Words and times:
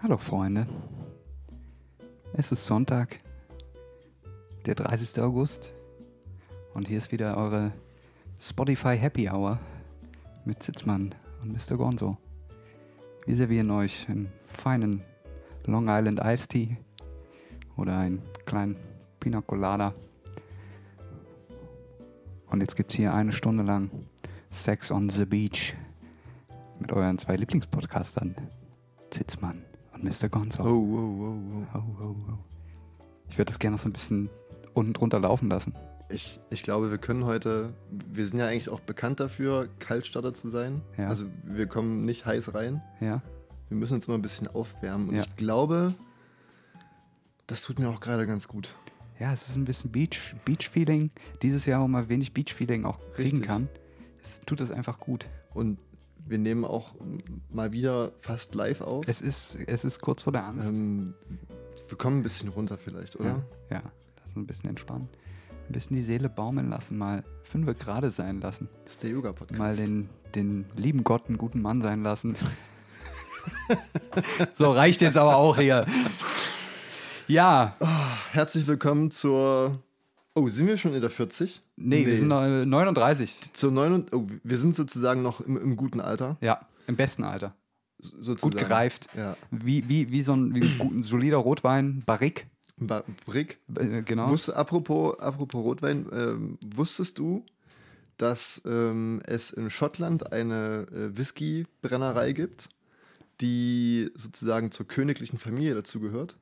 Hallo 0.00 0.18
Freunde. 0.18 0.68
Es 2.34 2.52
ist 2.52 2.64
Sonntag, 2.64 3.18
der 4.66 4.76
30. 4.76 5.20
August. 5.20 5.72
Und 6.74 6.88
hier 6.88 6.98
ist 6.98 7.12
wieder 7.12 7.36
eure 7.36 7.72
Spotify 8.40 8.96
Happy 8.96 9.28
Hour 9.28 9.58
mit 10.44 10.62
Sitzmann 10.62 11.14
und 11.42 11.52
Mr. 11.52 11.76
Gonzo. 11.76 12.16
Wir 13.26 13.36
servieren 13.36 13.70
euch 13.70 14.08
einen 14.08 14.32
feinen 14.46 15.02
Long 15.66 15.88
Island 15.88 16.20
Iced 16.24 16.48
Tea 16.48 16.76
oder 17.76 17.98
einen 17.98 18.22
kleinen 18.46 18.76
Pina 19.20 19.42
Colada. 19.42 19.92
Und 22.50 22.60
jetzt 22.60 22.74
gibt 22.74 22.90
es 22.90 22.96
hier 22.96 23.14
eine 23.14 23.32
Stunde 23.32 23.62
lang 23.62 23.90
Sex 24.50 24.90
on 24.90 25.08
the 25.08 25.24
Beach 25.24 25.74
mit 26.80 26.92
euren 26.92 27.18
zwei 27.18 27.36
Lieblingspodcastern, 27.36 28.34
Zitzmann 29.10 29.62
und 29.92 30.04
Mr. 30.04 30.28
Gonzo. 30.28 30.64
Oh, 30.64 30.68
oh, 30.68 31.24
oh, 31.24 31.78
Oh, 31.78 32.02
oh, 32.02 32.16
oh. 32.30 32.38
Ich 33.28 33.38
würde 33.38 33.50
das 33.50 33.58
gerne 33.58 33.76
noch 33.76 33.82
so 33.82 33.88
ein 33.88 33.92
bisschen 33.92 34.30
unten 34.74 34.92
drunter 34.94 35.20
laufen 35.20 35.48
lassen. 35.48 35.74
Ich, 36.12 36.40
ich 36.50 36.62
glaube, 36.62 36.90
wir 36.90 36.98
können 36.98 37.24
heute, 37.24 37.72
wir 37.90 38.26
sind 38.26 38.38
ja 38.38 38.46
eigentlich 38.46 38.68
auch 38.68 38.80
bekannt 38.80 39.20
dafür, 39.20 39.68
Kaltstarter 39.78 40.34
zu 40.34 40.48
sein. 40.48 40.82
Ja. 40.98 41.08
Also 41.08 41.24
wir 41.44 41.66
kommen 41.66 42.04
nicht 42.04 42.26
heiß 42.26 42.54
rein. 42.54 42.82
Ja? 43.00 43.22
Wir 43.68 43.76
müssen 43.76 43.94
uns 43.94 44.06
immer 44.06 44.18
ein 44.18 44.22
bisschen 44.22 44.48
aufwärmen. 44.48 45.08
Und 45.08 45.14
Ja. 45.16 45.22
ich 45.22 45.36
glaube, 45.36 45.94
das 47.46 47.62
tut 47.62 47.78
mir 47.78 47.88
auch 47.88 48.00
gerade 48.00 48.26
ganz 48.26 48.48
gut. 48.48 48.74
Ja, 49.18 49.32
es 49.32 49.48
ist 49.48 49.56
ein 49.56 49.64
bisschen 49.64 49.90
Beach, 49.92 50.34
Beach-Feeling. 50.44 51.10
Dieses 51.42 51.66
Jahr, 51.66 51.82
wo 51.82 51.88
man 51.88 52.08
wenig 52.08 52.32
Beach-Feeling 52.34 52.84
auch 52.84 52.98
kriegen 53.14 53.38
Richtig. 53.38 53.46
kann. 53.46 53.68
Es 54.22 54.40
tut 54.40 54.60
es 54.60 54.70
einfach 54.70 54.98
gut. 54.98 55.26
Und 55.54 55.78
wir 56.26 56.38
nehmen 56.38 56.64
auch 56.64 56.94
mal 57.50 57.72
wieder 57.72 58.12
fast 58.20 58.54
live 58.54 58.80
auf. 58.80 59.06
Es 59.08 59.20
ist, 59.20 59.56
es 59.66 59.84
ist 59.84 60.00
kurz 60.00 60.22
vor 60.22 60.32
der 60.32 60.44
Angst. 60.46 60.72
Ähm, 60.72 61.14
wir 61.88 61.98
kommen 61.98 62.20
ein 62.20 62.22
bisschen 62.22 62.48
runter 62.48 62.78
vielleicht, 62.78 63.16
oder? 63.16 63.42
Ja, 63.70 63.76
ja. 63.76 63.82
Lass 64.16 64.26
uns 64.28 64.36
ein 64.36 64.46
bisschen 64.46 64.70
entspannen. 64.70 65.08
Ein 65.68 65.72
bisschen 65.72 65.96
die 65.96 66.02
Seele 66.02 66.28
baumeln 66.28 66.70
lassen, 66.70 66.98
mal 66.98 67.24
fünf 67.42 67.78
gerade 67.78 68.10
sein 68.10 68.40
lassen. 68.40 68.68
Das 68.84 68.94
ist 68.94 69.02
der 69.02 69.10
Yoga-Podcast. 69.10 69.58
Mal 69.58 69.76
den, 69.76 70.08
den 70.34 70.66
lieben 70.76 71.04
Gott 71.04 71.28
einen 71.28 71.38
guten 71.38 71.62
Mann 71.62 71.80
sein 71.80 72.02
lassen. 72.02 72.36
so, 74.54 74.72
reicht 74.72 75.02
jetzt 75.02 75.16
aber 75.16 75.36
auch 75.36 75.58
hier. 75.58 75.86
Ja, 77.26 77.76
Herzlich 78.32 78.66
willkommen 78.66 79.10
zur. 79.10 79.82
Oh, 80.34 80.48
sind 80.48 80.66
wir 80.66 80.78
schon 80.78 80.94
in 80.94 81.02
der 81.02 81.10
40? 81.10 81.62
nee, 81.76 82.06
wir 82.06 82.16
sind 82.16 82.28
noch, 82.28 82.42
äh, 82.42 82.64
39. 82.64 83.52
Zur 83.52 83.70
9, 83.72 84.06
oh, 84.12 84.26
wir 84.42 84.56
sind 84.56 84.74
sozusagen 84.74 85.20
noch 85.20 85.42
im, 85.42 85.58
im 85.58 85.76
guten 85.76 86.00
Alter. 86.00 86.38
Ja, 86.40 86.60
im 86.86 86.96
besten 86.96 87.24
Alter. 87.24 87.54
Sozusagen. 87.98 88.40
Gut 88.40 88.56
gereift. 88.56 89.08
Ja. 89.14 89.36
Wie, 89.50 89.86
wie, 89.86 90.10
wie 90.10 90.22
so 90.22 90.32
ein, 90.32 90.54
wie 90.54 90.62
ein 90.62 91.02
solider 91.02 91.36
Rotwein, 91.36 92.02
Barrique. 92.06 92.46
Ba 92.76 93.04
Brick. 93.26 93.58
Äh, 93.78 94.02
genau. 94.02 94.28
Wusste, 94.30 94.56
apropos, 94.56 95.18
apropos 95.20 95.62
Rotwein, 95.64 96.06
ähm, 96.12 96.58
wusstest 96.74 97.18
du, 97.18 97.44
dass 98.16 98.62
ähm, 98.64 99.20
es 99.26 99.50
in 99.50 99.70
Schottland 99.70 100.32
eine 100.32 100.86
äh, 100.92 101.16
Whisky-Brennerei 101.16 102.32
gibt, 102.32 102.68
die 103.40 104.10
sozusagen 104.14 104.70
zur 104.70 104.86
königlichen 104.86 105.38
Familie 105.38 105.74
dazugehört? 105.74 106.36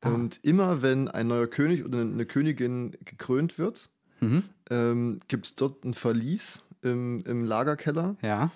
Ah. 0.00 0.10
Und 0.10 0.40
immer 0.44 0.82
wenn 0.82 1.08
ein 1.08 1.26
neuer 1.26 1.46
König 1.48 1.84
oder 1.84 2.00
eine 2.00 2.26
Königin 2.26 2.96
gekrönt 3.04 3.58
wird, 3.58 3.88
Mhm. 4.20 4.42
ähm, 4.70 5.20
gibt 5.28 5.46
es 5.46 5.54
dort 5.54 5.84
ein 5.84 5.94
Verlies 5.94 6.60
im, 6.82 7.22
im 7.24 7.44
Lagerkeller, 7.44 8.16
Ja. 8.22 8.50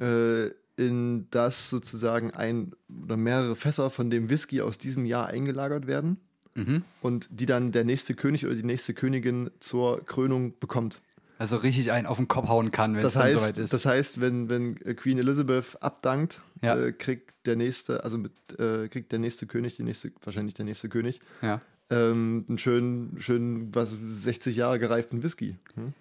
äh, 0.00 0.48
in 0.76 1.28
das 1.30 1.70
sozusagen 1.70 2.32
ein 2.32 2.72
oder 3.04 3.16
mehrere 3.16 3.54
Fässer 3.56 3.88
von 3.90 4.10
dem 4.10 4.28
Whisky 4.28 4.60
aus 4.60 4.78
diesem 4.78 5.06
Jahr 5.06 5.28
eingelagert 5.28 5.86
werden 5.86 6.18
Mhm. 6.56 6.82
und 7.02 7.28
die 7.30 7.46
dann 7.46 7.70
der 7.72 7.84
nächste 7.84 8.14
König 8.14 8.44
oder 8.46 8.54
die 8.54 8.62
nächste 8.64 8.94
Königin 8.94 9.50
zur 9.60 10.04
Krönung 10.04 10.54
bekommt. 10.58 11.00
Also 11.38 11.58
richtig 11.58 11.92
einen 11.92 12.06
auf 12.06 12.16
den 12.16 12.28
Kopf 12.28 12.48
hauen 12.48 12.70
kann, 12.70 12.92
wenn 12.92 12.98
es 13.00 13.04
Das 13.04 13.14
dann 13.14 13.24
heißt, 13.24 13.38
soweit 13.38 13.58
ist. 13.58 13.72
das 13.72 13.84
heißt, 13.84 14.20
wenn, 14.22 14.48
wenn 14.48 14.76
äh, 14.86 14.94
Queen 14.94 15.18
Elizabeth 15.18 15.76
abdankt, 15.82 16.40
Ja. 16.62 16.76
äh, 16.76 16.92
kriegt 16.92 17.34
der 17.44 17.56
nächste, 17.56 18.02
also 18.04 18.16
mit, 18.16 18.32
äh, 18.58 18.88
kriegt 18.88 19.12
der 19.12 19.18
nächste 19.18 19.46
König, 19.46 19.76
die 19.76 19.82
nächste, 19.82 20.12
wahrscheinlich 20.24 20.54
der 20.54 20.64
nächste 20.64 20.88
König, 20.88 21.20
ja. 21.42 21.60
ähm, 21.90 22.46
einen 22.48 22.56
schönen, 22.56 23.16
schönen, 23.20 23.74
was 23.74 23.94
60 24.06 24.56
Jahre 24.56 24.78
gereiften 24.78 25.22
Whisky. 25.22 25.56
Hm? 25.74 25.92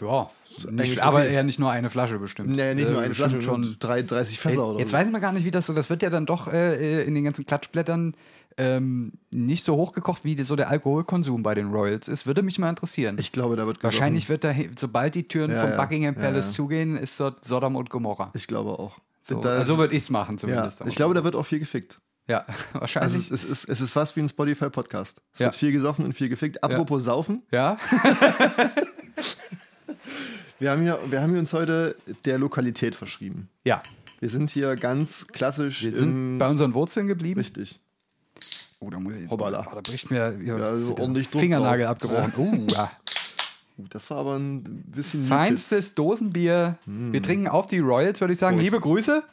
Ja, 0.00 0.28
nicht, 0.72 0.98
aber 0.98 1.18
okay. 1.20 1.32
eher 1.34 1.44
nicht 1.44 1.60
nur 1.60 1.70
eine 1.70 1.88
Flasche 1.88 2.18
bestimmt. 2.18 2.50
Nee, 2.50 2.74
nicht 2.74 2.88
Äh, 2.88 2.90
nur 2.90 3.00
eine 3.00 3.14
Flasche, 3.14 3.40
schon 3.40 3.76
30 3.78 4.40
Fässer 4.40 4.62
Ey, 4.62 4.68
oder 4.70 4.78
Jetzt 4.80 4.90
so. 4.90 4.96
weiß 4.96 5.06
ich 5.06 5.12
mal 5.12 5.20
gar 5.20 5.32
nicht, 5.32 5.44
wie 5.44 5.52
das 5.52 5.66
so, 5.66 5.72
das 5.72 5.88
wird 5.88 6.02
ja 6.02 6.10
dann 6.10 6.26
doch 6.26 6.48
äh, 6.52 7.02
äh, 7.02 7.04
in 7.06 7.14
den 7.14 7.22
ganzen 7.22 7.46
Klatschblättern 7.46 8.14
ähm, 8.56 9.12
nicht 9.30 9.64
so 9.64 9.76
hochgekocht, 9.76 10.24
wie 10.24 10.40
so 10.42 10.56
der 10.56 10.68
Alkoholkonsum 10.68 11.42
bei 11.42 11.54
den 11.54 11.70
Royals 11.72 12.08
ist. 12.08 12.26
Würde 12.26 12.42
mich 12.42 12.58
mal 12.58 12.68
interessieren. 12.70 13.16
Ich 13.18 13.32
glaube, 13.32 13.56
da 13.56 13.66
wird 13.66 13.80
gesoffen. 13.80 13.98
Wahrscheinlich 13.98 14.28
wird 14.28 14.44
da, 14.44 14.54
sobald 14.78 15.14
die 15.14 15.26
Türen 15.28 15.50
Ja, 15.50 15.60
vom 15.62 15.70
ja. 15.70 15.76
Buckingham 15.76 16.14
Palace 16.14 16.46
ja. 16.48 16.52
zugehen, 16.52 16.96
ist 16.96 17.18
dort 17.20 17.44
Sodom 17.44 17.76
und 17.76 17.90
Gomorra. 17.90 18.30
Ich 18.34 18.46
glaube 18.46 18.78
auch. 18.78 18.98
So, 19.20 19.40
Da 19.40 19.50
also 19.56 19.78
würde 19.78 19.94
ich 19.94 20.02
es 20.02 20.10
machen 20.10 20.38
zumindest. 20.38 20.82
ich 20.86 20.94
glaube, 20.96 21.14
da 21.14 21.24
wird 21.24 21.34
auch 21.34 21.44
viel 21.46 21.58
gefickt. 21.58 21.98
ja, 22.28 22.40
Also 22.74 22.80
wahrscheinlich. 22.80 23.14
es, 23.16 23.30
es, 23.30 23.44
ist, 23.44 23.68
es 23.68 23.80
ist 23.80 23.92
fast 23.92 24.14
wie 24.16 24.20
ein 24.20 24.28
Spotify-Podcast. 24.28 25.20
Es 25.32 25.40
wird 25.40 25.54
viel 25.54 25.72
gesoffen 25.72 26.04
und 26.04 26.12
viel 26.12 26.28
gefickt. 26.28 26.62
Apropos 26.62 27.04
Saufen, 27.04 27.42
ja, 27.50 27.78
wir 30.58 30.70
haben, 30.70 30.82
hier, 30.82 30.98
wir 31.08 31.20
haben 31.22 31.30
hier 31.30 31.38
uns 31.40 31.52
heute 31.52 31.96
der 32.24 32.38
Lokalität 32.38 32.94
verschrieben. 32.94 33.48
ja. 33.64 33.82
Wir 34.20 34.30
sind 34.30 34.48
hier 34.48 34.74
ganz 34.76 35.26
klassisch 35.26 35.82
Wir 35.84 35.94
sind 35.94 36.38
bei 36.38 36.48
unseren 36.48 36.72
Wurzeln 36.72 37.08
geblieben. 37.08 37.40
Richtig. 37.40 37.80
Oh, 38.80 38.90
da 38.90 38.98
muss 38.98 39.14
ich 39.14 39.20
jetzt 39.22 39.30
Hoppala. 39.30 39.66
Oh, 39.70 39.74
da 39.74 39.80
bricht 39.80 40.10
mir 40.10 40.36
Ja, 40.42 40.56
also 40.56 40.96
ordentlich 40.98 41.28
Fingernagel 41.28 41.86
abgebrochen. 41.86 42.32
Oh, 42.68 42.72
ja. 42.74 42.90
Das 43.76 44.08
war 44.08 44.18
aber 44.18 44.36
ein 44.36 44.62
bisschen... 44.86 45.26
Feinstes 45.26 45.96
Dosenbier. 45.96 46.78
Wir 46.86 47.20
trinken 47.20 47.48
auf 47.48 47.66
die 47.66 47.80
Royals, 47.80 48.20
würde 48.20 48.32
ich 48.32 48.38
sagen. 48.38 48.56
Prost. 48.56 48.64
Liebe 48.64 48.80
Grüße. 48.80 49.24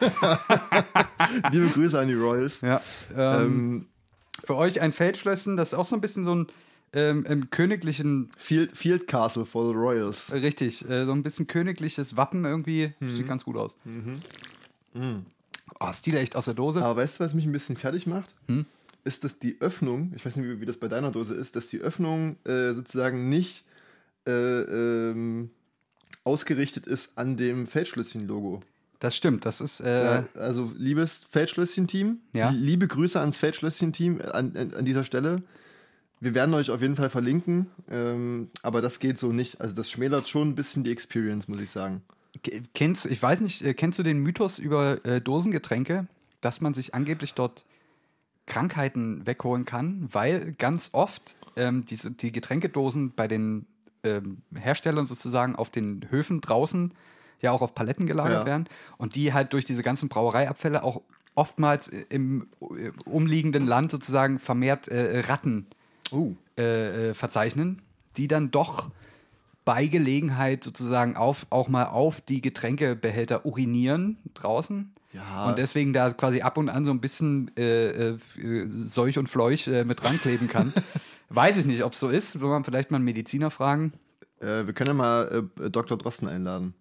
Liebes. 0.00 0.38
Liebe 1.50 1.68
Grüße 1.70 1.98
an 1.98 2.06
die 2.06 2.14
Royals. 2.14 2.60
Ja. 2.60 2.80
Ähm, 3.16 3.42
Ähm, 3.42 3.86
für 4.44 4.54
euch 4.54 4.80
ein 4.80 4.92
Feldschlösschen, 4.92 5.56
das 5.56 5.68
ist 5.72 5.74
auch 5.74 5.84
so 5.84 5.96
ein 5.96 6.00
bisschen 6.00 6.22
so 6.22 6.34
ein 6.34 6.46
ähm, 6.92 7.50
königlichen, 7.50 8.30
Field, 8.38 8.76
Field 8.76 9.08
Castle 9.08 9.44
for 9.46 9.66
the 9.66 9.74
Royals. 9.74 10.32
richtig, 10.32 10.88
äh, 10.88 11.06
so 11.06 11.12
ein 11.12 11.22
bisschen 11.24 11.46
königliches 11.48 12.16
Wappen 12.16 12.44
irgendwie. 12.44 12.92
Mhm. 13.00 13.10
Sieht 13.10 13.26
ganz 13.26 13.44
gut 13.44 13.56
aus. 13.56 13.74
Oh, 15.80 15.92
Stil 15.92 16.16
echt 16.16 16.36
aus 16.36 16.46
der 16.46 16.54
Dose. 16.54 16.82
Aber 16.82 17.00
weißt 17.00 17.20
du, 17.20 17.24
was 17.24 17.34
mich 17.34 17.44
ein 17.46 17.52
bisschen 17.52 17.76
fertig 17.76 18.06
macht? 18.06 18.34
Hm? 18.48 18.64
Ist, 19.04 19.24
dass 19.24 19.38
die 19.38 19.60
Öffnung, 19.60 20.12
ich 20.16 20.24
weiß 20.24 20.36
nicht, 20.36 20.46
wie, 20.48 20.60
wie 20.60 20.64
das 20.64 20.78
bei 20.78 20.88
deiner 20.88 21.10
Dose 21.10 21.34
ist, 21.34 21.54
dass 21.54 21.68
die 21.68 21.78
Öffnung 21.80 22.36
äh, 22.44 22.72
sozusagen 22.72 23.28
nicht 23.28 23.64
äh, 24.26 24.30
ähm, 24.32 25.50
ausgerichtet 26.24 26.86
ist 26.86 27.16
an 27.16 27.36
dem 27.36 27.66
Feldschlösschen-Logo. 27.66 28.60
Das 28.98 29.14
stimmt, 29.14 29.44
das 29.44 29.60
ist. 29.60 29.80
Äh, 29.80 30.04
Ja, 30.04 30.28
also, 30.34 30.72
liebes 30.76 31.26
Feldschlösschen-Team, 31.30 32.18
Ja. 32.32 32.50
liebe 32.50 32.88
Grüße 32.88 33.20
ans 33.20 33.36
Feldschlösschen-Team 33.36 34.20
an, 34.32 34.56
an, 34.56 34.74
an 34.74 34.84
dieser 34.84 35.04
Stelle. 35.04 35.42
Wir 36.18 36.34
werden 36.34 36.54
euch 36.54 36.70
auf 36.70 36.80
jeden 36.80 36.96
Fall 36.96 37.10
verlinken, 37.10 37.66
ähm, 37.90 38.48
aber 38.62 38.80
das 38.80 38.98
geht 38.98 39.18
so 39.18 39.32
nicht. 39.32 39.60
Also, 39.60 39.76
das 39.76 39.90
schmälert 39.90 40.26
schon 40.26 40.48
ein 40.48 40.54
bisschen 40.54 40.82
die 40.82 40.90
Experience, 40.90 41.46
muss 41.46 41.60
ich 41.60 41.70
sagen. 41.70 42.00
Kennst, 42.74 43.06
ich 43.06 43.22
weiß 43.22 43.40
nicht, 43.40 43.62
äh, 43.62 43.74
kennst 43.74 43.98
du 43.98 44.02
den 44.02 44.18
Mythos 44.20 44.58
über 44.58 45.04
äh, 45.04 45.20
Dosengetränke, 45.20 46.06
dass 46.40 46.60
man 46.60 46.74
sich 46.74 46.94
angeblich 46.94 47.34
dort 47.34 47.64
Krankheiten 48.46 49.26
wegholen 49.26 49.64
kann, 49.64 50.08
weil 50.12 50.52
ganz 50.52 50.90
oft 50.92 51.36
ähm, 51.56 51.84
diese, 51.84 52.10
die 52.12 52.30
Getränkedosen 52.32 53.12
bei 53.12 53.26
den 53.26 53.66
ähm, 54.04 54.38
Herstellern 54.54 55.06
sozusagen 55.06 55.56
auf 55.56 55.70
den 55.70 56.06
Höfen 56.10 56.40
draußen 56.40 56.92
ja 57.40 57.50
auch 57.52 57.60
auf 57.62 57.74
Paletten 57.74 58.06
gelagert 58.06 58.40
Ja. 58.40 58.46
werden 58.46 58.68
und 58.98 59.14
die 59.14 59.32
halt 59.32 59.52
durch 59.52 59.64
diese 59.64 59.82
ganzen 59.82 60.08
Brauereiabfälle 60.08 60.82
auch 60.82 61.02
oftmals 61.34 61.88
im 61.88 62.48
äh, 62.60 62.90
umliegenden 63.04 63.66
Land 63.66 63.90
sozusagen 63.90 64.38
vermehrt 64.38 64.88
äh, 64.88 65.20
Ratten 65.20 65.66
äh, 66.56 67.10
äh, 67.10 67.14
verzeichnen, 67.14 67.82
die 68.16 68.28
dann 68.28 68.50
doch 68.50 68.90
bei 69.66 69.86
Gelegenheit 69.88 70.64
sozusagen 70.64 71.16
auf, 71.16 71.46
auch 71.50 71.68
mal 71.68 71.86
auf 71.86 72.22
die 72.22 72.40
Getränkebehälter 72.40 73.44
urinieren 73.44 74.16
draußen. 74.32 74.94
Ja. 75.12 75.48
Und 75.48 75.58
deswegen 75.58 75.92
da 75.92 76.12
quasi 76.12 76.40
ab 76.40 76.56
und 76.56 76.68
an 76.68 76.84
so 76.84 76.92
ein 76.92 77.00
bisschen 77.00 77.50
äh, 77.58 78.10
äh, 78.10 78.18
Seuch 78.68 79.18
und 79.18 79.28
Fleuch 79.28 79.66
äh, 79.66 79.84
mit 79.84 80.02
dran 80.02 80.20
kleben 80.20 80.48
kann. 80.48 80.72
Weiß 81.30 81.56
ich 81.56 81.66
nicht, 81.66 81.82
ob 81.82 81.94
es 81.94 82.00
so 82.00 82.08
ist. 82.08 82.40
Will 82.40 82.48
man 82.48 82.62
vielleicht 82.62 82.92
mal 82.92 82.96
einen 82.96 83.04
Mediziner 83.04 83.50
fragen. 83.50 83.92
Äh, 84.40 84.66
wir 84.66 84.72
können 84.72 84.88
ja 84.88 84.94
mal 84.94 85.48
äh, 85.60 85.70
Dr. 85.70 85.98
Drosten 85.98 86.28
einladen. 86.28 86.74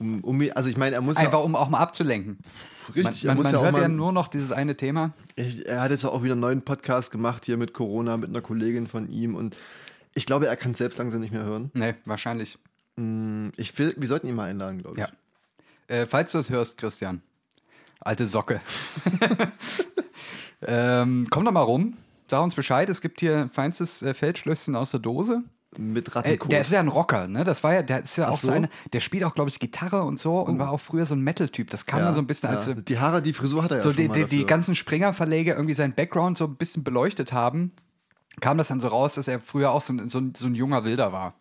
Um, 0.00 0.20
um, 0.20 0.42
also 0.56 0.68
ich 0.68 0.76
meine, 0.76 0.96
er 0.96 1.02
muss 1.02 1.16
Einfach, 1.16 1.44
um 1.44 1.54
auch 1.54 1.68
mal 1.68 1.78
abzulenken. 1.78 2.38
ja 2.88 3.04
richtig, 3.04 3.24
man 3.24 3.30
er 3.30 3.34
muss 3.36 3.44
man 3.44 3.52
ja 3.52 3.58
auch 3.58 3.64
hört 3.64 3.72
mal. 3.74 3.82
ja 3.82 3.88
nur 3.88 4.10
noch 4.10 4.26
dieses 4.26 4.50
eine 4.50 4.76
Thema. 4.76 5.12
Ich, 5.36 5.64
er 5.64 5.82
hat 5.82 5.92
jetzt 5.92 6.04
auch 6.04 6.24
wieder 6.24 6.32
einen 6.32 6.40
neuen 6.40 6.62
Podcast 6.62 7.12
gemacht 7.12 7.44
hier 7.44 7.56
mit 7.56 7.72
Corona, 7.72 8.16
mit 8.16 8.30
einer 8.30 8.40
Kollegin 8.40 8.88
von 8.88 9.08
ihm 9.08 9.36
und 9.36 9.56
ich 10.14 10.26
glaube, 10.26 10.46
er 10.46 10.56
kann 10.56 10.72
es 10.72 10.78
selbst 10.78 10.98
langsam 10.98 11.20
nicht 11.20 11.32
mehr 11.32 11.44
hören. 11.44 11.70
Nee, 11.74 11.94
wahrscheinlich. 12.04 12.58
Hm, 12.96 13.52
Ich 13.56 13.76
will, 13.78 13.94
wir 13.96 14.08
sollten 14.08 14.26
ihn 14.28 14.34
mal 14.34 14.48
einladen, 14.50 14.78
glaube 14.78 14.96
ich. 14.96 15.00
Ja. 15.02 15.10
Äh, 15.96 16.06
falls 16.06 16.32
du 16.32 16.38
es 16.38 16.50
hörst, 16.50 16.78
Christian, 16.78 17.22
alte 18.00 18.26
Socke, 18.26 18.60
ähm, 20.62 21.26
komm 21.30 21.44
doch 21.44 21.52
mal 21.52 21.60
rum, 21.60 21.96
sag 22.28 22.42
uns 22.42 22.54
Bescheid. 22.54 22.88
Es 22.88 23.00
gibt 23.00 23.20
hier 23.20 23.50
feinstes 23.52 24.02
äh, 24.02 24.14
Feldschlösschen 24.14 24.76
aus 24.76 24.90
der 24.90 25.00
Dose. 25.00 25.42
Mit 25.78 26.08
Äh, 26.08 26.10
Rattenkot. 26.12 26.52
der 26.52 26.60
ist 26.60 26.70
ja 26.70 26.80
ein 26.80 26.88
Rocker, 26.88 27.26
ne? 27.28 27.44
Das 27.44 27.64
war 27.64 27.72
ja, 27.72 27.82
der 27.82 28.02
ist 28.02 28.16
ja 28.16 28.26
Ach 28.26 28.32
auch 28.32 28.38
so 28.38 28.48
so? 28.48 28.52
eine, 28.52 28.68
der 28.92 29.00
spielt 29.00 29.24
auch, 29.24 29.34
glaube 29.34 29.48
ich, 29.48 29.58
Gitarre 29.58 30.02
und 30.02 30.20
so 30.20 30.38
und 30.40 30.58
war 30.58 30.70
auch 30.70 30.80
früher 30.80 31.06
so 31.06 31.14
ein 31.14 31.22
Metal-Typ. 31.22 31.70
Das 31.70 31.86
kam 31.86 32.00
dann 32.00 32.14
so 32.14 32.20
ein 32.20 32.26
bisschen 32.26 32.50
als 32.50 32.66
ja. 32.66 32.74
so, 32.74 32.80
Die 32.82 32.98
Haare, 32.98 33.22
die 33.22 33.32
Frisur 33.32 33.62
hat 33.62 33.70
er 33.70 33.78
ja 33.78 33.82
so 33.82 33.90
schon 33.90 33.96
die, 33.96 34.08
mal 34.08 34.14
die, 34.14 34.24
die 34.26 34.44
ganzen 34.44 34.74
Springer-Verleger 34.74 35.54
irgendwie 35.54 35.72
seinen 35.74 35.94
Background 35.94 36.36
so 36.36 36.44
ein 36.44 36.56
bisschen 36.56 36.84
beleuchtet 36.84 37.32
haben, 37.32 37.72
kam 38.40 38.58
das 38.58 38.68
dann 38.68 38.80
so 38.80 38.88
raus, 38.88 39.14
dass 39.14 39.28
er 39.28 39.40
früher 39.40 39.70
auch 39.72 39.80
so 39.82 39.92
ein, 39.92 40.08
so 40.08 40.20
so 40.36 40.46
ein 40.46 40.54
junger 40.54 40.84
Wilder 40.84 41.12
war. 41.12 41.34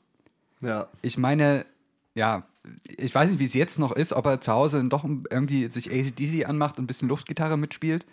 Ja. 0.61 0.87
Ich 1.01 1.17
meine, 1.17 1.65
ja, 2.15 2.43
ich 2.97 3.13
weiß 3.15 3.29
nicht, 3.31 3.39
wie 3.39 3.45
es 3.45 3.53
jetzt 3.53 3.79
noch 3.79 3.91
ist, 3.91 4.13
ob 4.13 4.25
er 4.25 4.41
zu 4.41 4.51
Hause 4.51 4.77
dann 4.77 4.89
doch 4.89 5.03
irgendwie 5.03 5.71
sich 5.71 5.89
ACDC 5.91 6.47
anmacht 6.47 6.77
und 6.77 6.83
ein 6.83 6.87
bisschen 6.87 7.09
Luftgitarre 7.09 7.57
mitspielt. 7.57 8.05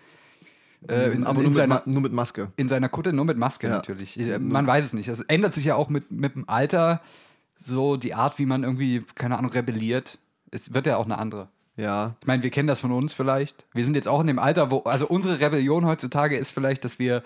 Äh, 0.89 1.11
in, 1.11 1.25
Aber 1.25 1.39
in, 1.39 1.43
nur, 1.43 1.51
mit, 1.51 1.55
seiner, 1.57 1.75
Ma- 1.77 1.83
nur 1.87 2.01
mit 2.03 2.13
Maske. 2.13 2.53
in 2.57 2.69
seiner 2.69 2.89
Kutte, 2.89 3.13
nur 3.13 3.25
mit 3.25 3.37
Maske 3.37 3.67
Ja. 3.67 3.75
natürlich. 3.75 4.19
Ich- 4.19 4.39
Man 4.39 4.67
weiß 4.67 4.85
es 4.85 4.93
nicht. 4.93 5.09
Das 5.09 5.21
ändert 5.21 5.53
sich 5.53 5.65
ja 5.65 5.75
auch 5.75 5.89
mit, 5.89 6.11
mit 6.13 6.37
dem 6.37 6.49
Alter 6.49 7.03
so 7.59 7.97
die 7.97 8.15
Art, 8.15 8.39
wie 8.39 8.47
man 8.47 8.63
irgendwie, 8.63 9.05
keine 9.17 9.37
Ahnung, 9.39 9.51
rebelliert. 9.51 10.19
Es 10.53 10.73
wird 10.73 10.87
ja 10.87 10.97
auch 10.97 11.05
eine 11.05 11.19
andere. 11.19 11.49
Ja. 11.77 12.15
Ich 12.21 12.27
meine, 12.29 12.43
wir 12.45 12.51
kennen 12.51 12.69
das 12.69 12.81
von 12.81 12.93
uns 12.93 13.13
vielleicht. 13.13 13.65
Wir 13.75 13.85
sind 13.85 13.97
jetzt 13.97 14.07
auch 14.09 14.21
in 14.21 14.29
dem 14.29 14.39
Alter, 14.39 14.71
wo, 14.71 14.79
also 14.85 15.07
unsere 15.09 15.41
Rebellion 15.41 15.85
heutzutage 15.85 16.37
ist 16.37 16.51
vielleicht, 16.53 16.85
dass 16.85 16.99
wir 17.01 17.23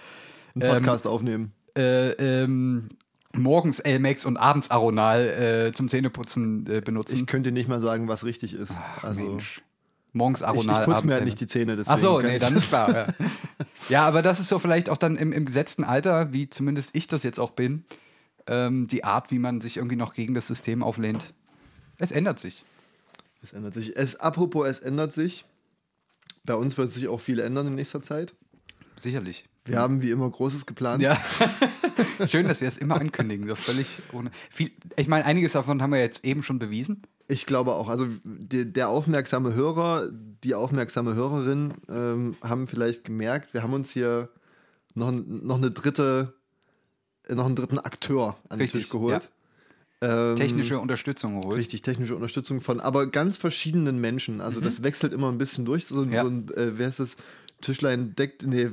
Einen 0.54 0.70
Podcast 0.70 1.06
aufnehmen. 1.06 1.52
äh, 1.76 2.10
ähm, 2.12 2.88
morgens 3.34 3.80
Elmex 3.80 4.26
und 4.26 4.36
abends 4.36 4.70
Aronal 4.70 5.22
äh, 5.68 5.72
zum 5.72 5.88
Zähneputzen 5.88 6.66
äh, 6.66 6.80
benutzen. 6.80 7.16
Ich 7.16 7.26
könnte 7.26 7.52
nicht 7.52 7.68
mal 7.68 7.80
sagen, 7.80 8.08
was 8.08 8.24
richtig 8.24 8.54
ist. 8.54 8.72
also, 9.02 9.20
Mensch. 9.20 9.62
Morgens 10.12 10.40
ich, 10.40 10.46
Aronal, 10.46 10.80
ich 10.80 10.84
putze 10.84 10.90
abends 10.90 11.04
mir 11.04 11.12
halt 11.14 11.24
nicht 11.24 11.40
die 11.40 11.46
Zähne. 11.46 11.76
Deswegen 11.76 11.94
Ach 11.94 11.98
so, 11.98 12.20
nee, 12.20 12.36
ich 12.36 12.42
dann 12.42 12.54
ist 12.54 12.68
klar. 12.68 12.94
Ja. 12.94 13.06
ja, 13.88 14.06
aber 14.06 14.20
das 14.20 14.40
ist 14.40 14.48
so 14.48 14.58
vielleicht 14.58 14.90
auch 14.90 14.98
dann 14.98 15.16
im, 15.16 15.32
im 15.32 15.46
gesetzten 15.46 15.84
Alter, 15.84 16.32
wie 16.34 16.50
zumindest 16.50 16.94
ich 16.94 17.06
das 17.06 17.22
jetzt 17.22 17.40
auch 17.40 17.52
bin, 17.52 17.84
ähm, 18.46 18.88
die 18.88 19.04
Art, 19.04 19.30
wie 19.30 19.38
man 19.38 19.62
sich 19.62 19.78
irgendwie 19.78 19.96
noch 19.96 20.12
gegen 20.12 20.34
das 20.34 20.46
System 20.46 20.82
auflehnt. 20.82 21.32
Es 21.98 22.10
ändert 22.10 22.38
sich. 22.38 22.64
Es 23.42 23.52
ändert 23.52 23.72
sich. 23.72 23.96
Es, 23.96 24.16
apropos, 24.16 24.68
es 24.68 24.80
ändert 24.80 25.14
sich. 25.14 25.46
Bei 26.44 26.56
uns 26.56 26.76
wird 26.76 26.90
sich 26.90 27.08
auch 27.08 27.20
viel 27.20 27.38
ändern 27.38 27.68
in 27.68 27.74
nächster 27.74 28.02
Zeit. 28.02 28.34
Sicherlich. 28.96 29.46
Wir 29.64 29.78
haben 29.78 30.02
wie 30.02 30.10
immer 30.10 30.28
Großes 30.28 30.66
geplant. 30.66 31.02
Ja. 31.02 31.16
Schön, 32.26 32.48
dass 32.48 32.60
wir 32.60 32.68
es 32.68 32.78
immer 32.78 32.96
ankündigen, 33.00 33.46
so 33.48 33.54
völlig 33.54 34.00
ohne. 34.12 34.30
Viel, 34.50 34.70
ich 34.96 35.06
meine, 35.08 35.24
einiges 35.24 35.52
davon 35.52 35.80
haben 35.82 35.92
wir 35.92 36.00
jetzt 36.00 36.24
eben 36.24 36.42
schon 36.42 36.58
bewiesen. 36.58 37.02
Ich 37.28 37.46
glaube 37.46 37.72
auch. 37.74 37.88
Also 37.88 38.06
die, 38.24 38.70
der 38.70 38.88
aufmerksame 38.88 39.54
Hörer, 39.54 40.08
die 40.42 40.54
aufmerksame 40.56 41.14
Hörerin 41.14 41.74
ähm, 41.88 42.34
haben 42.42 42.66
vielleicht 42.66 43.04
gemerkt, 43.04 43.54
wir 43.54 43.62
haben 43.62 43.72
uns 43.72 43.92
hier 43.92 44.28
noch, 44.94 45.12
noch 45.12 45.56
eine 45.58 45.70
dritte, 45.70 46.34
äh, 47.28 47.34
noch 47.36 47.46
einen 47.46 47.56
dritten 47.56 47.78
Akteur 47.78 48.36
an 48.48 48.58
den 48.58 48.62
Richtig, 48.62 48.82
Tisch 48.82 48.90
geholt. 48.90 49.30
Ähm, 50.00 50.34
Technische 50.34 50.80
Unterstützung 50.80 51.40
geholt. 51.40 51.56
Richtig, 51.58 51.82
technische 51.82 52.16
Unterstützung 52.16 52.60
von, 52.60 52.80
aber 52.80 53.06
ganz 53.06 53.36
verschiedenen 53.36 54.00
Menschen. 54.00 54.40
Also 54.40 54.60
das 54.60 54.82
wechselt 54.82 55.12
immer 55.12 55.30
ein 55.30 55.38
bisschen 55.38 55.64
durch. 55.64 55.86
So, 55.86 56.00
ein- 56.00 56.08
Mhm. 56.08 56.12
Ja. 56.12 56.22
so 56.24 56.28
ein, 56.28 56.48
äh, 56.56 56.72
wer 56.78 56.88
ist 56.88 56.98
das? 56.98 57.16
Tischlein 57.62 58.14
deckt, 58.14 58.46
nee, 58.46 58.68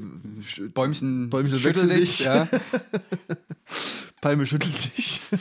Bäumchen, 0.74 1.30
Bäumchen 1.30 1.60
schüttel 1.60 1.90
wechsel 1.90 2.00
dich. 2.00 2.18
dich. 2.18 2.26
Ja. 2.26 2.48
Palme 4.22 4.46
schüttelt 4.46 4.98
dich. 4.98 5.22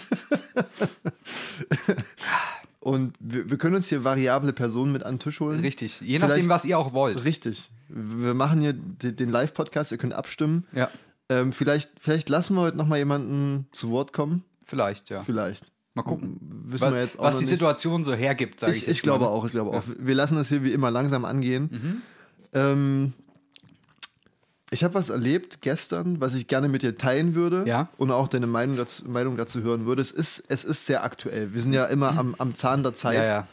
Und 2.80 3.14
wir, 3.18 3.50
wir 3.50 3.58
können 3.58 3.74
uns 3.74 3.88
hier 3.88 4.04
variable 4.04 4.52
Personen 4.52 4.92
mit 4.92 5.02
an 5.02 5.14
den 5.14 5.18
Tisch 5.20 5.40
holen. 5.40 5.60
Richtig. 5.60 6.00
Je 6.00 6.16
Vielleicht- 6.18 6.28
nachdem, 6.28 6.48
was 6.48 6.64
ihr 6.64 6.78
auch 6.78 6.92
wollt. 6.92 7.24
Richtig. 7.24 7.70
Wir 7.88 8.34
machen 8.34 8.60
hier 8.60 8.72
de- 8.72 9.12
den 9.12 9.30
Live-Podcast, 9.30 9.92
ihr 9.92 9.98
könnt 9.98 10.14
abstimmen. 10.14 10.64
Ja, 10.72 10.88
Ähm, 11.30 11.52
vielleicht, 11.52 11.90
vielleicht 12.00 12.28
lassen 12.28 12.54
wir 12.54 12.62
heute 12.62 12.76
nochmal 12.76 12.98
jemanden 12.98 13.66
zu 13.72 13.90
Wort 13.90 14.12
kommen. 14.12 14.44
vielleicht, 14.64 15.10
ja. 15.10 15.20
Vielleicht. 15.20 15.64
Mal 15.94 16.02
gucken. 16.04 16.38
Wissen 16.66 16.82
was 16.86 16.92
wir 16.92 17.00
jetzt 17.00 17.18
auch 17.18 17.24
was 17.24 17.36
die 17.38 17.44
nicht. 17.44 17.50
Situation 17.50 18.04
so 18.04 18.14
hergibt, 18.14 18.60
sage 18.60 18.72
ich, 18.76 18.82
Ich, 18.82 18.88
ich 18.88 19.02
glaube 19.02 19.24
mal. 19.24 19.30
auch, 19.30 19.44
ich 19.44 19.50
glaube 19.52 19.70
auch. 19.76 19.82
Wir 19.98 20.14
lassen 20.14 20.36
das 20.36 20.48
hier 20.48 20.62
wie 20.62 20.72
immer 20.72 20.90
langsam 20.92 21.24
angehen. 21.24 21.68
Mhm. 21.72 22.02
Ähm, 22.52 23.12
ich 24.70 24.84
habe 24.84 24.94
was 24.94 25.08
erlebt 25.08 25.60
gestern, 25.62 26.20
was 26.20 26.34
ich 26.34 26.46
gerne 26.46 26.68
mit 26.68 26.82
dir 26.82 26.96
teilen 26.98 27.34
würde 27.34 27.64
Ja. 27.66 27.88
und 27.96 28.10
auch 28.10 28.28
deine 28.28 28.46
Meinung 28.46 28.76
dazu, 28.76 29.08
Meinung 29.08 29.36
dazu 29.36 29.62
hören 29.62 29.86
würde. 29.86 30.02
Es 30.02 30.10
ist, 30.10 30.44
es 30.48 30.64
ist 30.64 30.86
sehr 30.86 31.04
aktuell. 31.04 31.54
Wir 31.54 31.62
sind 31.62 31.72
ja 31.72 31.86
immer 31.86 32.18
am, 32.18 32.34
am 32.38 32.54
Zahn 32.54 32.82
der 32.82 32.92
Ja, 32.92 32.96
Zeit. 32.96 33.26
ja. 33.28 33.46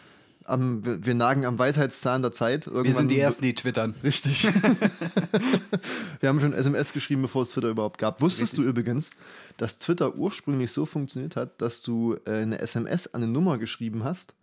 Am, 0.47 0.85
wir, 0.85 1.03
wir 1.06 1.15
nagen 1.15 1.44
am 1.45 1.57
Weisheitszahn 1.57 2.21
der 2.21 2.31
Zeit. 2.31 2.67
Irgendwann 2.67 2.85
Wir 2.85 2.95
sind 2.95 3.07
die 3.09 3.19
Ersten, 3.19 3.41
die 3.44 3.56
twittern. 3.56 3.95
Richtig. 4.03 4.44
wir 6.19 6.29
haben 6.29 6.39
schon 6.39 6.53
SMS 6.53 6.94
geschrieben, 6.94 7.23
bevor 7.23 7.44
es 7.44 7.51
Twitter 7.51 7.69
überhaupt 7.69 7.97
gab. 7.97 8.21
Wusstest 8.21 8.57
du 8.57 8.63
übrigens, 8.63 9.09
dass 9.57 9.79
Twitter 9.79 10.15
ursprünglich 10.15 10.71
so 10.71 10.85
funktioniert 10.85 11.35
hat, 11.35 11.62
dass 11.62 11.81
du 11.81 12.17
äh, 12.25 12.31
eine 12.41 12.59
SMS 12.59 13.13
an 13.13 13.23
eine 13.23 13.31
Nummer 13.31 13.57
geschrieben 13.57 14.03
hast 14.03 14.33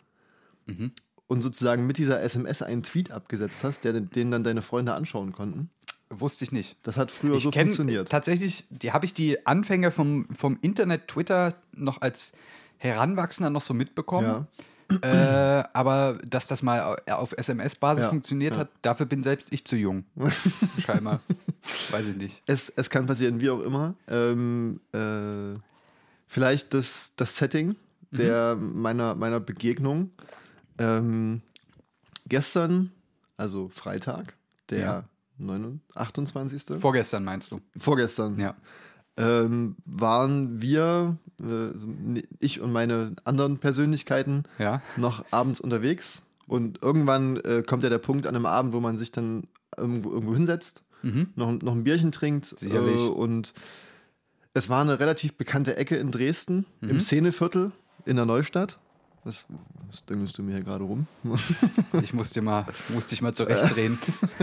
Mhm. 0.66 0.92
und 1.26 1.42
sozusagen 1.42 1.86
mit 1.88 1.98
dieser 1.98 2.20
SMS 2.22 2.62
einen 2.62 2.84
Tweet 2.84 3.10
abgesetzt 3.10 3.64
hast, 3.64 3.82
der, 3.84 3.92
den 4.00 4.30
dann 4.30 4.44
deine 4.44 4.62
Freunde 4.62 4.94
anschauen 4.94 5.32
konnten? 5.32 5.70
Wusste 6.20 6.44
ich 6.44 6.53
nicht. 6.53 6.76
Das 6.82 6.97
hat 6.97 7.11
früher 7.11 7.37
Ich 7.37 7.43
so 7.43 7.50
kenne 7.50 7.64
funktioniert. 7.64 8.11
tatsächlich, 8.11 8.67
die 8.70 8.93
habe 8.93 9.05
ich 9.06 9.14
die 9.14 9.47
Anfänge 9.47 9.91
vom, 9.91 10.26
vom 10.35 10.59
Internet, 10.61 11.09
Twitter 11.09 11.55
noch 11.75 12.00
als 12.03 12.32
Heranwachsender 12.79 13.49
noch 13.50 13.62
so 13.62 13.73
mitbekommen. 13.75 14.26
Ja. 14.26 14.47
Äh, 15.03 15.64
aber 15.73 16.19
dass 16.26 16.49
das 16.49 16.62
mal 16.62 16.99
auf 17.11 17.32
SMS-Basis 17.32 18.03
Ja, 18.05 18.09
funktioniert 18.11 18.55
ja. 18.55 18.61
hat, 18.61 18.69
dafür 18.82 19.06
bin 19.06 19.23
selbst 19.23 19.50
ich 19.53 19.64
zu 19.64 19.75
jung. 19.76 20.05
Scheinbar. 20.79 21.20
Weiß 21.91 22.05
ich 22.06 22.17
nicht. 22.17 22.43
Es, 22.47 22.69
es 22.69 22.91
kann 22.91 23.06
passieren, 23.06 23.41
wie 23.41 23.49
auch 23.49 23.61
immer. 23.61 23.94
Ähm, 24.06 24.81
äh, 24.93 25.58
vielleicht 26.26 26.75
das, 26.75 27.15
das 27.17 27.36
Setting 27.39 27.75
der, 28.10 28.55
meiner, 28.56 29.15
meiner 29.15 29.41
Begegnung. 29.41 30.10
Ähm, 30.77 31.41
gestern, 32.29 32.93
also 33.39 33.69
Freitag, 33.70 34.34
der 34.69 34.79
Ja. 34.79 35.05
29, 35.39 35.96
28. 35.96 36.81
Vorgestern 36.81 37.24
meinst 37.24 37.51
du? 37.53 37.60
vorgestern, 37.79 38.39
Ja. 38.39 38.55
ähm, 39.17 39.77
waren 39.84 40.60
wir, 40.62 41.17
äh, 41.41 42.22
ich 42.39 42.60
und 42.60 42.72
meine 42.72 43.15
anderen 43.24 43.58
Persönlichkeiten, 43.58 44.44
Ja. 44.58 44.82
noch 44.96 45.24
abends 45.31 45.60
unterwegs. 45.60 46.22
Und 46.46 46.82
irgendwann 46.82 47.36
äh, 47.39 47.62
kommt 47.67 47.82
ja 47.84 47.91
der 47.91 47.98
Punkt 47.98 48.27
an 48.27 48.34
einem 48.36 48.46
Abend, 48.46 48.72
wo 48.72 48.81
man 48.81 48.96
sich 48.98 49.10
dann 49.12 49.44
irgendwo, 49.77 50.10
irgendwo 50.12 50.34
hinsetzt, 50.34 50.82
noch, 51.34 51.51
noch 51.51 51.72
ein 51.72 51.82
Bierchen 51.82 52.12
trinkt. 52.12 52.46
Sicherlich. 52.46 53.01
Äh, 53.01 53.08
und 53.08 53.55
es 54.55 54.69
war 54.69 54.82
eine 54.82 55.01
relativ 55.01 55.34
bekannte 55.34 55.77
Ecke 55.77 55.96
in 55.96 56.10
Dresden, 56.12 56.67
Mhm. 56.81 56.91
im 56.91 57.01
Szeneviertel 57.01 57.72
in 58.05 58.17
der 58.17 58.27
Neustadt. 58.27 58.79
Was, 59.24 59.46
was 59.89 60.05
düngelst 60.05 60.36
du 60.39 60.43
mir 60.43 60.53
hier 60.56 60.65
gerade 60.65 60.84
rum? 60.84 61.06
Ich 62.03 62.12
musste 62.12 62.43
mal, 62.43 62.67
musste 62.89 63.10
dich 63.10 63.22
mal 63.22 63.32
zurechtdrehen. 63.34 63.98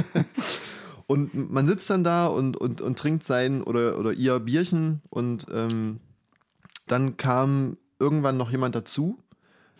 Und 1.09 1.51
man 1.51 1.65
sitzt 1.65 1.89
dann 1.89 2.03
da 2.03 2.27
und, 2.27 2.55
und, 2.55 2.81
und 2.81 2.99
trinkt 2.99 3.23
sein 3.23 3.63
oder, 3.63 3.97
oder 3.97 4.13
ihr 4.13 4.39
Bierchen 4.39 5.01
und 5.09 5.47
ähm, 5.51 5.97
dann 6.85 7.17
kam 7.17 7.77
irgendwann 7.97 8.37
noch 8.37 8.51
jemand 8.51 8.75
dazu, 8.75 9.17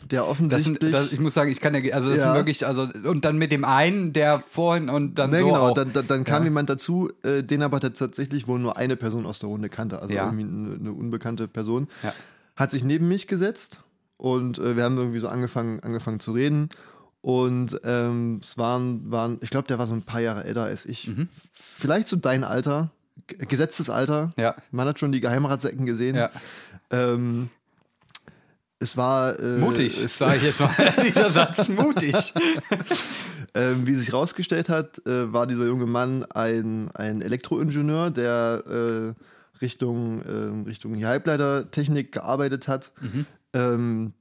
der 0.10 0.22
Das 0.22 0.30
offensichtlich. 0.32 0.80
sind, 0.80 0.92
das, 0.92 1.14
ich 1.14 1.20
muss 1.20 1.36
sagen, 1.36 1.52
ich 1.52 1.62
kann 1.62 1.76
ja, 1.76 1.94
also 1.94 2.10
das 2.10 2.18
Ja. 2.18 2.26
sind 2.26 2.34
wirklich, 2.34 2.66
also 2.66 2.88
und 3.04 3.26
dann 3.26 3.38
mit 3.38 3.52
dem 3.52 3.64
einen, 3.64 4.12
der 4.12 4.40
vorhin 4.50 4.90
und 4.90 5.20
dann 5.20 5.30
Ne, 5.30 5.38
so 5.42 5.46
genau, 5.46 5.70
auch. 5.70 5.74
dann, 5.76 5.94
dann, 5.94 6.08
dann 6.08 6.24
kam 6.24 6.42
Ja. 6.42 6.46
jemand 6.46 6.68
dazu, 6.72 7.12
äh, 7.22 7.44
den 7.44 7.62
aber 7.62 7.80
tatsächlich 7.80 8.48
wohl 8.48 8.58
nur 8.58 8.78
eine 8.78 8.96
Person 8.96 9.28
aus 9.28 9.38
der 9.38 9.50
Runde 9.50 9.70
kannte, 9.70 10.02
also 10.02 10.12
Ja. 10.12 10.24
irgendwie 10.32 10.46
eine, 10.46 10.76
eine 10.80 10.92
unbekannte 10.94 11.48
Person. 11.48 11.90
Hat 12.56 12.72
sich 12.72 12.84
neben 12.84 13.08
mich 13.08 13.28
gesetzt 13.28 13.82
und 14.18 14.58
äh, 14.58 14.76
wir 14.76 14.84
haben 14.84 14.98
irgendwie 14.98 15.20
so 15.20 15.28
angefangen, 15.28 15.80
angefangen 15.82 16.20
zu 16.20 16.32
reden. 16.32 16.70
Und 17.22 17.80
ähm, 17.84 18.40
es 18.42 18.58
waren, 18.58 19.12
waren 19.12 19.40
ich 19.42 19.50
glaube, 19.50 19.68
der 19.68 19.78
war 19.78 19.88
so 19.88 19.94
ein 19.94 20.04
paar 20.04 20.22
Jahre 20.22 20.46
älter 20.46 20.64
als 20.64 20.86
ich. 20.86 21.08
Mhm. 21.08 21.28
Vielleicht 21.52 22.08
so 22.08 22.16
dein 22.16 22.44
Alter, 22.44 22.92
gesetztes 23.28 23.90
Alter. 23.90 24.32
Ja. 24.38 24.56
Man 24.72 24.88
hat 24.88 25.00
schon 25.00 25.12
die 25.12 25.20
Geheimratsecken 25.20 25.86
gesehen. 25.86 26.16
Ja. 26.16 26.32
Ähm, 26.92 27.50
es 28.80 28.96
war 28.96 29.38
äh, 29.38 29.58
Mutig, 29.58 29.96
sage 30.08 30.38
ich 30.38 30.44
jetzt 30.44 30.60
mal. 30.62 30.74
Dieser 31.04 31.32
Satz, 31.32 31.68
mutig. 31.70 32.34
Ähm, 33.56 33.88
wie 33.88 33.96
sich 33.96 34.10
herausgestellt 34.10 34.70
hat, 34.70 35.04
äh, 35.08 35.34
war 35.34 35.48
dieser 35.48 35.66
junge 35.66 35.88
Mann 35.88 36.24
ein, 36.24 36.92
ein 36.92 37.24
Elektroingenieur, 37.24 38.12
der 38.12 38.64
äh, 38.68 39.60
Richtung, 39.60 40.22
ähm, 40.28 40.64
Richtung 40.66 41.04
Halbleitertechnik 41.04 42.12
gearbeitet 42.12 42.68
hat. 42.68 42.92
Ähm, 43.54 44.14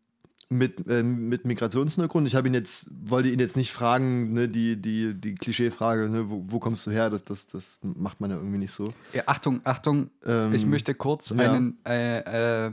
mit, 0.49 0.85
ähm, 0.89 1.29
mit 1.29 1.45
Migrationshintergrund. 1.45 2.27
Ich 2.27 2.35
habe 2.35 2.49
ihn 2.49 2.55
jetzt, 2.55 2.91
wollte 3.03 3.29
ihn 3.29 3.39
jetzt 3.39 3.57
nicht 3.57 3.73
fragen, 3.73 4.33
ne, 4.33 4.49
die, 4.49 4.81
die, 4.81 5.15
die 5.15 5.35
Klischeefrage, 5.35 6.09
ne, 6.09 6.31
wo, 6.31 6.45
wo 6.47 6.59
kommst 6.59 6.87
du 6.87 6.91
her? 6.91 7.11
Das, 7.11 7.25
das, 7.25 7.47
das 7.47 7.79
macht 7.83 8.21
man 8.21 8.31
ja 8.31 8.37
irgendwie 8.37 8.59
nicht 8.59 8.73
so. 8.73 8.93
Ja, 9.13 9.25
Achtung, 9.27 9.61
Achtung, 9.65 10.11
Ähm, 10.25 10.55
ich 10.55 10.65
möchte 10.65 10.95
kurz 10.95 11.31
ja. 11.31 11.37
einen 11.37 11.79
äh, 11.87 12.67
äh, 12.67 12.73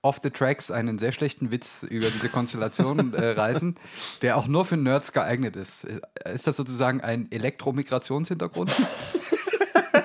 off 0.00 0.20
the 0.22 0.30
tracks 0.30 0.70
einen 0.70 0.98
sehr 0.98 1.12
schlechten 1.12 1.50
Witz 1.50 1.82
über 1.82 2.08
diese 2.08 2.28
Konstellation 2.28 3.12
äh, 3.14 3.30
reißen, 3.30 3.74
der 4.22 4.36
auch 4.36 4.46
nur 4.46 4.64
für 4.64 4.76
Nerds 4.76 5.12
geeignet 5.12 5.56
ist. 5.56 5.86
Ist 6.32 6.46
das 6.46 6.56
sozusagen 6.56 7.00
ein 7.02 7.30
Elektromigrationshintergrund? 7.30 8.74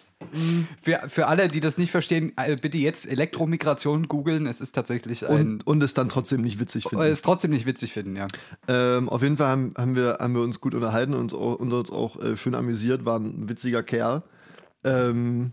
für, 0.81 1.01
für 1.07 1.27
alle, 1.27 1.47
die 1.47 1.59
das 1.59 1.77
nicht 1.77 1.91
verstehen, 1.91 2.33
äh, 2.37 2.55
bitte 2.55 2.77
jetzt 2.77 3.05
Elektromigration 3.05 4.07
googeln. 4.07 4.47
Es 4.47 4.61
ist 4.61 4.73
tatsächlich 4.73 5.27
ein. 5.27 5.39
Und, 5.39 5.67
und 5.67 5.83
es 5.83 5.93
dann 5.93 6.09
trotzdem 6.09 6.41
nicht 6.41 6.59
witzig 6.59 6.85
finden. 6.85 7.05
es 7.05 7.21
trotzdem 7.21 7.51
nicht 7.51 7.65
witzig 7.65 7.93
finden, 7.93 8.15
ja. 8.15 8.27
Ähm, 8.67 9.09
auf 9.09 9.21
jeden 9.21 9.37
Fall 9.37 9.47
haben, 9.47 9.73
haben, 9.77 9.95
wir, 9.95 10.17
haben 10.19 10.33
wir 10.33 10.41
uns 10.41 10.59
gut 10.59 10.73
unterhalten 10.73 11.13
und, 11.13 11.33
und 11.33 11.71
uns 11.71 11.91
auch 11.91 12.19
äh, 12.21 12.35
schön 12.35 12.55
amüsiert, 12.55 13.05
war 13.05 13.19
ein 13.19 13.47
witziger 13.47 13.83
Kerl. 13.83 14.23
Ähm, 14.83 15.51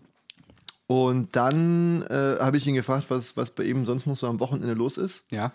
und 0.87 1.37
dann 1.37 2.03
äh, 2.03 2.37
habe 2.41 2.57
ich 2.57 2.67
ihn 2.67 2.75
gefragt, 2.75 3.07
was, 3.09 3.37
was 3.37 3.51
bei 3.51 3.65
ihm 3.65 3.85
sonst 3.85 4.07
noch 4.07 4.17
so 4.17 4.27
am 4.27 4.41
Wochenende 4.41 4.75
los 4.75 4.97
ist. 4.97 5.25
Ja. 5.31 5.53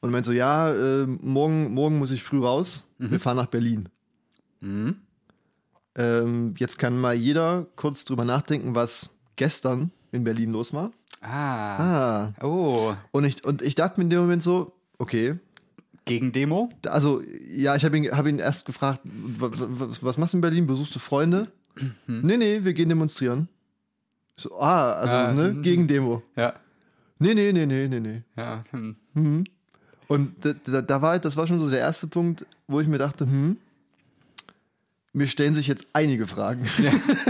Und 0.00 0.10
er 0.10 0.12
meinte 0.12 0.26
so, 0.26 0.32
ja, 0.32 0.72
äh, 0.72 1.06
morgen, 1.06 1.72
morgen 1.72 1.98
muss 1.98 2.10
ich 2.10 2.22
früh 2.22 2.40
raus. 2.40 2.84
Wir 2.98 3.20
fahren 3.20 3.36
nach 3.36 3.46
Berlin. 3.46 3.88
Mhm. 4.60 4.96
Ähm, 5.96 6.54
jetzt 6.58 6.78
kann 6.78 6.98
mal 7.00 7.14
jeder 7.14 7.66
kurz 7.76 8.04
drüber 8.04 8.24
nachdenken, 8.24 8.74
was 8.74 9.10
gestern 9.36 9.90
in 10.12 10.24
Berlin 10.24 10.52
los 10.52 10.72
war. 10.72 10.90
Ah. 11.20 11.78
Ah. 12.36 12.44
Oh. 12.44 12.94
Und 13.12 13.24
ich, 13.24 13.44
und 13.44 13.62
ich 13.62 13.74
dachte 13.74 13.98
mir 14.00 14.04
in 14.04 14.10
dem 14.10 14.20
Moment 14.20 14.42
so, 14.42 14.72
okay, 14.98 15.36
Gegendemo? 16.04 16.68
also 16.86 17.22
ja, 17.48 17.76
ich 17.76 17.84
habe 17.84 17.96
ihn, 17.96 18.10
hab 18.10 18.26
ihn 18.26 18.38
erst 18.38 18.66
gefragt, 18.66 19.00
wa- 19.04 19.50
wa- 19.52 19.88
was, 20.02 20.18
machst 20.18 20.34
du 20.34 20.38
in 20.38 20.42
Berlin? 20.42 20.66
Besuchst 20.66 20.94
du 20.94 20.98
Freunde? 20.98 21.48
Nee, 22.06 22.36
nee, 22.36 22.62
wir 22.62 22.74
gehen 22.74 22.88
demonstrieren. 22.88 23.48
So, 24.36 24.58
ah, 24.60 24.92
also, 24.92 25.14
Ah, 25.14 25.32
ne, 25.32 25.52
mhm. 25.54 25.62
gegen 25.62 25.86
Demo. 25.86 26.22
Ja. 26.36 26.54
Nee, 27.18 27.34
nee, 27.34 27.52
nee, 27.52 27.66
nee, 27.66 27.88
nee, 27.88 28.00
nee. 28.00 28.22
Ja. 28.36 28.64
Hm. 28.70 28.96
Mhm. 29.14 29.44
Und 30.08 30.44
da, 30.44 30.52
da, 30.52 30.82
da 30.82 31.02
war, 31.02 31.18
das 31.18 31.36
war 31.36 31.46
schon 31.46 31.60
so 31.60 31.70
der 31.70 31.78
erste 31.78 32.06
Punkt, 32.08 32.44
wo 32.68 32.80
ich 32.80 32.86
mir 32.88 32.98
dachte, 32.98 33.24
hm, 33.24 33.56
mir 35.14 35.28
stellen 35.28 35.54
sich 35.54 35.66
jetzt 35.66 35.86
einige 35.92 36.26
Fragen. 36.26 36.66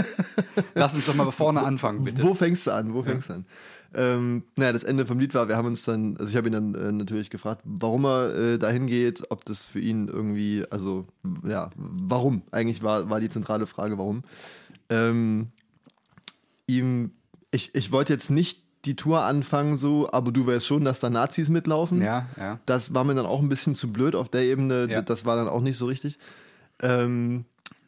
Lass 0.75 0.95
uns 0.95 1.05
doch 1.05 1.15
mal 1.15 1.31
vorne 1.31 1.63
anfangen, 1.63 2.03
bitte. 2.03 2.23
Wo 2.23 2.33
fängst 2.33 2.67
du 2.67 2.71
an? 2.71 2.93
Wo 2.93 3.03
fängst 3.03 3.29
du 3.29 3.35
an? 3.35 3.45
Ähm, 3.93 4.43
naja, 4.57 4.73
das 4.73 4.83
Ende 4.83 5.05
vom 5.05 5.19
Lied 5.19 5.33
war, 5.33 5.47
wir 5.47 5.55
haben 5.55 5.67
uns 5.67 5.85
dann, 5.85 6.17
also 6.17 6.29
ich 6.29 6.35
habe 6.35 6.49
ihn 6.49 6.53
dann 6.53 6.75
äh, 6.75 6.91
natürlich 6.91 7.29
gefragt, 7.29 7.61
warum 7.63 8.05
er 8.05 8.35
äh, 8.35 8.57
dahin 8.57 8.87
geht, 8.87 9.31
ob 9.31 9.45
das 9.45 9.65
für 9.67 9.79
ihn 9.79 10.09
irgendwie, 10.09 10.65
also 10.69 11.07
ja, 11.47 11.69
warum? 11.75 12.41
Eigentlich 12.51 12.83
war, 12.83 13.09
war 13.09 13.21
die 13.21 13.29
zentrale 13.29 13.67
Frage, 13.67 13.97
warum. 13.97 14.23
Ähm, 14.89 15.51
ihm, 16.67 17.11
ich, 17.51 17.73
ich 17.73 17.91
wollte 17.91 18.11
jetzt 18.11 18.31
nicht 18.31 18.63
die 18.83 18.95
Tour 18.95 19.21
anfangen, 19.21 19.77
so, 19.77 20.09
aber 20.11 20.31
du 20.31 20.45
weißt 20.45 20.65
schon, 20.65 20.83
dass 20.83 20.99
da 20.99 21.09
Nazis 21.09 21.49
mitlaufen. 21.49 22.01
Ja, 22.01 22.27
ja. 22.37 22.59
Das 22.65 22.93
war 22.93 23.03
mir 23.03 23.15
dann 23.15 23.25
auch 23.25 23.41
ein 23.41 23.49
bisschen 23.49 23.75
zu 23.75 23.91
blöd 23.91 24.15
auf 24.15 24.29
der 24.29 24.41
Ebene. 24.41 24.87
Ja. 24.89 25.01
Das 25.01 25.25
war 25.25 25.35
dann 25.37 25.47
auch 25.47 25.61
nicht 25.61 25.77
so 25.77 25.85
richtig. 25.85 26.19
Ähm, 26.81 27.45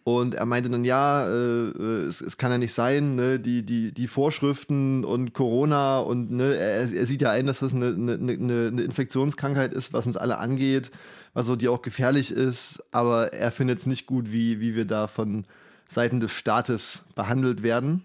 und 0.07 0.35
er 0.35 0.45
meinte 0.45 0.69
dann, 0.69 0.85
ja, 0.85 1.27
äh, 1.27 1.67
äh, 1.67 2.05
es, 2.07 2.21
es 2.21 2.37
kann 2.37 2.49
ja 2.49 2.57
nicht 2.57 2.71
sein, 2.73 3.09
ne, 3.09 3.41
die, 3.41 3.63
die, 3.63 3.91
die 3.91 4.07
Vorschriften 4.07 5.03
und 5.03 5.33
Corona 5.33 5.99
und 5.99 6.31
ne, 6.31 6.55
er, 6.55 6.89
er 6.93 7.05
sieht 7.05 7.21
ja 7.21 7.31
ein, 7.31 7.45
dass 7.45 7.59
das 7.59 7.73
eine, 7.73 7.87
eine, 7.87 8.31
eine 8.71 8.81
Infektionskrankheit 8.83 9.73
ist, 9.73 9.91
was 9.91 10.07
uns 10.07 10.15
alle 10.15 10.37
angeht, 10.37 10.91
also 11.33 11.57
die 11.57 11.67
auch 11.67 11.81
gefährlich 11.81 12.31
ist, 12.31 12.81
aber 12.93 13.33
er 13.33 13.51
findet 13.51 13.79
es 13.79 13.85
nicht 13.85 14.05
gut, 14.07 14.31
wie, 14.31 14.61
wie 14.61 14.75
wir 14.77 14.85
da 14.85 15.07
von 15.07 15.43
Seiten 15.89 16.21
des 16.21 16.31
Staates 16.31 17.03
behandelt 17.15 17.61
werden. 17.61 18.03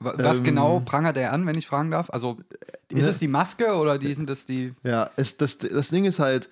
Wa- 0.00 0.12
Was 0.18 0.38
Ähm, 0.40 0.44
genau 0.44 0.80
prangert 0.80 1.16
er 1.16 1.32
an, 1.32 1.46
wenn 1.46 1.56
ich 1.56 1.66
fragen 1.66 1.90
darf? 1.92 2.10
Also, 2.10 2.36
ist 2.90 3.04
ne? 3.04 3.08
es 3.08 3.18
die 3.18 3.28
Maske 3.28 3.72
oder 3.74 3.96
die 3.98 4.12
sind 4.12 4.28
das 4.28 4.44
die. 4.44 4.74
Ja, 4.82 5.08
es, 5.16 5.38
das, 5.38 5.56
das 5.56 5.88
Ding 5.88 6.04
ist 6.04 6.18
halt, 6.18 6.50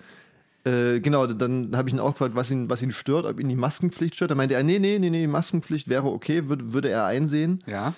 äh, 0.65 0.99
genau, 0.99 1.27
dann 1.27 1.75
habe 1.75 1.89
ich 1.89 1.93
ihn 1.95 1.99
auch 1.99 2.13
gefragt, 2.13 2.35
was 2.35 2.49
ihn, 2.51 2.69
was 2.69 2.81
ihn 2.81 2.91
stört, 2.91 3.25
ob 3.25 3.39
ihn 3.39 3.49
die 3.49 3.55
Maskenpflicht 3.55 4.15
stört. 4.15 4.31
Da 4.31 4.35
meinte 4.35 4.55
er, 4.55 4.63
nee, 4.63 4.79
nee, 4.79 4.97
nee, 4.99 5.09
nee, 5.09 5.27
Maskenpflicht 5.27 5.87
wäre 5.89 6.05
okay, 6.07 6.47
würd, 6.47 6.73
würde 6.73 6.89
er 6.89 7.05
einsehen. 7.05 7.59
Ja. 7.67 7.93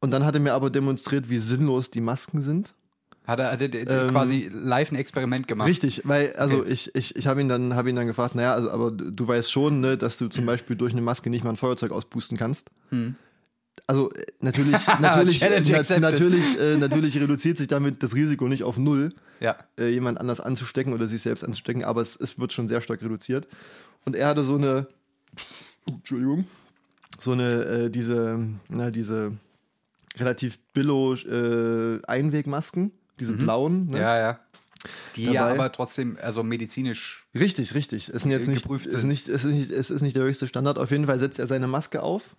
Und 0.00 0.10
dann 0.12 0.24
hat 0.24 0.34
er 0.34 0.40
mir 0.40 0.54
aber 0.54 0.70
demonstriert, 0.70 1.28
wie 1.30 1.38
sinnlos 1.38 1.90
die 1.90 2.00
Masken 2.00 2.40
sind. 2.40 2.74
Hat 3.26 3.38
er, 3.38 3.52
hat 3.52 3.60
er 3.62 4.06
Ähm, 4.06 4.10
quasi 4.10 4.50
live 4.52 4.90
ein 4.90 4.96
Experiment 4.96 5.46
gemacht? 5.46 5.68
Richtig, 5.68 6.02
weil, 6.04 6.32
also 6.36 6.60
Okay. 6.60 6.70
ich, 6.72 6.94
ich, 6.94 7.14
ich 7.16 7.26
habe 7.26 7.40
ihn, 7.40 7.48
dann 7.48 7.76
hab 7.76 7.86
ihn 7.86 7.94
dann 7.94 8.06
gefragt, 8.06 8.34
naja, 8.34 8.54
also, 8.54 8.70
aber 8.70 8.90
du 8.90 9.28
weißt 9.28 9.52
schon, 9.52 9.80
ne, 9.80 9.96
dass 9.96 10.18
du 10.18 10.28
zum 10.28 10.46
Beispiel 10.46 10.74
durch 10.74 10.92
eine 10.92 11.02
Maske 11.02 11.30
nicht 11.30 11.44
mal 11.44 11.50
ein 11.50 11.56
Feuerzeug 11.56 11.92
auspusten 11.92 12.36
kannst. 12.38 12.70
Hm. 12.88 13.14
Also 13.86 14.12
äh, 14.12 14.26
natürlich, 14.40 14.86
natürlich, 15.00 15.38
Challenge 15.40 15.84
na, 15.88 15.98
natürlich, 15.98 16.58
äh, 16.58 16.76
natürlich 16.76 17.16
reduziert 17.20 17.58
sich 17.58 17.68
damit 17.68 18.02
das 18.02 18.14
Risiko 18.14 18.48
nicht 18.48 18.62
auf 18.62 18.78
null. 18.78 19.10
Ja. 19.40 19.56
äh, 19.78 19.88
jemand 19.88 20.20
anders 20.20 20.38
anzustecken 20.38 20.92
oder 20.92 21.08
sich 21.08 21.22
selbst 21.22 21.42
anzustecken, 21.44 21.82
aber 21.82 22.02
es, 22.02 22.14
es 22.14 22.38
wird 22.38 22.52
schon 22.52 22.68
sehr 22.68 22.82
stark 22.82 23.02
reduziert. 23.02 23.48
Und 24.04 24.14
er 24.14 24.28
hatte 24.28 24.44
so 24.44 24.56
eine, 24.56 24.86
Entschuldigung, 25.86 26.44
so 27.18 27.32
eine, 27.32 27.64
äh, 27.64 27.90
diese, 27.90 28.38
na, 28.68 28.90
diese 28.90 29.32
relativ 30.18 30.58
billo 30.74 31.14
äh, 31.14 32.00
Einwegmasken, 32.06 32.92
diese 33.18 33.32
blauen. 33.32 33.86
Ne? 33.86 33.96
Mhm. 33.96 34.02
Ja, 34.02 34.18
ja. 34.18 34.40
Die 35.16 35.24
ja 35.24 35.32
Dabei- 35.44 35.54
aber 35.54 35.72
trotzdem, 35.72 36.18
also 36.22 36.42
medizinisch. 36.42 37.26
Richtig, 37.34 37.74
richtig. 37.74 38.08
Es 38.08 38.22
sind 38.22 38.30
jetzt 38.30 38.48
nicht, 38.48 38.62
Geprüft 38.62 38.86
es 38.86 38.94
ist 38.94 39.04
nicht, 39.04 39.28
es 39.28 39.44
ist 39.44 39.54
nicht, 39.54 39.70
es 39.70 39.90
ist 39.90 40.02
nicht 40.02 40.16
der 40.16 40.22
höchste 40.24 40.46
Standard. 40.46 40.78
Auf 40.78 40.90
jeden 40.90 41.06
Fall 41.06 41.18
setzt 41.18 41.38
er 41.38 41.46
seine 41.46 41.66
Maske 41.66 42.02
auf 42.02 42.34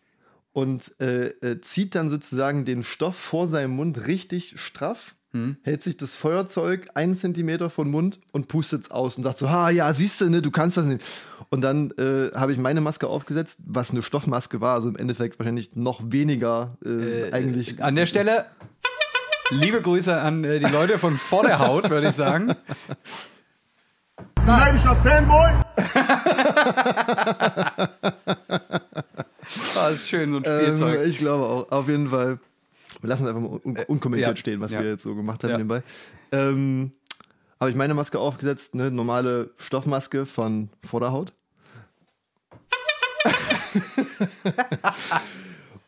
und 0.53 0.93
äh, 0.99 1.27
äh, 1.41 1.61
zieht 1.61 1.95
dann 1.95 2.09
sozusagen 2.09 2.65
den 2.65 2.83
Stoff 2.83 3.15
vor 3.15 3.47
seinem 3.47 3.71
Mund 3.75 4.07
richtig 4.07 4.59
straff, 4.59 5.15
Hm. 5.33 5.55
hält 5.63 5.81
sich 5.81 5.95
das 5.95 6.17
Feuerzeug 6.17 6.89
einen 6.93 7.15
Zentimeter 7.15 7.69
vom 7.69 7.89
Mund 7.89 8.19
und 8.33 8.49
pustet 8.49 8.81
es 8.81 8.91
aus 8.91 9.15
und 9.15 9.23
sagt 9.23 9.37
so, 9.37 9.49
ha, 9.49 9.69
ja, 9.69 9.93
siehst 9.93 10.19
du, 10.19 10.29
ne, 10.29 10.41
du 10.41 10.51
kannst 10.51 10.75
das 10.75 10.83
nicht. 10.85 11.05
Und 11.49 11.61
dann 11.61 11.91
äh, 11.91 12.31
habe 12.35 12.51
ich 12.51 12.57
meine 12.57 12.81
Maske 12.81 13.07
aufgesetzt, 13.07 13.61
was 13.65 13.91
eine 13.91 14.01
Stoffmaske 14.01 14.59
war, 14.59 14.73
also 14.73 14.89
im 14.89 14.97
Endeffekt 14.97 15.39
wahrscheinlich 15.39 15.73
noch 15.73 16.01
weniger 16.03 16.77
äh, 16.83 17.31
eigentlich. 17.31 17.81
An 17.81 17.95
der 17.95 18.07
Stelle, 18.07 18.45
liebe 19.51 19.81
Grüße 19.81 20.13
an 20.13 20.43
äh, 20.43 20.59
die 20.59 20.69
Leute 20.69 20.99
von 20.99 21.15
vor 21.15 21.43
der 21.43 21.59
Haut, 21.59 21.89
würde 21.89 22.09
ich 22.09 22.15
sagen. 22.15 22.53
Neidiger 24.45 24.95
Fanboy? 24.97 25.53
Ah, 29.77 29.89
ist 29.89 30.07
schön, 30.07 30.31
so 30.31 30.37
ein 30.37 30.43
Ähm, 30.45 30.61
Spielzeug. 30.65 31.05
ich 31.07 31.17
glaube 31.17 31.45
auch. 31.45 31.71
Auf 31.71 31.87
jeden 31.87 32.09
Fall. 32.09 32.39
Wir 33.01 33.09
lassen 33.09 33.23
es 33.23 33.29
einfach 33.29 33.41
mal 33.41 33.59
un 33.63 33.77
unkommentiert 33.87 34.29
ja, 34.29 34.35
stehen, 34.35 34.59
was 34.61 34.71
ja. 34.71 34.81
wir 34.81 34.89
jetzt 34.89 35.03
so 35.03 35.15
gemacht 35.15 35.43
haben 35.43 35.51
Ja. 35.51 35.57
nebenbei. 35.57 35.83
Ähm, 36.31 36.91
habe 37.59 37.69
ich 37.69 37.75
meine 37.75 37.93
Maske 37.93 38.19
aufgesetzt, 38.19 38.73
eine 38.73 38.91
normale 38.91 39.51
Stoffmaske 39.57 40.25
von 40.25 40.69
Vorderhaut. 40.83 41.33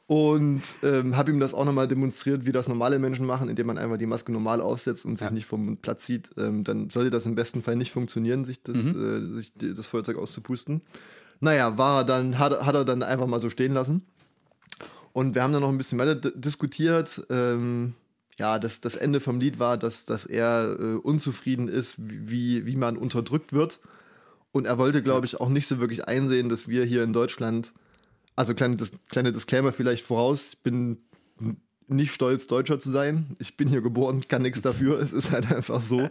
Und 0.05 0.61
ähm, 0.83 1.15
habe 1.15 1.31
ihm 1.31 1.39
das 1.39 1.53
auch 1.53 1.63
nochmal 1.65 1.87
demonstriert, 1.87 2.45
wie 2.45 2.51
das 2.51 2.67
normale 2.67 2.99
Menschen 2.99 3.25
machen, 3.25 3.47
indem 3.49 3.67
man 3.67 3.77
einfach 3.77 3.97
die 3.97 4.05
Maske 4.05 4.31
normal 4.31 4.59
aufsetzt 4.61 5.05
und 5.05 5.17
sich 5.17 5.31
nicht 5.31 5.45
vom 5.45 5.65
Mund 5.65 5.81
platt 5.81 5.99
zieht. 6.01 6.29
Ähm, 6.37 6.63
dann 6.63 6.89
sollte 6.89 7.09
das 7.09 7.25
im 7.25 7.35
besten 7.35 7.63
Fall 7.63 7.77
nicht 7.77 7.91
funktionieren, 7.91 8.43
sich 8.43 8.61
das, 8.61 8.75
äh, 8.77 9.21
sich 9.33 9.53
das 9.55 9.87
Feuerzeug 9.87 10.17
auszupusten. 10.17 10.81
Naja, 11.43 11.77
war 11.77 11.99
er 12.01 12.03
dann, 12.05 12.39
hat, 12.39 12.53
er- 12.53 12.65
hat 12.65 12.73
er 12.73 12.85
dann 12.85 13.03
einfach 13.03 13.27
mal 13.27 13.41
so 13.41 13.49
stehen 13.49 13.73
lassen. 13.73 14.03
Und 15.11 15.35
wir 15.35 15.43
haben 15.43 15.51
dann 15.51 15.61
noch 15.61 15.69
ein 15.69 15.77
bisschen 15.77 15.99
weiter 15.99 16.15
diskutiert. 16.15 17.21
Ähm, 17.29 17.95
ja, 18.39 18.59
das, 18.59 18.79
das 18.79 18.95
Ende 18.95 19.19
vom 19.19 19.41
Lied 19.41 19.59
war, 19.59 19.77
dass, 19.77 20.05
dass 20.05 20.25
er 20.25 20.77
äh, 20.79 20.93
unzufrieden 20.95 21.67
ist, 21.67 21.97
wie, 21.99 22.65
wie 22.65 22.77
man 22.77 22.95
unterdrückt 22.97 23.51
wird. 23.51 23.79
Und 24.53 24.65
er 24.65 24.77
wollte, 24.77 25.03
glaube 25.03 25.25
ich, 25.25 25.41
auch 25.41 25.49
nicht 25.49 25.67
so 25.67 25.79
wirklich 25.81 26.07
einsehen, 26.07 26.47
dass 26.47 26.69
wir 26.69 26.85
hier 26.85 27.03
in 27.03 27.11
Deutschland, 27.11 27.73
also 28.37 28.53
kleine, 28.53 28.77
Dis 28.77 28.93
kleine 29.09 29.33
Disclaimer 29.33 29.73
vielleicht 29.73 30.05
voraus, 30.07 30.51
ich 30.53 30.59
bin 30.59 30.99
nicht 31.89 32.13
stolz, 32.13 32.47
Deutscher 32.47 32.79
zu 32.79 32.89
sein. 32.89 33.35
Ich 33.39 33.57
bin 33.57 33.67
hier 33.67 33.81
geboren, 33.81 34.21
kann 34.29 34.43
nichts 34.43 34.61
dafür. 34.61 34.97
Es 35.01 35.11
ist 35.11 35.31
halt 35.31 35.51
einfach 35.51 35.81
so. 35.81 36.09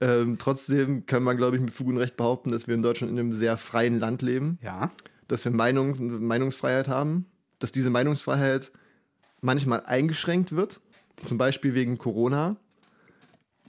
Ähm, 0.00 0.36
trotzdem 0.38 1.06
kann 1.06 1.22
man, 1.22 1.36
glaube 1.36 1.56
ich, 1.56 1.62
mit 1.62 1.72
Fug 1.72 1.86
und 1.88 1.96
Recht 1.96 2.16
behaupten, 2.16 2.50
dass 2.50 2.66
wir 2.68 2.74
in 2.74 2.82
Deutschland 2.82 3.12
in 3.12 3.18
einem 3.18 3.34
sehr 3.34 3.56
freien 3.56 3.98
Land 3.98 4.22
leben 4.22 4.58
Ja. 4.62 4.90
dass 5.28 5.44
wir 5.44 5.52
Meinungs 5.52 5.98
Meinungsfreiheit 6.00 6.88
haben, 6.88 7.26
dass 7.58 7.72
diese 7.72 7.88
Meinungsfreiheit 7.90 8.72
manchmal 9.40 9.82
eingeschränkt 9.86 10.54
wird, 10.54 10.80
zum 11.22 11.38
Beispiel 11.38 11.74
wegen 11.74 11.96
Corona. 11.98 12.56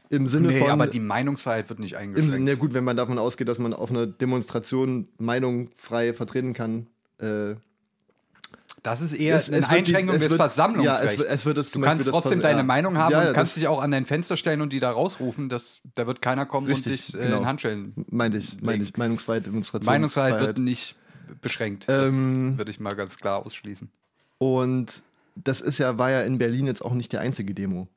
Im 0.09 0.27
Sinne 0.27 0.49
Nee, 0.49 0.59
von. 0.59 0.69
aber 0.71 0.87
die 0.87 0.99
Meinungsfreiheit 1.01 1.67
wird 1.69 1.79
nicht 1.79 1.93
im 1.93 1.99
eingeschränkt. 1.99 2.31
Sinne, 2.31 2.49
ja 2.51 2.55
gut, 2.57 2.73
wenn 2.73 2.83
man 2.85 2.95
davon 2.95 3.19
ausgeht, 3.19 3.47
dass 3.49 3.59
man 3.59 3.73
auf 3.73 3.89
einer 3.89 4.07
Demonstration 4.07 5.07
Meinung 5.17 5.69
frei 5.75 6.13
vertreten 6.13 6.53
kann. 6.53 6.87
Äh, 7.19 7.55
Das 8.83 9.01
ist 9.01 9.13
eher 9.13 9.35
Es- 9.35 9.49
eine 9.49 9.57
es 9.57 9.67
die- 9.69 9.75
Einschränkung 9.75 10.15
es 10.15 10.21
des 10.23 10.29
wird- 10.31 10.37
Versammlungsrechts. 10.39 11.15
ja, 11.17 11.23
es 11.23 11.39
es 11.41 11.45
wird 11.45 11.57
es 11.57 11.71
du 11.71 11.81
kannst 11.81 12.07
trotzdem 12.07 12.41
deine 12.41 12.59
ja. 12.59 12.63
Meinung 12.63 12.97
haben 12.97 13.11
Ja, 13.11 13.19
und 13.21 13.25
ja, 13.27 13.33
kannst 13.33 13.57
dich 13.57 13.67
auch 13.67 13.81
an 13.81 13.91
dein 13.91 14.05
Fenster 14.05 14.37
stellen 14.37 14.61
und 14.61 14.71
die 14.71 14.79
da 14.79 14.91
rausrufen. 14.91 15.49
Das, 15.49 15.81
da 15.95 16.05
wird 16.07 16.21
keiner 16.21 16.45
kommen 16.45 16.67
Richtig, 16.67 16.85
und 16.85 17.13
dich 17.13 17.21
äh, 17.21 17.25
genau. 17.25 17.39
in 17.39 17.45
Handschellen. 17.47 17.93
Meinte 18.09 18.37
ich, 18.37 18.61
meinte 18.61 18.83
ich. 18.85 18.95
Meinungsfreiheit, 18.95 19.45
Demonstration. 19.47 19.91
Meinungsfreiheit 19.91 20.39
wird 20.41 20.59
nicht 20.59 20.95
beschränkt. 21.41 21.89
Das 21.89 22.09
Ähm, 22.09 22.57
würde 22.57 22.71
ich 22.71 22.79
mal 22.79 22.93
ganz 22.95 23.17
klar 23.17 23.45
ausschließen. 23.45 23.89
Und 24.37 25.01
das 25.35 25.59
ist 25.61 25.79
ja, 25.79 25.97
war 25.97 26.11
ja 26.11 26.21
in 26.21 26.37
Berlin 26.37 26.67
jetzt 26.67 26.83
auch 26.85 26.93
nicht 26.93 27.11
die 27.11 27.17
einzige 27.17 27.53
Demo. 27.53 27.87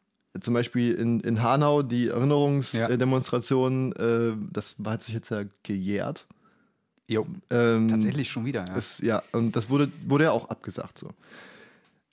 Zum 0.41 0.55
Beispiel 0.55 0.95
in, 0.95 1.21
in 1.21 1.43
Hanau 1.43 1.83
die. 1.83 2.09
Erinnerungsdemonstration, 2.09 3.93
äh, 3.97 4.33
das 4.53 4.77
hat 4.85 5.03
sich 5.03 5.15
jetzt 5.15 5.31
ja 5.31 5.43
gejährt. 5.63 6.27
Jo, 7.11 7.27
Ähm, 7.51 7.89
tatsächlich 7.89 8.29
schon 8.31 8.45
wieder. 8.45 8.65
Ja. 8.69 8.77
Ist, 8.77 9.01
ja, 9.01 9.21
und 9.33 9.57
das 9.57 9.69
wurde, 9.69 9.91
wurde 10.07 10.25
ja 10.25 10.31
auch 10.31 10.49
abgesagt 10.49 10.97
so. 10.97 11.09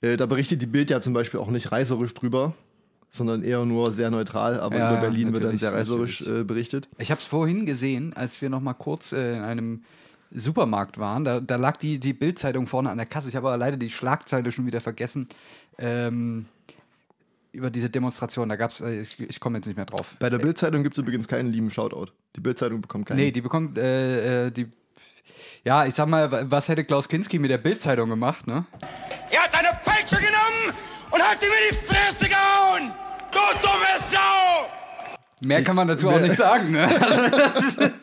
Äh, 0.00 0.16
da 0.16 0.26
berichtet 0.26 0.60
die 0.60 0.66
Bild 0.66 0.90
ja 0.90 1.00
zum 1.00 1.12
Beispiel 1.12 1.38
auch 1.38 1.50
nicht 1.50 1.70
reißerisch 1.70 2.14
drüber, 2.14 2.52
sondern 3.10 3.44
eher 3.44 3.64
nur 3.64 3.92
sehr 3.92 4.10
neutral, 4.10 4.58
aber 4.58 4.76
Ja, 4.76 4.90
über 4.90 5.00
Berlin 5.00 5.32
wird 5.32 5.44
dann 5.44 5.56
sehr 5.56 5.72
reißerisch 5.72 6.20
natürlich. 6.22 6.40
äh, 6.40 6.44
berichtet. 6.44 6.88
Ich 6.98 7.12
habe 7.12 7.20
es 7.20 7.26
vorhin 7.26 7.64
gesehen, 7.64 8.12
als 8.14 8.42
wir 8.42 8.50
noch 8.50 8.60
mal 8.60 8.74
kurz 8.74 9.12
äh, 9.12 9.36
in 9.36 9.42
einem 9.42 9.82
Supermarkt 10.32 10.98
waren. 10.98 11.24
Da, 11.24 11.38
da 11.40 11.54
lag 11.54 11.76
die, 11.76 12.00
die 12.00 12.12
Bildzeitung 12.12 12.66
vorne 12.66 12.90
an 12.90 12.96
der 12.98 13.06
Kasse. 13.06 13.28
Ich 13.28 13.36
habe 13.36 13.46
aber 13.46 13.56
leider 13.56 13.76
die 13.76 13.90
Schlagzeile 13.90 14.50
schon 14.50 14.66
wieder 14.66 14.80
vergessen. 14.80 15.28
Ähm, 15.78 16.46
über 17.52 17.70
diese 17.70 17.88
Demonstration. 17.88 18.48
Da 18.48 18.56
gab 18.56 18.72
es, 18.72 18.80
äh, 18.80 19.00
ich, 19.02 19.18
ich 19.20 19.40
komme 19.40 19.58
jetzt 19.58 19.66
nicht 19.66 19.76
mehr 19.76 19.86
drauf. 19.86 20.16
Bei 20.18 20.28
der 20.28 20.38
Bildzeitung 20.38 20.82
gibt 20.82 20.96
es 20.96 20.98
übrigens 20.98 21.28
keinen 21.28 21.50
lieben 21.50 21.70
Shoutout. 21.70 22.08
Die 22.36 22.40
Bildzeitung 22.40 22.80
bekommt 22.80 23.06
keinen. 23.06 23.16
Nee, 23.16 23.30
die 23.30 23.40
bekommt, 23.40 23.78
äh, 23.78 24.46
äh, 24.46 24.50
die. 24.50 24.66
Ja, 25.64 25.84
ich 25.86 25.94
sag 25.94 26.06
mal, 26.08 26.30
wa- 26.30 26.44
was 26.48 26.68
hätte 26.68 26.84
Klaus 26.84 27.08
Kinski 27.08 27.38
mit 27.38 27.50
der 27.50 27.58
Bildzeitung 27.58 28.08
gemacht, 28.08 28.46
ne? 28.46 28.64
Er 29.30 29.40
hat 29.42 29.54
eine 29.58 29.78
Peitsche 29.84 30.16
genommen 30.16 30.76
und 31.10 31.20
hat 31.22 31.42
ihm 31.42 31.48
in 31.48 31.70
die 31.70 31.76
Fresse 31.86 32.26
gehauen! 32.28 32.92
Du 33.32 33.38
dumme 33.60 33.98
Sau! 33.98 34.68
Mehr 35.46 35.62
kann 35.62 35.76
man 35.76 35.86
dazu 35.88 36.08
auch 36.08 36.20
nicht 36.20 36.36
sagen, 36.36 36.72
ne? 36.72 36.88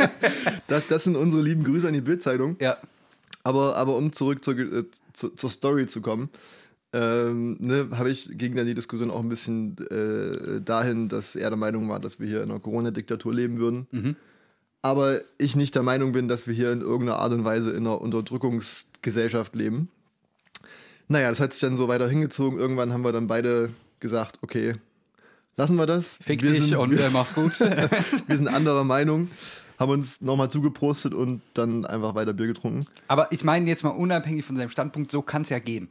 das, 0.67 0.83
das 0.87 1.03
sind 1.03 1.15
unsere 1.15 1.41
lieben 1.41 1.63
Grüße 1.63 1.87
an 1.87 1.93
die 1.93 2.01
Bildzeitung. 2.01 2.57
ja. 2.59 2.77
Aber, 3.43 3.75
aber 3.75 3.95
um 3.95 4.11
zurück 4.11 4.43
zur, 4.43 4.57
äh, 4.57 4.85
zu, 5.13 5.29
zur 5.29 5.51
Story 5.51 5.85
zu 5.85 6.01
kommen, 6.01 6.29
ähm, 6.93 7.57
ne, 7.59 7.89
habe 7.95 8.09
ich 8.09 8.27
gegen 8.31 8.55
dann 8.55 8.65
die 8.65 8.73
Diskussion 8.73 9.11
auch 9.11 9.19
ein 9.19 9.29
bisschen 9.29 9.75
äh, 9.91 10.61
dahin, 10.61 11.09
dass 11.09 11.35
er 11.35 11.51
der 11.51 11.57
Meinung 11.57 11.87
war, 11.87 11.99
dass 11.99 12.19
wir 12.19 12.27
hier 12.27 12.41
in 12.41 12.49
einer 12.49 12.59
Corona-Diktatur 12.59 13.31
leben 13.35 13.59
würden. 13.59 14.15
Aber 14.85 15.21
ich 15.39 15.55
nicht 15.55 15.73
der 15.73 15.81
Meinung 15.81 16.11
bin, 16.11 16.27
dass 16.27 16.45
wir 16.45 16.53
hier 16.53 16.71
in 16.71 16.81
irgendeiner 16.81 17.17
Art 17.17 17.33
und 17.33 17.43
Weise 17.43 17.71
in 17.71 17.87
einer 17.87 17.99
Unterdrückungsgesellschaft 17.99 19.55
leben. 19.55 19.89
Naja, 21.07 21.29
das 21.29 21.39
hat 21.39 21.53
sich 21.53 21.61
dann 21.61 21.75
so 21.75 21.87
weiter 21.87 22.07
hingezogen. 22.07 22.59
Irgendwann 22.59 22.93
haben 22.93 23.03
wir 23.03 23.11
dann 23.11 23.25
beide 23.25 23.71
gesagt, 23.99 24.37
okay, 24.43 24.73
lassen 25.57 25.77
wir 25.77 25.87
das. 25.87 26.19
Fick 26.23 26.43
wir 26.43 26.51
dich 26.51 26.61
sind, 26.61 26.77
und 26.77 26.91
wir, 26.91 27.03
äh, 27.03 27.09
mach's 27.09 27.33
gut. 27.33 27.59
wir 28.27 28.37
sind 28.37 28.47
anderer 28.47 28.83
Meinung, 28.83 29.31
haben 29.79 29.91
uns 29.91 30.21
nochmal 30.21 30.51
zugeprostet 30.51 31.15
und 31.15 31.41
dann 31.55 31.87
einfach 31.87 32.13
weiter 32.13 32.33
Bier 32.33 32.45
getrunken. 32.45 32.85
Aber 33.07 33.31
ich 33.31 33.43
meine 33.43 33.67
jetzt 33.67 33.83
mal 33.83 33.89
unabhängig 33.89 34.45
von 34.45 34.55
seinem 34.55 34.69
Standpunkt, 34.69 35.09
so 35.09 35.23
kann 35.23 35.41
es 35.41 35.49
ja 35.49 35.57
gehen. 35.57 35.89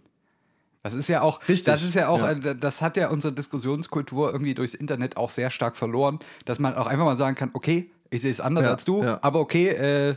Das 0.85 0.95
ist 0.95 1.09
ja 1.09 1.21
auch, 1.21 1.41
Richtig, 1.49 1.65
das 1.65 1.83
ist 1.83 1.95
ja 1.95 2.07
auch, 2.07 2.21
ja. 2.21 2.31
äh, 2.31 2.55
das 2.57 2.81
hat 2.81 2.97
ja 2.97 3.09
unsere 3.09 3.35
Diskussionskultur 3.35 4.31
irgendwie 4.31 4.55
durchs 4.55 4.75
Internet 4.75 5.17
auch 5.17 5.31
sehr 5.31 5.51
stark 5.51 5.77
verloren, 5.77 6.21
dass 6.45 6.61
man 6.61 6.77
auch 6.77 6.87
einfach 6.87 7.07
mal 7.07 7.17
sagen 7.17 7.35
kann, 7.35 7.51
okay, 7.55 7.91
ich 8.15 8.23
sehe 8.23 8.31
es 8.31 8.41
anders 8.41 8.65
Ja, 8.65 8.71
als 8.71 8.85
du, 8.85 9.03
ja. 9.03 9.19
aber 9.23 9.41
okay, 9.41 9.69
äh, 9.69 10.15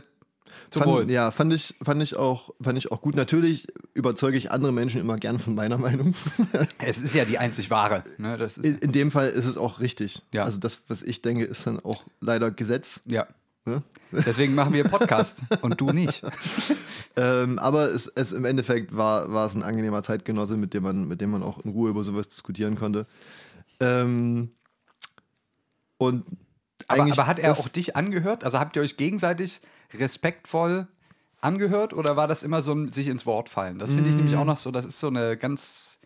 zum 0.70 0.84
Wohl. 0.84 1.00
Fand, 1.00 1.10
ja, 1.10 1.30
fand 1.30 1.52
ich, 1.52 1.74
fand, 1.82 2.02
ich 2.02 2.16
auch, 2.16 2.50
fand 2.60 2.76
ich 2.76 2.92
auch 2.92 3.00
gut. 3.00 3.16
Natürlich 3.16 3.66
überzeuge 3.94 4.36
ich 4.36 4.50
andere 4.50 4.72
Menschen 4.72 5.00
immer 5.00 5.16
gern 5.16 5.40
von 5.40 5.54
meiner 5.54 5.78
Meinung. 5.86 6.14
Es 6.78 6.98
ist 6.98 7.14
ja 7.14 7.24
die 7.24 7.38
einzig 7.38 7.70
wahre. 7.70 8.04
Ne? 8.18 8.48
In, 8.62 8.78
in 8.78 8.92
dem 8.92 9.10
Fall 9.10 9.30
ist 9.30 9.46
es 9.46 9.56
auch 9.56 9.80
richtig. 9.80 10.22
Ja. 10.34 10.44
Also 10.44 10.58
das, 10.58 10.82
was 10.88 11.02
ich 11.02 11.22
denke, 11.22 11.44
ist 11.44 11.66
dann 11.66 11.80
auch 11.80 12.04
leider 12.20 12.50
Gesetz. 12.50 13.00
ja. 13.06 13.26
Ne? 13.64 13.82
Deswegen 14.12 14.54
machen 14.54 14.72
wir 14.72 14.84
Podcast 14.84 15.42
und 15.60 15.78
du 15.78 15.90
nicht. 15.90 16.22
Ähm, 17.16 17.58
aber 17.58 17.90
es, 17.90 18.06
es 18.06 18.32
im 18.32 18.46
Endeffekt 18.46 18.96
war, 18.96 19.30
war 19.30 19.46
es 19.46 19.54
ein 19.54 19.62
angenehmer 19.62 20.02
Zeitgenosse, 20.02 20.56
mit 20.56 20.72
dem 20.72 20.84
man, 20.84 21.06
mit 21.06 21.20
dem 21.20 21.30
man 21.30 21.42
auch 21.42 21.62
in 21.62 21.70
Ruhe 21.70 21.90
über 21.90 22.02
sowas 22.02 22.28
diskutieren 22.28 22.76
konnte. 22.76 23.06
Ähm, 23.80 24.52
und 25.98 26.24
eigentlich 26.88 27.18
aber 27.18 27.26
hat 27.28 27.38
er 27.38 27.52
auch 27.52 27.68
dich 27.68 27.96
angehört? 27.96 28.44
Also 28.44 28.58
habt 28.58 28.76
ihr 28.76 28.82
euch 28.82 28.96
gegenseitig 28.96 29.60
respektvoll 29.94 30.86
angehört 31.40 31.92
oder 31.94 32.16
war 32.16 32.26
das 32.28 32.42
immer 32.42 32.62
so 32.62 32.72
ein 32.72 32.92
sich 32.92 33.06
ins 33.08 33.24
Wort 33.26 33.48
fallen? 33.48 33.78
Das 33.78 33.94
finde 33.94 34.10
ich 34.10 34.16
nämlich 34.16 34.34
Mm. 34.34 34.38
auch 34.38 34.44
noch 34.44 34.56
so, 34.56 34.70
das 34.70 34.84
ist 34.86 34.98
so 34.98 35.06
eine 35.08 35.36
ganz 35.36 35.98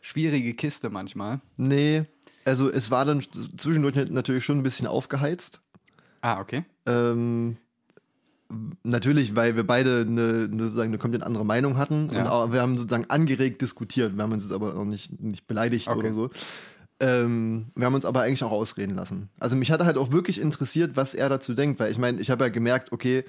schwierige 0.00 0.54
Kiste 0.54 0.88
manchmal. 0.90 1.40
Nee, 1.56 2.04
also 2.44 2.70
es 2.70 2.90
war 2.90 3.04
dann 3.04 3.20
zwischendurch 3.56 3.96
natürlich 4.10 4.44
schon 4.44 4.58
ein 4.58 4.62
bisschen 4.62 4.86
aufgeheizt. 4.86 5.60
Ah, 6.20 6.40
okay. 6.40 6.64
Ähm, 6.86 7.56
natürlich, 8.82 9.36
weil 9.36 9.56
wir 9.56 9.66
beide 9.66 10.00
eine, 10.06 10.48
eine, 10.50 10.62
sozusagen 10.64 10.88
eine 10.88 10.98
komplett 10.98 11.22
andere 11.22 11.44
Meinung 11.44 11.76
hatten. 11.76 12.08
Ja. 12.12 12.20
Und 12.22 12.26
auch, 12.28 12.52
wir 12.52 12.62
haben 12.62 12.78
sozusagen 12.78 13.08
angeregt 13.10 13.60
diskutiert. 13.60 14.16
Wir 14.16 14.22
haben 14.22 14.32
uns 14.32 14.44
jetzt 14.44 14.52
aber 14.52 14.72
noch 14.74 14.84
nicht, 14.84 15.20
nicht 15.20 15.46
beleidigt 15.46 15.88
Okay. 15.88 15.98
oder 15.98 16.12
so. 16.12 16.30
Ähm, 17.00 17.66
wir 17.76 17.86
haben 17.86 17.94
uns 17.94 18.04
aber 18.04 18.22
eigentlich 18.22 18.42
auch 18.42 18.50
ausreden 18.50 18.96
lassen. 18.96 19.28
Also 19.38 19.54
mich 19.56 19.70
hat 19.70 19.84
halt 19.84 19.96
auch 19.96 20.10
wirklich 20.10 20.40
interessiert, 20.40 20.96
was 20.96 21.14
er 21.14 21.28
dazu 21.28 21.54
denkt, 21.54 21.78
weil 21.78 21.92
ich 21.92 21.98
meine, 21.98 22.20
ich 22.20 22.30
habe 22.30 22.44
ja 22.44 22.48
gemerkt, 22.50 22.90
okay, 22.92 23.24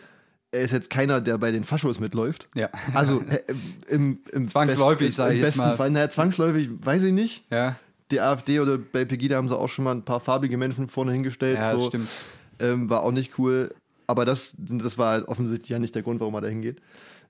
er 0.52 0.62
ist 0.62 0.72
jetzt 0.72 0.90
keiner, 0.90 1.22
der 1.22 1.38
bei 1.38 1.52
den 1.52 1.64
Faschos 1.64 2.00
mitläuft. 2.00 2.48
Ja. 2.56 2.70
Also 2.96 3.22
äh, 3.30 3.44
im, 3.88 4.20
im 4.32 4.48
Zwangsläufig, 4.48 5.08
best- 5.10 5.18
sag 5.18 5.28
ich 5.32 5.38
im 5.38 5.44
jetzt 5.46 5.56
besten 5.58 5.70
mal. 5.70 5.78
Fall. 5.78 5.92
Naja, 5.92 6.10
zwangsläufig, 6.10 6.70
weiß 6.82 7.04
ich 7.04 7.14
nicht. 7.14 7.46
Ja, 7.52 7.76
Die 8.10 8.20
AfD 8.20 8.60
oder 8.60 8.80
bei 8.80 9.06
Pegida 9.06 9.36
haben 9.36 9.48
sie 9.48 9.56
auch 9.56 9.70
schon 9.70 9.86
mal 9.86 9.92
ein 9.94 10.04
paar 10.04 10.20
farbige 10.20 10.58
Menschen 10.58 10.88
vorne 10.90 11.12
hingestellt. 11.12 11.60
ja 11.60 11.78
so. 11.78 11.88
stimmt. 11.90 12.10
Ähm, 12.58 12.90
war 12.90 13.04
auch 13.04 13.12
nicht 13.12 13.38
cool. 13.38 13.74
Aber 14.08 14.26
das, 14.26 14.56
das 14.58 14.98
war 14.98 15.12
halt 15.12 15.28
offensichtlich 15.28 15.70
ja 15.70 15.78
nicht 15.78 15.94
der 15.94 16.02
Grund, 16.02 16.20
warum 16.20 16.34
er 16.34 16.42
da 16.42 16.48
hingeht. 16.48 16.82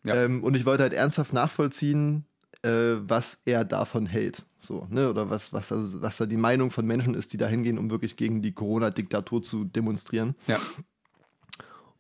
Ja. 0.06 0.16
Ähm, 0.16 0.42
und 0.42 0.56
ich 0.56 0.66
wollte 0.66 0.84
halt 0.84 0.94
ernsthaft 0.94 1.34
nachvollziehen, 1.34 2.24
äh, 2.64 2.96
was 3.00 3.42
er 3.46 3.64
davon 3.66 4.06
hält. 4.06 4.44
So, 4.58 4.86
ne? 4.90 5.10
Oder 5.10 5.30
was, 5.30 5.54
was, 5.54 5.70
da, 5.70 5.78
was 6.02 6.18
da 6.18 6.26
die 6.26 6.38
Meinung 6.38 6.72
von 6.72 6.86
Menschen 6.86 7.14
ist, 7.14 7.32
die 7.34 7.38
da 7.38 7.48
hingehen, 7.48 7.78
um 7.78 7.90
wirklich 7.90 8.16
gegen 8.18 8.42
die 8.42 8.52
Corona-Diktatur 8.52 9.42
zu 9.44 9.64
demonstrieren. 9.64 10.36
Ja. 10.48 10.58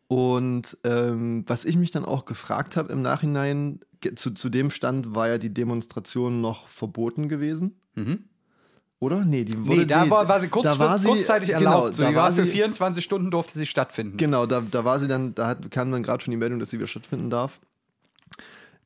Und 0.07 0.77
ähm, 0.83 1.43
was 1.47 1.65
ich 1.65 1.77
mich 1.77 1.91
dann 1.91 2.03
auch 2.03 2.25
gefragt 2.25 2.75
habe 2.77 2.91
im 2.91 3.01
Nachhinein, 3.01 3.79
zu, 4.15 4.31
zu 4.31 4.49
dem 4.49 4.71
Stand 4.71 5.13
war 5.13 5.29
ja 5.29 5.37
die 5.37 5.53
Demonstration 5.53 6.41
noch 6.41 6.67
verboten 6.69 7.29
gewesen. 7.29 7.79
Mhm. 7.95 8.23
Oder? 9.01 9.23
Nee, 9.23 9.45
die 9.45 9.65
wurde 9.65 9.81
Nee, 9.81 9.85
da 9.85 10.03
nee, 10.03 10.09
war, 10.09 10.27
war 10.27 10.39
sie 10.41 10.47
kurz, 10.49 10.65
da 10.65 10.77
war 10.79 10.97
sie- 10.99 11.07
kurzzeitig 11.07 11.49
genau, 11.49 11.59
erlaubt. 11.83 11.95
so, 11.95 12.03
da 12.03 12.13
war 12.15 12.33
für 12.33 12.43
sie- 12.43 12.49
24 12.49 13.03
Stunden 13.03 13.31
durfte 13.31 13.57
sie 13.57 13.65
stattfinden. 13.65 14.17
Genau, 14.17 14.45
da, 14.45 14.59
da 14.61 14.83
war 14.83 14.99
sie 14.99 15.07
dann, 15.07 15.33
da 15.35 15.47
hat, 15.47 15.69
kam 15.71 15.91
dann 15.91 16.03
gerade 16.03 16.21
schon 16.23 16.31
die 16.31 16.37
Meldung, 16.37 16.59
dass 16.59 16.71
sie 16.71 16.77
wieder 16.79 16.87
stattfinden 16.87 17.29
darf. 17.29 17.59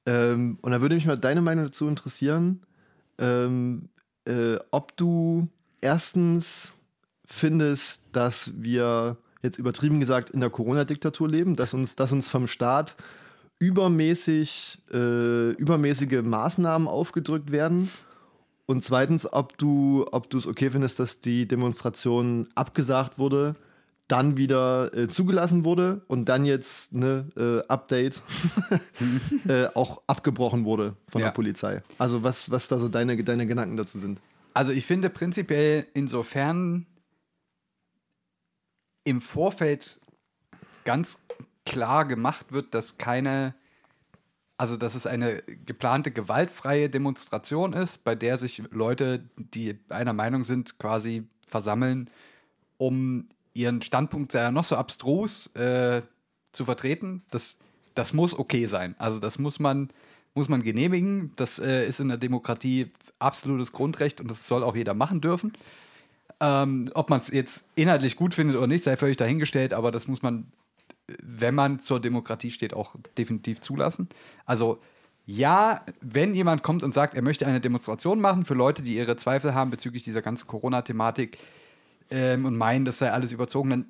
Ähm, 0.06 0.58
und 0.62 0.72
da 0.72 0.82
würde 0.82 0.96
mich 0.96 1.06
mal 1.06 1.18
deine 1.18 1.42
Meinung 1.42 1.66
dazu 1.66 1.88
interessieren, 1.88 2.62
ähm, 3.18 3.90
äh, 4.26 4.58
ob 4.72 4.96
du 4.98 5.48
erstens 5.82 6.76
findest, 7.26 8.02
dass 8.12 8.52
wir 8.56 9.18
jetzt 9.42 9.58
übertrieben 9.58 10.00
gesagt 10.00 10.30
in 10.30 10.40
der 10.40 10.50
Corona-Diktatur 10.50 11.30
leben, 11.30 11.56
dass 11.56 11.74
uns, 11.74 11.96
dass 11.96 12.12
uns 12.12 12.28
vom 12.28 12.48
Staat 12.48 12.96
übermäßig, 13.60 14.82
äh, 14.92 15.52
übermäßige 15.52 16.22
Maßnahmen 16.22 16.88
aufgedrückt 16.88 17.52
werden. 17.52 17.90
Und 18.66 18.84
zweitens, 18.84 19.32
ob 19.32 19.58
du, 19.58 20.06
ob 20.12 20.30
du 20.30 20.38
es 20.38 20.48
okay 20.48 20.72
findest, 20.72 21.00
dass 21.00 21.22
die 21.22 21.48
Demonstration 21.48 22.48
abgesagt 22.56 23.18
wurde, 23.18 23.56
dann 24.08 24.38
wieder 24.38 24.94
äh, 24.94 25.08
zugelassen 25.08 25.64
wurde 25.64 26.02
und 26.08 26.26
dann 26.30 26.46
jetzt 26.46 26.94
ne 26.94 27.30
äh, 27.38 27.68
Update 27.68 28.22
äh, 29.48 29.68
auch 29.74 30.02
abgebrochen 30.08 30.66
wurde 30.66 30.96
von 31.08 31.22
Ja. 31.22 31.28
der 31.28 31.34
Polizei. 31.34 31.82
Also 31.98 32.24
was, 32.24 32.52
was 32.52 32.68
da 32.68 32.80
so 32.80 32.90
deine, 32.90 33.22
deine 33.24 33.48
Gedanken 33.48 33.78
dazu 33.78 34.00
sind. 34.00 34.22
Also 34.54 34.72
ich 34.72 34.86
finde 34.86 35.10
prinzipiell 35.10 35.88
insofern 35.94 36.86
im 39.04 39.22
Vorfeld 39.22 40.00
ganz 40.86 41.18
klar 41.66 42.06
gemacht 42.06 42.52
wird, 42.52 42.74
dass 42.74 42.98
keine, 42.98 43.56
also 44.58 44.78
dass 44.78 44.96
es 44.96 45.08
eine 45.08 45.42
geplante 45.66 46.12
gewaltfreie 46.12 46.90
Demonstration 46.90 47.74
ist, 47.74 48.04
bei 48.04 48.16
der 48.16 48.38
sich 48.38 48.64
Leute, 48.72 49.24
die 49.38 49.80
einer 49.90 50.14
Meinung 50.14 50.44
sind, 50.44 50.78
quasi 50.78 51.26
versammeln, 51.48 52.10
um 52.78 53.28
ihren 53.54 53.82
Standpunkt, 53.82 54.32
sei 54.32 54.40
er 54.40 54.52
noch 54.52 54.64
so 54.64 54.76
abstrus, 54.76 55.48
äh, 55.56 56.02
zu 56.52 56.66
vertreten. 56.66 57.24
Das, 57.32 57.58
das 57.96 58.14
muss 58.14 58.38
okay 58.38 58.66
sein. 58.66 58.96
Also 58.98 59.20
das 59.20 59.40
muss 59.40 59.60
man, 59.60 59.90
muss 60.34 60.50
man 60.50 60.64
genehmigen. 60.64 61.32
Das 61.36 61.60
äh, 61.60 61.88
ist 61.88 62.00
in 62.00 62.08
der 62.08 62.18
Demokratie 62.18 62.92
absolutes 63.20 63.72
Grundrecht 63.72 64.22
und 64.22 64.30
das 64.30 64.48
soll 64.48 64.64
auch 64.64 64.76
jeder 64.76 64.94
machen 64.94 65.22
dürfen. 65.22 65.54
Ähm, 66.40 66.90
ob 66.94 67.10
man 67.10 67.20
es 67.20 67.30
jetzt 67.30 67.66
inhaltlich 67.76 68.16
gut 68.16 68.34
findet 68.34 68.58
oder 68.58 68.68
nicht, 68.68 68.84
sei 68.84 68.98
völlig 68.98 69.18
dahingestellt, 69.18 69.74
aber 69.74 69.92
das 69.92 70.08
muss 70.08 70.22
man, 70.22 70.52
wenn 71.22 71.56
man 71.56 71.80
zur 71.80 72.00
Demokratie 72.00 72.52
steht, 72.52 72.74
auch 72.74 72.96
definitiv 73.18 73.62
zulassen. 73.62 74.10
Also 74.46 74.80
ja, 75.26 75.86
wenn 76.02 76.36
jemand 76.36 76.64
kommt 76.64 76.84
und 76.84 76.94
sagt, 76.94 77.16
er 77.16 77.22
möchte 77.22 77.48
eine 77.48 77.62
Demonstration 77.62 78.20
machen 78.20 78.44
für 78.44 78.56
Leute, 78.56 78.82
die 78.82 78.96
ihre 78.96 79.16
Zweifel 79.16 79.54
haben 79.54 79.70
bezüglich 79.70 80.04
dieser 80.04 80.22
ganzen 80.22 80.48
Corona-Thematik 80.48 81.38
ähm, 82.12 82.46
und 82.46 82.56
meinen, 82.58 82.86
das 82.86 82.98
sei 83.00 83.12
alles 83.12 83.32
überzogen, 83.32 83.70
dann 83.70 83.86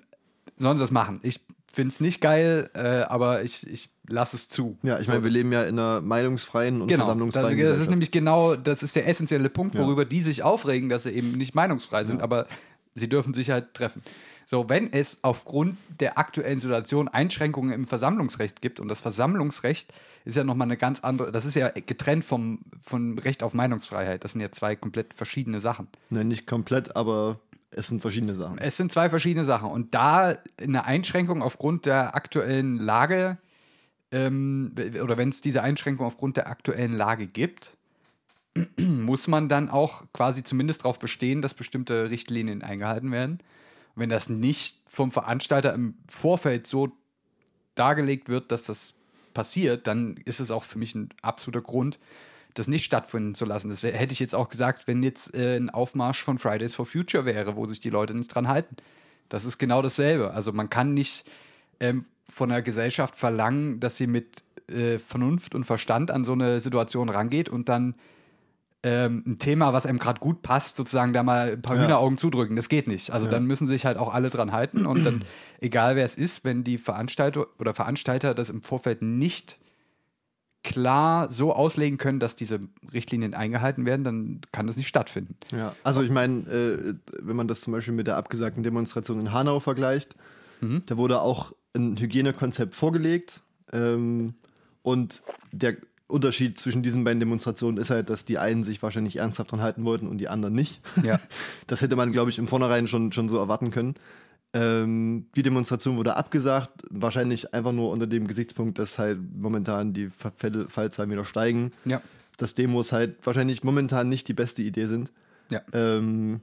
sollen 0.58 0.78
sie 0.78 0.84
das 0.84 0.91
machen. 0.91 1.19
Ich 1.23 1.39
finde 1.71 1.93
es 1.93 1.99
nicht 1.99 2.21
geil, 2.21 2.69
äh, 2.76 3.02
aber 3.04 3.43
ich, 3.43 3.65
ich 3.67 3.89
lasse 4.08 4.36
es 4.36 4.47
zu. 4.49 4.78
Ja, 4.84 4.99
ich 4.99 5.08
So. 5.08 5.12
meine, 5.13 5.23
wir 5.23 5.32
leben 5.32 5.52
ja 5.52 5.63
in 5.63 5.80
einer 5.80 6.02
meinungsfreien 6.02 6.82
und 6.82 6.88
Genau, 6.88 6.97
das, 6.99 7.06
versammlungsfreien 7.06 7.45
das 7.45 7.54
ist 7.54 7.58
Gesellschaft. 7.62 7.89
nämlich 7.89 8.12
genau, 8.12 8.56
das 8.56 8.84
ist 8.84 8.95
der 8.95 9.08
essentielle 9.08 9.49
Punkt, 9.49 9.76
Ja. 9.76 9.82
worüber 9.82 10.06
die 10.06 10.21
sich 10.21 10.43
aufregen, 10.43 10.89
dass 10.89 11.04
sie 11.04 11.12
eben 11.12 11.32
nicht 11.34 11.56
meinungsfrei 11.56 12.04
sind, 12.04 12.21
aber 12.21 12.47
sie 12.95 13.10
dürfen 13.10 13.34
sich 13.34 13.49
halt 13.49 13.73
treffen. 13.73 14.04
So, 14.45 14.67
wenn 14.69 14.91
es 14.91 15.19
aufgrund 15.23 15.78
der 16.02 16.17
aktuellen 16.17 16.60
Situation 16.60 17.08
Einschränkungen 17.08 17.71
im 17.71 17.88
Versammlungsrecht 17.88 18.62
gibt, 18.62 18.80
und 18.82 18.89
das 18.89 18.99
Versammlungsrecht 18.99 19.93
ist 20.26 20.36
ja 20.38 20.43
nochmal 20.43 20.67
eine 20.67 20.78
ganz 20.78 20.99
andere, 20.99 21.32
das 21.32 21.45
ist 21.45 21.56
ja 21.56 21.69
getrennt 21.69 22.26
vom, 22.26 22.60
vom 22.86 23.17
Recht 23.17 23.41
auf 23.41 23.54
Meinungsfreiheit. 23.54 24.23
Das 24.23 24.34
sind 24.34 24.41
ja 24.41 24.52
zwei 24.52 24.76
komplett 24.76 25.13
verschiedene 25.13 25.60
Sachen. 25.62 25.88
Nein, 26.10 26.28
nicht 26.28 26.45
komplett, 26.45 26.95
aber 26.95 27.39
es 27.76 27.88
sind 27.88 28.02
verschiedene 28.02 28.36
Sachen. 28.36 28.58
Es 28.58 28.78
sind 28.78 28.92
zwei 28.92 29.10
verschiedene 29.10 29.46
Sachen. 29.46 29.70
Und 29.70 29.94
da 29.94 30.38
eine 30.62 30.86
Einschränkung 30.86 31.42
aufgrund 31.42 31.86
der 31.86 32.16
aktuellen 32.16 32.78
Lage, 32.78 33.38
ähm, 34.12 34.74
oder 35.02 35.18
wenn 35.18 35.30
es 35.30 35.42
diese 35.42 35.62
Einschränkung 35.62 36.06
aufgrund 36.06 36.38
der 36.38 36.48
aktuellen 36.48 36.94
Lage 36.94 37.28
gibt, 37.28 37.78
muss 38.80 39.28
man 39.28 39.50
dann 39.50 39.70
auch 39.70 40.04
quasi 40.14 40.44
zumindest 40.44 40.82
darauf 40.82 41.00
bestehen, 41.00 41.42
dass 41.42 41.54
bestimmte 41.54 42.10
Richtlinien 42.10 42.62
eingehalten 42.62 43.12
werden. 43.12 43.40
Und 43.96 44.02
wenn 44.02 44.10
das 44.10 44.30
nicht 44.30 44.82
vom 44.88 45.12
Veranstalter 45.12 45.74
im 45.74 45.96
Vorfeld 46.08 46.68
so 46.68 46.92
dargelegt 47.76 48.30
wird, 48.30 48.52
dass 48.52 48.66
das 48.66 48.94
passiert, 49.34 49.88
dann 49.88 50.18
ist 50.26 50.40
es 50.40 50.52
auch 50.52 50.64
für 50.64 50.78
mich 50.78 50.94
ein 50.94 51.10
absoluter 51.22 51.62
Grund, 51.62 52.00
das 52.54 52.68
nicht 52.68 52.86
stattfinden 52.86 53.36
zu 53.36 53.46
lassen. 53.46 53.70
Das 53.70 53.82
hätte 53.84 54.13
ich 54.13 54.20
jetzt 54.20 54.36
auch 54.36 54.50
gesagt, 54.50 54.88
wenn 54.88 55.02
jetzt 55.04 55.34
äh, 55.36 55.58
ein 55.58 55.70
Aufmarsch 55.70 56.24
von 56.24 56.38
Fridays 56.38 56.76
for 56.76 56.86
Future 56.86 57.26
wäre, 57.26 57.56
wo 57.56 57.66
sich 57.66 57.80
die 57.80 57.89
Leute 57.89 58.13
nicht 58.13 58.28
dran 58.34 58.48
halten. 58.48 58.76
Das 59.30 59.46
ist 59.46 59.58
genau 59.58 59.82
dasselbe. 59.82 60.32
Also 60.32 60.52
man 60.54 60.70
kann 60.70 60.94
nicht 60.94 61.26
ähm, 61.80 62.06
von 62.30 62.50
der 62.50 62.62
Gesellschaft 62.62 63.16
verlangen, 63.16 63.80
dass 63.80 63.98
sie 63.98 64.08
mit 64.08 64.44
äh, 64.70 65.00
Vernunft 65.00 65.56
und 65.56 65.63
Verstand 65.66 66.12
an 66.12 66.26
so 66.26 66.34
eine 66.34 66.60
Situation 66.60 67.10
rangeht 67.10 67.50
und 67.50 67.70
dann 67.70 67.96
ähm, 68.86 69.24
ein 69.26 69.39
Thema, 69.39 69.72
was 69.72 69.86
einem 69.86 69.98
gerade 69.98 70.20
gut 70.20 70.42
passt, 70.42 70.76
sozusagen 70.76 71.13
da 71.13 71.24
mal 71.24 71.54
ein 71.54 71.62
paar 71.62 71.78
Ja. 71.78 71.84
Hühneraugen 71.84 72.18
zudrücken. 72.18 72.56
Das 72.58 72.68
geht 72.70 72.88
nicht. 72.88 73.12
Also 73.12 73.26
Ja. 73.28 73.32
dann 73.32 73.46
müssen 73.46 73.66
sich 73.66 73.86
halt 73.86 73.98
auch 73.98 74.13
alle 74.13 74.30
dran 74.30 74.52
halten 74.52 74.86
und 74.86 75.06
dann, 75.06 75.24
egal 75.62 75.96
wer 75.96 76.04
es 76.06 76.16
ist, 76.16 76.44
wenn 76.44 76.63
die 76.63 76.78
Veranstalter 76.78 77.48
oder 77.60 77.74
Veranstalter 77.74 78.34
das 78.34 78.50
im 78.50 78.62
Vorfeld 78.62 79.02
nicht 79.02 79.58
klar 80.63 81.30
so 81.30 81.54
auslegen 81.54 81.97
können, 81.97 82.19
dass 82.19 82.36
diese 82.36 82.60
Richtlinien 82.93 83.34
eingehalten 83.34 83.86
werden, 83.86 84.04
dann 84.04 84.41
kann 84.52 84.65
das 84.67 84.78
nicht 84.78 84.88
stattfinden. 84.88 85.36
Ja, 85.52 85.76
also 85.84 86.02
ich 86.02 86.10
meine, 86.12 86.39
äh, 86.49 86.93
wenn 87.21 87.36
man 87.36 87.47
das 87.47 87.62
zum 87.62 87.73
Beispiel 87.73 87.93
mit 87.93 88.08
der 88.08 88.17
abgesagten 88.17 88.63
Demonstration 88.63 89.19
in 89.19 89.34
Hanau 89.34 89.60
vergleicht, 89.60 90.15
Mhm. 90.62 90.84
da 90.86 90.95
wurde 90.97 91.19
auch 91.21 91.52
ein 91.76 91.97
Hygienekonzept 91.97 92.73
vorgelegt 92.76 93.41
ähm, 93.73 94.34
und 94.82 95.21
der 95.52 95.76
Unterschied 96.08 96.58
zwischen 96.60 96.84
diesen 96.84 97.04
beiden 97.04 97.19
Demonstrationen 97.19 97.78
ist 97.78 97.89
halt, 97.89 98.10
dass 98.10 98.23
die 98.23 98.38
einen 98.38 98.63
sich 98.63 98.82
wahrscheinlich 98.84 99.15
ernsthaft 99.17 99.52
dran 99.52 99.62
halten 99.62 99.84
wollten 99.84 100.08
und 100.08 100.19
die 100.19 100.30
anderen 100.30 100.54
nicht. 100.54 100.80
Ja. 101.04 101.19
Das 101.67 101.82
hätte 101.82 101.95
man, 101.95 102.12
glaube 102.12 102.30
ich, 102.30 102.38
im 102.38 102.47
Vornherein 102.47 102.88
schon, 102.88 103.12
schon 103.12 103.28
so 103.30 103.38
erwarten 103.38 103.71
können. 103.71 103.95
Ähm, 104.54 105.26
die 105.36 105.42
Demonstration 105.42 105.98
wurde 105.98 106.16
abgesagt, 106.16 106.84
wahrscheinlich 106.89 107.54
einfach 107.54 107.72
nur 107.72 107.89
unter 107.89 108.06
dem 108.06 108.28
Gesichtspunkt, 108.28 108.78
dass 108.78 109.00
halt 109.00 109.20
momentan 109.36 109.94
die 109.94 110.10
Fälle- 110.38 110.70
Fallzahlen 110.70 111.10
wieder 111.10 111.26
steigen. 111.26 111.72
Ja. 111.86 112.02
Dass 112.38 112.54
Demos 112.54 112.92
halt 112.92 113.16
wahrscheinlich 113.26 113.63
momentan 113.63 114.10
nicht 114.10 114.28
die 114.28 114.34
beste 114.34 114.62
Idee 114.62 114.86
sind. 114.86 115.12
Ja. 115.50 115.62
Ähm, 115.72 116.42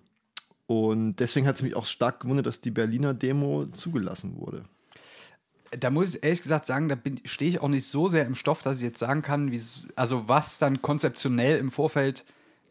und 0.67 1.17
deswegen 1.17 1.47
hat 1.47 1.57
es 1.57 1.63
mich 1.63 1.75
auch 1.75 1.87
stark 1.87 2.21
gewundert, 2.21 2.47
dass 2.47 2.61
die 2.61 2.71
Berliner 2.71 3.15
Demo 3.15 3.67
zugelassen 3.67 4.37
wurde. 4.39 4.65
Da 5.73 5.91
muss 5.91 6.17
ich 6.17 6.25
ehrlich 6.25 6.43
gesagt 6.43 6.67
sagen, 6.67 6.89
da 6.89 6.97
stehe 7.25 7.51
ich 7.51 7.61
auch 7.61 7.69
nicht 7.69 7.87
so 7.87 8.09
sehr 8.09 8.27
im 8.27 8.35
Stoff, 8.35 8.63
dass 8.63 8.79
ich 8.79 8.83
jetzt 8.83 8.99
sagen 8.99 9.23
kann, 9.23 9.53
also 9.95 10.29
was 10.29 10.59
dann 10.59 10.83
konzeptionell 10.83 11.59
im 11.59 11.71
Vorfeld 11.71 12.25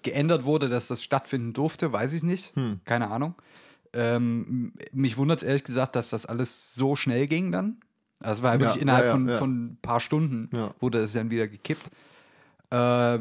geändert 0.03 0.43
wurde, 0.43 0.67
dass 0.67 0.87
das 0.87 1.03
stattfinden 1.03 1.53
durfte, 1.53 1.93
weiß 1.93 2.11
ich 2.13 2.23
nicht. 2.23 2.53
Keine 2.85 3.09
Ahnung. 3.09 3.35
Ähm, 3.93 4.73
mich 4.91 5.17
wundert 5.17 5.39
es 5.39 5.43
ehrlich 5.43 5.63
gesagt, 5.63 5.95
dass 5.95 6.09
das 6.09 6.25
alles 6.25 6.75
so 6.75 6.95
schnell 6.95 7.27
ging 7.27 7.51
dann. 7.51 7.77
Also 8.21 8.43
war 8.43 8.59
wirklich 8.59 8.75
Ja, 8.75 8.81
innerhalb 8.81 9.05
ja, 9.05 9.11
ja, 9.11 9.17
von, 9.17 9.29
von 9.37 9.65
ein 9.65 9.77
paar 9.81 9.99
Stunden 9.99 10.49
wurde 10.79 10.99
es 10.99 11.13
dann 11.13 11.31
wieder 11.31 11.47
gekippt. 11.47 11.89
Äh, 12.71 13.19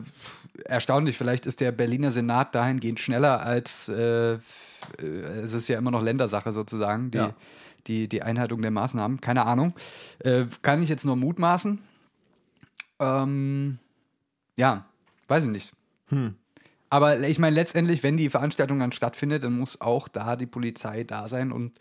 erstaunlich, 0.64 1.16
vielleicht 1.16 1.46
ist 1.46 1.60
der 1.60 1.72
Berliner 1.72 2.12
Senat 2.12 2.54
dahingehend 2.54 3.00
schneller 3.00 3.40
als 3.40 3.88
äh, 3.88 4.38
äh, 4.98 5.04
es 5.04 5.52
ist 5.52 5.68
ja 5.68 5.78
immer 5.78 5.90
noch 5.90 6.02
Ländersache 6.02 6.52
sozusagen, 6.52 7.10
die, 7.10 7.18
die, 7.86 8.08
die 8.08 8.22
Einhaltung 8.22 8.62
der 8.62 8.70
Maßnahmen. 8.70 9.20
Keine 9.20 9.46
Ahnung. 9.46 9.74
Äh, 10.20 10.46
kann 10.62 10.82
ich 10.82 10.88
jetzt 10.88 11.04
nur 11.04 11.16
mutmaßen. 11.16 11.78
Ähm, 13.00 13.78
ja, 14.56 14.84
weiß 15.28 15.44
ich 15.44 15.50
nicht. 15.50 15.72
Hm. 16.08 16.34
Aber 16.90 17.20
ich 17.20 17.38
meine, 17.38 17.54
letztendlich, 17.54 18.02
wenn 18.02 18.16
die 18.16 18.30
Veranstaltung 18.30 18.78
dann 18.78 18.92
stattfindet, 18.92 19.44
dann 19.44 19.58
muss 19.58 19.80
auch 19.80 20.08
da 20.08 20.36
die 20.36 20.46
Polizei 20.46 21.04
da 21.04 21.28
sein 21.28 21.52
und 21.52 21.78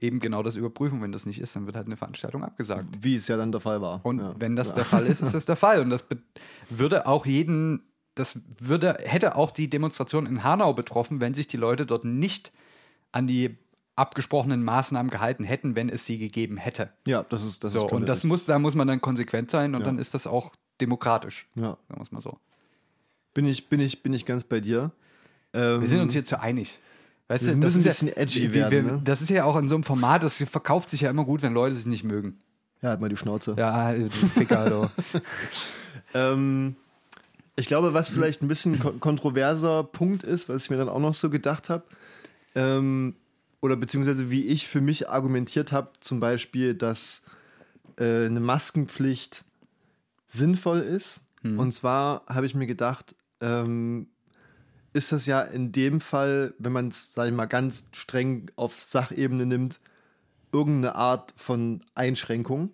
eben 0.00 0.20
genau 0.20 0.42
das 0.42 0.56
überprüfen. 0.56 1.02
Wenn 1.02 1.12
das 1.12 1.26
nicht 1.26 1.40
ist, 1.40 1.56
dann 1.56 1.66
wird 1.66 1.76
halt 1.76 1.86
eine 1.86 1.96
Veranstaltung 1.96 2.44
abgesagt. 2.44 2.86
Wie 3.00 3.14
es 3.14 3.28
ja 3.28 3.36
dann 3.36 3.52
der 3.52 3.60
Fall 3.60 3.80
war. 3.80 4.00
Und 4.02 4.18
ja. 4.20 4.34
wenn 4.38 4.56
das 4.56 4.68
ja. 4.68 4.74
der 4.76 4.84
Fall 4.84 5.06
ist, 5.06 5.20
ist 5.20 5.34
das 5.34 5.46
der 5.46 5.56
Fall. 5.56 5.80
Und 5.80 5.90
das 5.90 6.04
würde 6.68 7.06
auch 7.06 7.26
jeden, 7.26 7.82
das 8.14 8.38
würde, 8.58 8.98
hätte 9.04 9.36
auch 9.36 9.50
die 9.50 9.68
Demonstration 9.70 10.26
in 10.26 10.44
Hanau 10.44 10.74
betroffen, 10.74 11.20
wenn 11.20 11.34
sich 11.34 11.48
die 11.48 11.56
Leute 11.56 11.86
dort 11.86 12.04
nicht 12.04 12.52
an 13.12 13.26
die 13.26 13.56
abgesprochenen 13.96 14.62
Maßnahmen 14.62 15.10
gehalten 15.10 15.44
hätten, 15.44 15.74
wenn 15.76 15.90
es 15.90 16.06
sie 16.06 16.18
gegeben 16.18 16.56
hätte. 16.56 16.90
Ja, 17.06 17.22
das 17.28 17.44
ist 17.44 17.64
das 17.64 17.72
So, 17.72 17.86
ist 17.86 17.92
und 17.92 18.08
das 18.08 18.24
muss, 18.24 18.46
da 18.46 18.58
muss 18.58 18.74
man 18.74 18.88
dann 18.88 19.00
konsequent 19.00 19.50
sein 19.50 19.74
und 19.74 19.80
Ja. 19.80 19.86
dann 19.86 19.98
ist 19.98 20.14
das 20.14 20.26
auch 20.26 20.52
demokratisch. 20.80 21.46
Ja, 21.54 21.76
Sagen 21.88 22.00
wir 22.00 22.02
es 22.02 22.12
mal 22.12 22.20
so. 22.22 22.38
Bin 23.34 23.46
ich, 23.46 23.68
bin 23.68 23.80
ich, 23.80 24.02
bin 24.02 24.12
ich 24.12 24.26
ganz 24.26 24.44
bei 24.44 24.60
dir. 24.60 24.92
Ähm, 25.52 25.80
Wir 25.80 25.88
sind 25.88 26.00
uns 26.00 26.12
hier 26.12 26.24
zu 26.24 26.40
einig. 26.40 26.78
Weißt 27.28 27.46
Wir 27.46 27.52
du, 27.52 27.58
müssen 27.58 27.84
das 27.84 27.96
ist 27.96 28.02
ein 28.02 28.08
ja, 28.08 28.14
bisschen 28.14 28.42
edgy 28.42 28.52
wir, 28.52 28.64
wir, 28.64 28.70
werden, 28.70 28.86
ne? 28.86 29.00
Das 29.04 29.22
ist 29.22 29.30
ja 29.30 29.44
auch 29.44 29.56
in 29.56 29.68
so 29.68 29.76
einem 29.76 29.84
Format, 29.84 30.22
das 30.22 30.36
verkauft 30.36 30.90
sich 30.90 31.02
ja 31.02 31.10
immer 31.10 31.24
gut, 31.24 31.42
wenn 31.42 31.52
Leute 31.52 31.76
sich 31.76 31.86
nicht 31.86 32.04
mögen. 32.04 32.38
Ja, 32.82 32.90
halt 32.90 33.00
mal 33.00 33.08
die 33.08 33.16
Schnauze. 33.16 33.54
Ja, 33.58 33.92
du 33.92 34.10
Ficker, 34.10 34.68
du. 34.68 34.90
Ähm, 36.12 36.74
ich 37.54 37.66
glaube, 37.66 37.94
was 37.94 38.10
vielleicht 38.10 38.42
ein 38.42 38.48
bisschen 38.48 38.80
ko 38.80 38.90
kontroverser 38.94 39.84
Punkt 39.84 40.24
ist, 40.24 40.48
was 40.48 40.64
ich 40.64 40.70
mir 40.70 40.76
dann 40.76 40.88
auch 40.88 40.98
noch 40.98 41.14
so 41.14 41.30
gedacht 41.30 41.70
habe, 41.70 41.84
ähm, 42.56 43.14
oder 43.60 43.76
beziehungsweise 43.76 44.28
wie 44.28 44.46
ich 44.46 44.66
für 44.66 44.80
mich 44.80 45.08
argumentiert 45.08 45.70
habe, 45.70 45.90
zum 46.00 46.18
Beispiel, 46.18 46.74
dass 46.74 47.22
äh, 47.96 48.26
eine 48.26 48.40
Maskenpflicht 48.40 49.44
sinnvoll 50.26 50.80
ist. 50.80 51.22
Und 51.42 51.72
zwar 51.72 52.22
habe 52.26 52.44
ich 52.44 52.54
mir 52.54 52.66
gedacht, 52.66 53.14
ähm, 53.40 54.08
ist 54.92 55.12
das 55.12 55.26
ja 55.26 55.40
in 55.42 55.72
dem 55.72 56.00
Fall, 56.00 56.54
wenn 56.58 56.72
man 56.72 56.88
es, 56.88 57.12
sage 57.14 57.30
ich 57.30 57.36
mal, 57.36 57.46
ganz 57.46 57.88
streng 57.92 58.50
auf 58.56 58.80
Sachebene 58.80 59.46
nimmt, 59.46 59.78
irgendeine 60.52 60.96
Art 60.96 61.32
von 61.36 61.82
Einschränkung, 61.94 62.70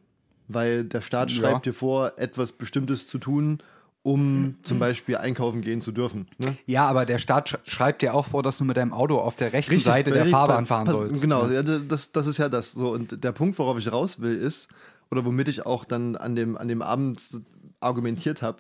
weil 0.48 0.85
der 0.85 1.02
Staat 1.02 1.31
Ja. 1.31 1.37
schreibt 1.37 1.66
dir 1.66 1.74
vor, 1.74 2.14
etwas 2.16 2.52
Bestimmtes 2.52 3.07
zu 3.07 3.18
tun, 3.18 3.59
um 4.02 4.55
zum 4.62 4.79
Beispiel 4.79 5.16
einkaufen 5.16 5.62
gehen 5.62 5.81
zu 5.81 5.90
dürfen. 5.90 6.29
Ne? 6.38 6.57
Ja, 6.64 6.87
aber 6.87 7.05
der 7.07 7.18
Staat 7.18 7.48
sch 7.48 7.57
schreibt 7.64 8.02
dir 8.02 8.14
auch 8.14 8.26
vor, 8.26 8.42
dass 8.42 8.57
du 8.59 8.64
mit 8.64 8.76
deinem 8.76 8.92
Auto 8.92 9.18
auf 9.18 9.35
der 9.35 9.52
rechten 9.52 9.79
Seite 9.81 10.12
der 10.12 10.26
Fahrbahn 10.26 10.64
fahren 10.64 10.87
sollst. 10.87 11.20
Genau, 11.20 11.48
ja, 11.48 11.62
das, 11.62 12.12
das 12.12 12.26
ist 12.29 12.38
ja 12.38 12.48
das. 12.48 12.72
So, 12.72 12.92
und 12.92 13.24
der 13.24 13.33
Punkt, 13.33 13.59
worauf 13.59 13.79
ich 13.79 13.90
raus 13.90 14.20
will, 14.20 14.37
ist, 14.37 14.68
oder 15.11 15.24
womit 15.24 15.48
ich 15.48 15.66
auch 15.66 15.85
dann 15.85 16.14
an 16.16 16.37
dem, 16.37 16.57
an 16.57 16.68
dem 16.68 16.83
Abend 16.83 17.40
argumentiert 17.81 18.42
habe, 18.42 18.59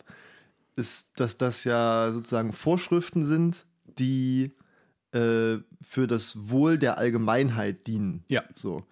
ist, 0.76 1.18
dass 1.18 1.36
das 1.38 1.64
ja 1.64 2.12
sozusagen 2.12 2.52
Vorschriften 2.52 3.24
sind, 3.24 3.64
die 3.98 4.52
äh, 5.12 5.58
für 5.80 6.06
das 6.06 6.50
Wohl 6.50 6.76
der 6.78 6.98
Allgemeinheit 6.98 7.86
dienen. 7.86 8.24
Ja. 8.28 8.44
So. 8.54 8.84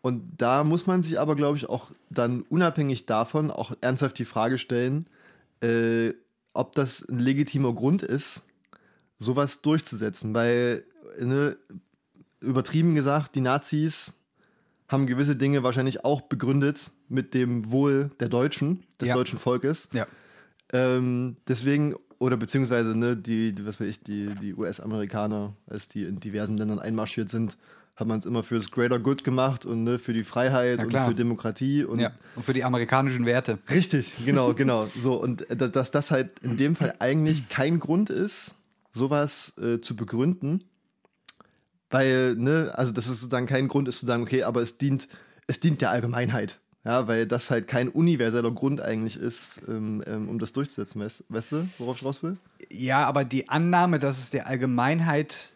Und 0.00 0.40
da 0.40 0.62
muss 0.64 0.86
man 0.86 1.02
sich 1.02 1.18
aber, 1.18 1.34
glaube 1.34 1.56
ich, 1.56 1.68
auch 1.68 1.90
dann 2.08 2.42
unabhängig 2.42 3.06
davon 3.06 3.50
auch 3.50 3.72
ernsthaft 3.80 4.18
die 4.18 4.24
Frage 4.24 4.56
stellen, 4.58 5.08
äh, 5.60 6.12
ob 6.52 6.74
das 6.74 7.02
ein 7.08 7.18
legitimer 7.18 7.74
Grund 7.74 8.02
ist, 8.02 8.42
sowas 9.18 9.60
durchzusetzen. 9.60 10.34
Weil, 10.34 10.84
ne, 11.20 11.56
übertrieben 12.40 12.94
gesagt, 12.94 13.34
die 13.34 13.40
Nazis 13.40 14.14
haben 14.86 15.06
gewisse 15.06 15.34
Dinge 15.36 15.62
wahrscheinlich 15.64 16.04
auch 16.04 16.20
begründet 16.22 16.92
mit 17.08 17.34
dem 17.34 17.70
Wohl 17.72 18.10
der 18.20 18.28
Deutschen, 18.28 18.84
des 19.00 19.08
Ja. 19.08 19.14
deutschen 19.14 19.38
Volkes. 19.38 19.88
Ja. 19.92 20.06
Ähm, 20.72 21.36
deswegen 21.46 21.94
oder 22.18 22.36
beziehungsweise, 22.36 22.96
ne, 22.98 23.16
die, 23.16 23.52
die 23.54 23.64
was 23.66 23.78
weiß 23.80 23.86
ich, 23.88 24.02
die, 24.02 24.34
die 24.40 24.54
US-Amerikaner, 24.54 25.54
als 25.68 25.86
die 25.88 26.02
in 26.02 26.18
diversen 26.20 26.56
Ländern 26.58 26.78
einmarschiert 26.80 27.28
sind, 27.28 27.56
hat 27.94 28.06
man 28.08 28.18
es 28.18 28.26
immer 28.26 28.42
fürs 28.42 28.70
Greater 28.70 28.98
Good 28.98 29.22
gemacht 29.24 29.64
und 29.66 29.84
ne, 29.84 29.98
für 29.98 30.12
die 30.12 30.24
Freiheit 30.24 30.78
und 30.84 30.92
für 30.92 31.14
Demokratie 31.14 31.84
und 31.84 32.00
Ja. 32.00 32.10
Und 32.36 32.44
für 32.44 32.52
die 32.52 32.64
amerikanischen 32.64 33.24
Werte. 33.24 33.58
Richtig, 33.70 34.14
genau, 34.24 34.52
genau. 34.54 34.88
So, 34.98 35.14
und 35.20 35.46
da- 35.48 35.68
dass 35.68 35.90
das 35.90 36.10
halt 36.10 36.38
in 36.40 36.56
dem 36.56 36.74
Fall 36.76 36.94
eigentlich 36.98 37.48
kein 37.48 37.78
Grund 37.80 38.10
ist, 38.10 38.54
sowas 38.92 39.52
äh, 39.58 39.80
zu 39.80 39.94
begründen. 39.96 40.64
Weil, 41.90 42.34
ne, 42.36 42.72
also 42.74 42.92
dass 42.92 43.06
es 43.08 43.20
sozusagen 43.20 43.46
kein 43.46 43.66
Grund 43.68 43.88
ist 43.88 44.00
zu 44.00 44.06
sagen, 44.06 44.22
okay, 44.22 44.42
aber 44.42 44.60
es 44.60 44.76
dient, 44.76 45.08
es 45.46 45.58
dient 45.60 45.80
der 45.80 45.90
Allgemeinheit. 45.90 46.58
Ja, 46.84 47.06
weil 47.08 47.26
das 47.26 47.50
halt 47.50 47.66
kein 47.66 47.88
universeller 47.88 48.50
Grund 48.50 48.80
eigentlich 48.80 49.16
ist, 49.16 49.60
ähm, 49.68 50.02
ähm, 50.06 50.28
um 50.28 50.38
das 50.38 50.52
durchzusetzen, 50.52 51.00
weißt, 51.00 51.24
weißt 51.28 51.52
du, 51.52 51.68
worauf 51.78 51.98
ich 51.98 52.04
raus 52.04 52.22
will? 52.22 52.38
Ja, 52.70 53.04
aber 53.06 53.24
die 53.24 53.48
Annahme, 53.48 53.98
dass 53.98 54.18
es 54.18 54.30
der 54.30 54.46
Allgemeinheit 54.46 55.52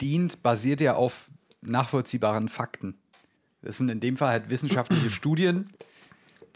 dient, 0.00 0.42
basiert 0.42 0.80
ja 0.80 0.94
auf 0.94 1.30
nachvollziehbaren 1.62 2.48
Fakten. 2.48 2.94
Das 3.62 3.78
sind 3.78 3.88
in 3.88 4.00
dem 4.00 4.16
Fall 4.16 4.28
halt 4.28 4.50
wissenschaftliche 4.50 5.10
Studien, 5.10 5.70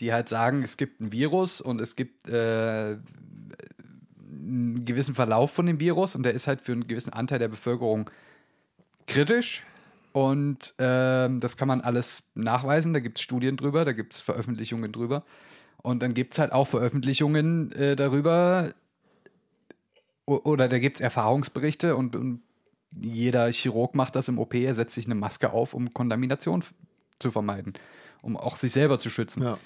die 0.00 0.12
halt 0.12 0.28
sagen, 0.28 0.62
es 0.62 0.76
gibt 0.76 1.00
ein 1.00 1.12
Virus 1.12 1.60
und 1.60 1.80
es 1.80 1.96
gibt 1.96 2.28
äh, 2.28 2.96
einen 4.30 4.84
gewissen 4.84 5.14
Verlauf 5.14 5.50
von 5.50 5.66
dem 5.66 5.80
Virus 5.80 6.14
und 6.14 6.22
der 6.22 6.34
ist 6.34 6.46
halt 6.46 6.60
für 6.60 6.72
einen 6.72 6.86
gewissen 6.86 7.12
Anteil 7.12 7.38
der 7.38 7.48
Bevölkerung 7.48 8.10
kritisch. 9.06 9.64
Und 10.12 10.74
ähm, 10.78 11.40
das 11.40 11.56
kann 11.56 11.68
man 11.68 11.80
alles 11.80 12.22
nachweisen. 12.34 12.92
Da 12.92 13.00
gibt 13.00 13.18
es 13.18 13.22
Studien 13.22 13.56
drüber, 13.56 13.84
da 13.84 13.92
gibt 13.92 14.14
es 14.14 14.20
Veröffentlichungen 14.20 14.92
drüber. 14.92 15.24
Und 15.82 16.02
dann 16.02 16.14
gibt 16.14 16.34
es 16.34 16.38
halt 16.38 16.52
auch 16.52 16.66
Veröffentlichungen 16.66 17.72
äh, 17.72 17.96
darüber, 17.96 18.72
Oder 20.26 20.68
da 20.68 20.78
gibt 20.78 20.96
es 20.96 21.00
Erfahrungsberichte 21.00 21.96
und, 21.96 22.14
und 22.14 22.42
jeder 22.92 23.50
Chirurg 23.52 23.94
macht 23.94 24.16
das 24.16 24.28
im 24.28 24.38
OP, 24.38 24.54
er 24.54 24.74
setzt 24.74 24.94
sich 24.94 25.06
eine 25.06 25.14
Maske 25.14 25.52
auf, 25.52 25.74
um 25.74 25.92
Kontamination 25.92 26.64
zu 27.18 27.30
vermeiden, 27.30 27.74
um 28.22 28.36
auch 28.36 28.56
sich 28.56 28.72
selber 28.72 28.98
zu 28.98 29.10
schützen. 29.10 29.42
Ja. 29.42 29.58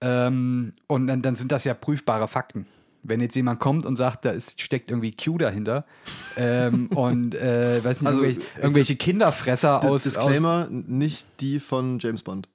Ähm, 0.00 0.74
und 0.86 1.06
dann, 1.06 1.22
dann 1.22 1.36
sind 1.36 1.52
das 1.52 1.64
ja 1.64 1.74
prüfbare 1.74 2.28
Fakten. 2.28 2.66
Wenn 3.08 3.20
jetzt 3.20 3.34
jemand 3.36 3.60
kommt 3.60 3.86
und 3.86 3.96
sagt, 3.96 4.24
da 4.24 4.30
ist, 4.30 4.60
steckt 4.60 4.90
irgendwie 4.90 5.12
Q 5.16 5.38
dahinter 5.38 5.84
ähm, 6.36 6.86
und 6.94 7.34
äh, 7.34 7.82
weiß 7.84 8.00
nicht, 8.00 8.08
Also, 8.08 8.22
irgendwelche, 8.22 8.48
äh, 8.56 8.60
irgendwelche 8.62 8.96
Kinderfresser 8.96 9.82
aus, 9.84 9.90
aus 9.90 10.02
Disclaimer, 10.04 10.68
nicht 10.70 11.26
die 11.40 11.60
von 11.60 11.98
James 11.98 12.22
Bond. 12.22 12.48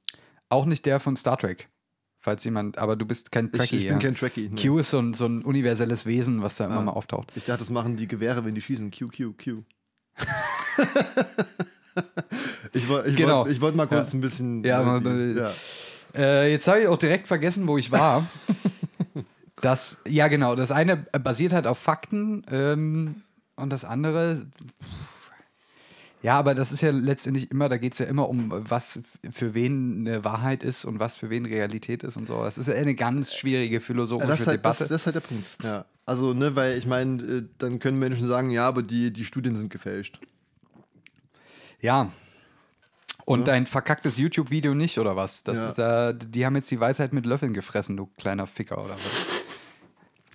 auch 0.50 0.66
nicht 0.66 0.86
der 0.86 1.00
von 1.00 1.16
Star 1.16 1.38
Trek. 1.38 1.68
Falls 2.24 2.44
jemand, 2.44 2.78
aber 2.78 2.96
du 2.96 3.06
bist 3.08 3.32
kein 3.32 3.46
Ich, 3.48 3.52
Trekkie. 3.54 3.76
ich 3.78 3.84
bin 3.88 3.94
ja. 3.94 3.98
kein 4.00 4.16
Trekkie. 4.16 4.50
ne. 4.50 4.62
Q 4.62 4.78
ist 4.78 4.92
so 4.92 5.00
ein, 5.00 5.16
so 5.16 5.26
ein 5.26 5.42
universelles 5.44 6.06
Wesen, 6.06 6.44
was 6.44 6.56
da 6.58 6.66
immer 6.66 6.76
Ja. 6.76 6.82
mal 6.82 6.92
auftaucht. 6.92 7.32
Ich 7.36 7.46
dachte, 7.46 7.60
das 7.60 7.72
machen 7.72 7.96
die 7.96 8.08
Gewehre, 8.08 8.46
wenn 8.46 8.54
die 8.54 8.62
schießen. 8.62 8.92
Q, 8.92 9.08
Q, 9.08 9.34
Q. 9.44 9.64
ich 12.74 12.88
wollte 12.88 13.10
ich 13.10 13.16
Genau. 13.16 13.42
wollt, 13.46 13.52
ich 13.52 13.62
wollt 13.62 13.76
mal 13.76 13.88
kurz 13.88 14.14
Ja. 14.14 14.18
ein 14.18 14.22
bisschen. 14.22 14.64
Ja, 14.64 14.98
äh, 14.98 15.02
die, 15.02 15.40
ja. 15.40 15.52
Äh, 16.16 16.52
jetzt 16.52 16.68
habe 16.68 16.82
ich 16.82 16.88
auch 16.88 16.98
direkt 16.98 17.28
vergessen, 17.28 17.68
wo 17.68 17.78
ich 17.78 17.92
war. 17.92 18.28
das, 19.62 19.98
ja, 20.08 20.28
genau. 20.28 20.56
Das 20.56 20.72
eine 20.72 20.98
basiert 20.98 21.54
halt 21.54 21.68
auf 21.68 21.78
Fakten 21.78 22.44
ähm, 22.50 23.22
und 23.56 23.70
das 23.72 23.86
andere. 23.86 24.46
Ja, 26.24 26.38
aber 26.38 26.54
das 26.54 26.72
ist 26.72 26.82
ja 26.82 26.92
letztendlich 26.92 27.50
immer, 27.50 27.68
da 27.68 27.78
geht 27.78 27.94
es 27.94 28.00
ja 28.00 28.06
immer 28.06 28.30
um, 28.30 28.52
was 28.70 29.00
für 29.32 29.56
wen 29.56 30.08
eine 30.08 30.24
Wahrheit 30.24 30.64
ist 30.64 30.86
und 30.86 31.00
was 31.00 31.16
für 31.16 31.32
wen 31.32 31.46
Realität 31.48 32.04
ist 32.04 32.16
und 32.16 32.28
so. 32.28 32.44
Das 32.44 32.60
ist 32.60 32.68
ja 32.68 32.76
eine 32.76 32.94
ganz 32.94 33.34
schwierige 33.34 33.76
Ja, 33.76 33.80
philosophische 33.82 34.30
das, 34.32 34.42
ist 34.42 34.48
halt, 34.48 34.64
das, 34.66 34.78
Debatte. 34.78 34.94
das 34.94 35.02
ist 35.02 35.06
halt 35.08 35.16
der 35.16 35.22
Punkt. 35.22 35.48
Ja. 35.64 35.86
Also, 36.06 36.34
ne, 36.34 36.56
weil 36.56 36.78
ich 36.78 36.86
meine, 36.86 37.24
äh, 37.24 37.44
dann 37.58 37.80
können 37.80 37.98
Menschen 37.98 38.28
sagen, 38.28 38.52
ja, 38.52 38.68
aber 38.68 38.84
die, 38.84 39.12
die 39.12 39.26
Studien 39.26 39.56
sind 39.56 39.72
gefälscht. 39.72 40.20
ja. 41.80 42.12
Und 43.24 43.48
dein 43.48 43.66
verkacktes 43.68 44.18
YouTube-Video 44.18 44.74
nicht, 44.74 44.98
oder 44.98 45.16
was? 45.16 45.44
Das 45.44 45.58
Ja. 45.58 45.70
ist 45.70 45.76
da, 45.76 46.12
die 46.12 46.46
haben 46.46 46.56
jetzt 46.56 46.70
die 46.72 46.80
Weisheit 46.80 47.14
mit 47.14 47.26
Löffeln 47.26 47.54
gefressen, 47.54 47.96
du 47.96 48.08
kleiner 48.18 48.46
Ficker, 48.46 48.84
oder 48.84 48.96
was? 48.96 49.26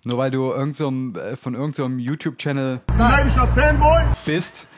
Nur 0.07 0.19
weil 0.19 0.31
du 0.31 0.53
irgend 0.53 0.77
so 0.77 0.87
einem, 0.87 1.16
äh, 1.16 1.35
von 1.35 1.57
irgendeinem 1.57 1.99
YouTube-Channel 1.99 2.81
Neidiger 2.97 3.49
Fanboy! 3.49 4.05
bist, 4.25 4.69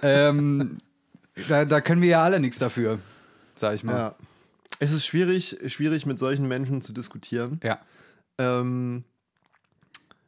ähm, 0.00 0.78
da, 1.48 1.66
da 1.66 1.82
können 1.82 2.00
wir 2.00 2.08
ja 2.08 2.24
alle 2.24 2.40
nichts 2.40 2.58
dafür, 2.58 2.98
sag 3.54 3.74
ich 3.74 3.84
mal. 3.84 3.92
Ja. 3.92 4.14
Es 4.78 4.92
ist 4.92 5.04
schwierig, 5.04 5.58
schwierig 5.66 6.06
mit 6.06 6.18
solchen 6.18 6.48
Menschen 6.48 6.80
zu 6.80 6.94
diskutieren. 6.94 7.60
Ja. 7.62 7.80
Ähm, 8.38 9.04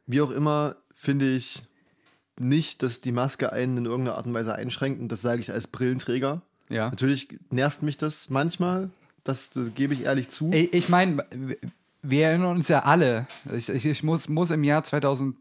wie 0.05 0.21
auch 0.21 0.29
immer, 0.29 0.75
finde 0.93 1.27
ich 1.27 1.63
nicht, 2.37 2.83
dass 2.83 3.01
die 3.01 3.11
Maske 3.11 3.51
einen 3.51 3.77
in 3.77 3.85
irgendeiner 3.85 4.15
Art 4.15 4.27
und 4.27 4.35
Weise 4.35 4.53
einschränkt. 4.53 5.01
Und 5.01 5.11
das 5.11 5.23
sage 5.23 5.41
ich 5.41 5.51
als 5.51 5.65
Brillenträger. 5.65 6.43
ja. 6.69 6.91
Natürlich 6.91 7.29
nervt 7.49 7.81
mich 7.81 7.97
das 7.97 8.29
manchmal. 8.29 8.91
Das, 9.23 9.49
das 9.49 9.73
gebe 9.73 9.95
ich 9.95 10.03
ehrlich 10.03 10.29
zu. 10.29 10.51
Ich 10.51 10.87
meine, 10.87 11.25
wir 12.01 12.27
erinnern 12.27 12.55
uns 12.57 12.67
ja 12.67 12.83
alle, 12.83 13.27
ich, 13.53 13.69
ich, 13.69 13.85
ich 13.85 14.03
muss, 14.03 14.29
muss 14.29 14.51
im 14.51 14.63
Jahr 14.63 14.83
2011, 14.83 15.33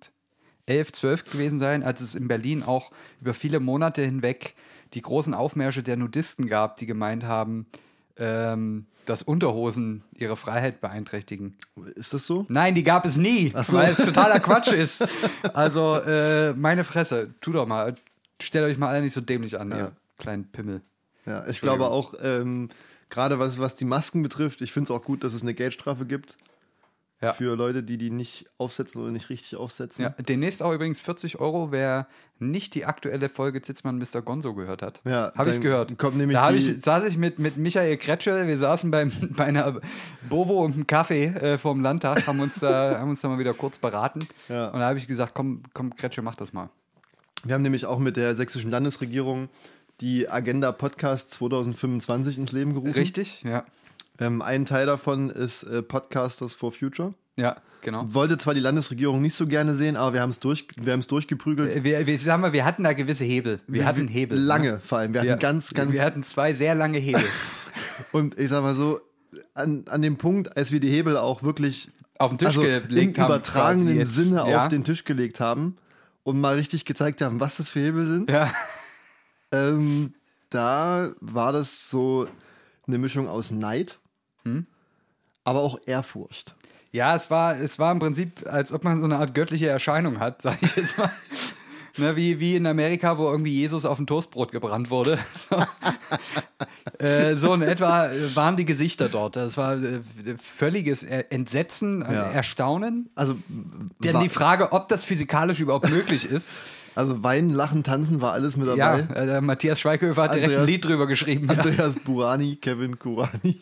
12 0.92 1.24
gewesen 1.30 1.58
sein, 1.58 1.82
als 1.82 2.00
es 2.00 2.14
in 2.14 2.28
Berlin 2.28 2.62
auch 2.62 2.90
über 3.20 3.34
viele 3.34 3.60
Monate 3.60 4.02
hinweg 4.02 4.54
die 4.94 5.02
großen 5.02 5.34
Aufmärsche 5.34 5.82
der 5.82 5.96
Nudisten 5.96 6.46
gab, 6.46 6.78
die 6.78 6.86
gemeint 6.86 7.24
haben, 7.24 7.66
ähm, 8.16 8.86
dass 9.06 9.22
Unterhosen 9.22 10.02
ihre 10.14 10.36
Freiheit 10.36 10.80
beeinträchtigen. 10.80 11.56
Ist 11.94 12.12
das 12.12 12.26
so? 12.26 12.44
Nein, 12.48 12.74
die 12.74 12.84
gab 12.84 13.06
es 13.06 13.16
nie, 13.16 13.52
so. 13.62 13.76
weil 13.76 13.92
es 13.92 13.96
totaler 13.98 14.40
Quatsch 14.40 14.68
ist. 14.72 15.04
Also, 15.54 15.96
äh, 15.96 16.52
meine 16.54 16.84
Fresse, 16.84 17.34
tu 17.40 17.52
doch 17.52 17.66
mal, 17.66 17.94
stellt 18.40 18.64
euch 18.64 18.78
mal 18.78 18.88
alle 18.88 19.02
nicht 19.02 19.14
so 19.14 19.20
dämlich 19.20 19.58
an, 19.58 19.70
Ja. 19.70 19.76
ihr 19.78 19.92
kleinen 20.18 20.44
Pimmel. 20.50 20.82
Ja, 21.26 21.46
ich 21.46 21.60
glaube 21.60 21.88
auch, 21.88 22.14
ähm, 22.22 22.68
gerade 23.10 23.38
was, 23.38 23.60
was 23.60 23.74
die 23.74 23.84
Masken 23.84 24.22
betrifft, 24.22 24.60
ich 24.62 24.72
finde 24.72 24.86
es 24.86 24.90
auch 24.90 25.04
gut, 25.04 25.22
dass 25.24 25.34
es 25.34 25.42
eine 25.42 25.54
Geldstrafe 25.54 26.04
gibt 26.06 26.36
Ja. 27.20 27.32
für 27.32 27.56
Leute, 27.56 27.82
die 27.82 27.98
die 27.98 28.10
nicht 28.10 28.46
aufsetzen 28.58 29.02
oder 29.02 29.10
nicht 29.10 29.28
richtig 29.28 29.56
aufsetzen. 29.56 30.04
Ja, 30.04 30.10
demnächst 30.10 30.62
auch 30.62 30.72
übrigens 30.72 31.00
40 31.00 31.40
Euro, 31.40 31.72
wer 31.72 32.06
nicht 32.38 32.74
die 32.74 32.84
aktuelle 32.84 33.28
Folge 33.28 33.60
Zitzmann 33.62 33.98
Mr. 33.98 34.22
Gonzo 34.22 34.54
gehört 34.54 34.82
hat. 34.82 35.00
Ja, 35.04 35.32
habe 35.36 35.50
ich 35.50 35.60
gehört. 35.60 35.98
kommt 35.98 36.16
nämlich 36.16 36.36
da 36.36 36.52
ich, 36.52 36.80
saß 36.80 37.04
ich 37.04 37.16
mit, 37.16 37.38
mit 37.38 37.56
Michael 37.56 37.96
Kretschel, 37.96 38.46
wir 38.46 38.58
saßen 38.58 38.90
beim, 38.90 39.12
bei 39.30 39.44
einer 39.44 39.80
Bovo 40.28 40.64
und 40.64 40.74
einem 40.74 40.86
Kaffee 40.86 41.26
äh, 41.26 41.58
vom 41.58 41.80
Landtag, 41.80 42.26
haben 42.26 42.40
uns, 42.40 42.60
da, 42.60 42.98
haben 43.00 43.10
uns 43.10 43.20
da 43.20 43.28
mal 43.28 43.38
wieder 43.38 43.54
kurz 43.54 43.78
beraten. 43.78 44.20
Ja. 44.48 44.68
Und 44.68 44.78
da 44.78 44.88
habe 44.88 44.98
ich 44.98 45.06
gesagt, 45.06 45.34
komm, 45.34 45.62
komm 45.74 45.94
Kretschel, 45.96 46.22
mach 46.22 46.36
das 46.36 46.52
mal. 46.52 46.70
Wir 47.44 47.54
haben 47.54 47.62
nämlich 47.62 47.86
auch 47.86 47.98
mit 47.98 48.16
der 48.16 48.34
sächsischen 48.34 48.70
Landesregierung 48.70 49.48
die 50.00 50.28
Agenda 50.28 50.70
Podcast 50.72 51.32
2025 51.32 52.38
ins 52.38 52.52
Leben 52.52 52.74
gerufen. 52.74 52.92
Richtig? 52.92 53.42
Ja. 53.42 53.64
Ähm, 54.20 54.42
ein 54.42 54.64
Teil 54.64 54.86
davon 54.86 55.30
ist 55.30 55.62
äh, 55.64 55.82
Podcasters 55.82 56.54
for 56.54 56.72
Future. 56.72 57.14
Ja, 57.36 57.56
genau. 57.82 58.04
Wollte 58.12 58.36
zwar 58.38 58.54
die 58.54 58.60
Landesregierung 58.60 59.22
nicht 59.22 59.34
so 59.34 59.46
gerne 59.46 59.74
sehen, 59.74 59.96
aber 59.96 60.12
wir 60.14 60.20
haben 60.22 60.30
es 60.30 60.40
durch, 60.40 60.66
wir 60.76 60.92
haben's 60.92 61.06
durchgeprügelt. 61.06 61.76
Äh, 61.76 61.84
Wir, 61.84 62.06
wir, 62.06 62.18
sagen 62.18 62.42
wir, 62.42 62.52
wir 62.52 62.64
hatten 62.64 62.82
da 62.82 62.92
gewisse 62.94 63.24
Hebel. 63.24 63.60
Wir 63.68 63.84
hatten 63.86 64.08
Hebel. 64.08 64.38
Lange 64.38 64.72
ne? 64.72 64.80
vor 64.80 64.98
allem. 64.98 65.14
Wir 65.14 65.20
hatten 65.20 65.28
Ja. 65.30 65.36
ganz, 65.36 65.72
ganz. 65.72 65.92
Wir 65.92 66.02
hatten 66.02 66.24
zwei 66.24 66.52
sehr 66.52 66.74
lange 66.74 66.98
Hebel. 66.98 67.24
und 68.12 68.36
ich 68.38 68.48
sag 68.48 68.62
mal 68.62 68.74
so, 68.74 69.00
an, 69.54 69.84
an 69.88 70.02
dem 70.02 70.16
Punkt, 70.16 70.56
als 70.56 70.72
wir 70.72 70.80
die 70.80 70.88
Hebel 70.90 71.16
auch 71.16 71.42
wirklich 71.44 71.90
Auf 72.18 72.30
den 72.30 72.38
Tisch 72.38 72.48
also 72.48 72.62
gelegt 72.62 73.18
im 73.18 73.22
haben. 73.22 73.32
übertragenen. 73.32 74.04
Sinne 74.04 74.36
ja. 74.48 74.62
auf 74.62 74.68
den 74.68 74.82
Tisch 74.82 75.04
gelegt 75.04 75.38
haben 75.38 75.76
und 76.24 76.40
mal 76.40 76.56
richtig 76.56 76.84
gezeigt 76.84 77.22
haben, 77.22 77.38
was 77.38 77.58
das 77.58 77.70
für 77.70 77.80
Hebel 77.80 78.06
sind. 78.06 78.30
Ja. 78.30 78.52
Ähm, 79.52 80.12
da 80.50 81.12
war 81.20 81.52
das 81.52 81.88
so 81.90 82.26
eine 82.86 82.98
Mischung 82.98 83.28
aus 83.28 83.50
Neid, 83.50 83.98
Hm? 84.54 84.66
aber 85.44 85.60
auch 85.60 85.78
Ehrfurcht. 85.86 86.54
Ja, 86.92 87.16
es 87.16 87.30
war, 87.30 87.56
es 87.58 87.78
war 87.78 87.92
im 87.92 87.98
Prinzip, 87.98 88.46
als 88.46 88.70
ob 88.72 88.84
man 88.84 88.98
so 88.98 89.04
eine 89.04 89.16
Art 89.16 89.34
göttliche 89.34 89.68
Erscheinung 89.68 90.20
hat, 90.20 90.42
sag 90.42 90.62
ich 90.62 90.76
jetzt 90.76 90.98
mal. 90.98 91.10
ne, 91.96 92.16
wie, 92.16 92.38
wie 92.38 92.56
in 92.56 92.66
Amerika, 92.66 93.16
wo 93.18 93.30
irgendwie 93.30 93.52
Jesus 93.52 93.86
auf 93.86 93.98
ein 93.98 94.06
Toastbrot 94.06 94.52
gebrannt 94.52 94.90
wurde. 94.90 95.18
So, 95.48 95.64
äh, 97.04 97.36
so 97.36 97.54
in 97.54 97.62
etwa 97.62 98.08
äh, 98.08 98.36
waren 98.36 98.56
die 98.56 98.64
Gesichter 98.66 99.08
dort. 99.08 99.36
Das 99.36 99.56
war 99.56 99.74
äh, 99.82 100.00
völliges 100.42 101.02
Entsetzen, 101.02 102.02
Ja. 102.02 102.30
Erstaunen. 102.30 103.08
Also, 103.14 103.36
Denn 104.00 104.20
die 104.20 104.28
Frage, 104.28 104.72
ob 104.72 104.88
das 104.88 105.02
physikalisch 105.04 105.60
überhaupt 105.60 105.88
möglich 105.90 106.24
ist. 106.30 106.54
Also 106.98 107.22
Weinen, 107.22 107.50
Lachen, 107.50 107.84
Tanzen 107.84 108.20
war 108.20 108.32
alles 108.32 108.56
mit 108.56 108.66
Ja, 108.76 108.96
dabei. 108.98 109.14
äh, 109.14 109.26
der 109.26 109.40
Matthias 109.40 109.78
Schweighöfer 109.78 110.24
hat 110.24 110.34
direkt 110.34 110.48
Andreas- 110.48 110.62
ein 110.66 110.68
Lied 110.68 110.84
drüber 110.84 111.06
geschrieben. 111.06 111.46
Ja. 111.46 111.54
Andreas 111.54 111.94
Burani, 111.96 112.56
Kevin 112.56 112.98
Kurani. 112.98 113.56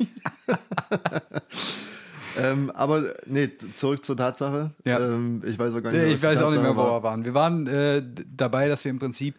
ähm, 2.38 2.70
aber 2.70 3.14
nee, 3.26 3.50
zurück 3.74 4.04
zur 4.06 4.16
Tatsache. 4.16 4.70
Ja. 4.84 5.00
Ähm, 5.00 5.42
ich 5.46 5.58
weiß 5.58 5.74
auch 5.74 5.82
gar 5.82 5.92
nicht 5.92 6.00
mehr, 6.00 6.10
Ich 6.12 6.22
weiß 6.22 6.40
auch 6.40 6.50
nicht 6.50 6.62
mehr, 6.62 6.74
wo 6.76 6.80
Tatsache 6.80 6.96
wir 6.96 7.02
waren. 7.02 7.24
Wir 7.26 7.34
waren 7.34 7.66
äh, 7.66 8.02
dabei, 8.34 8.68
dass 8.68 8.84
wir 8.84 8.90
im 8.90 8.98
Prinzip. 8.98 9.34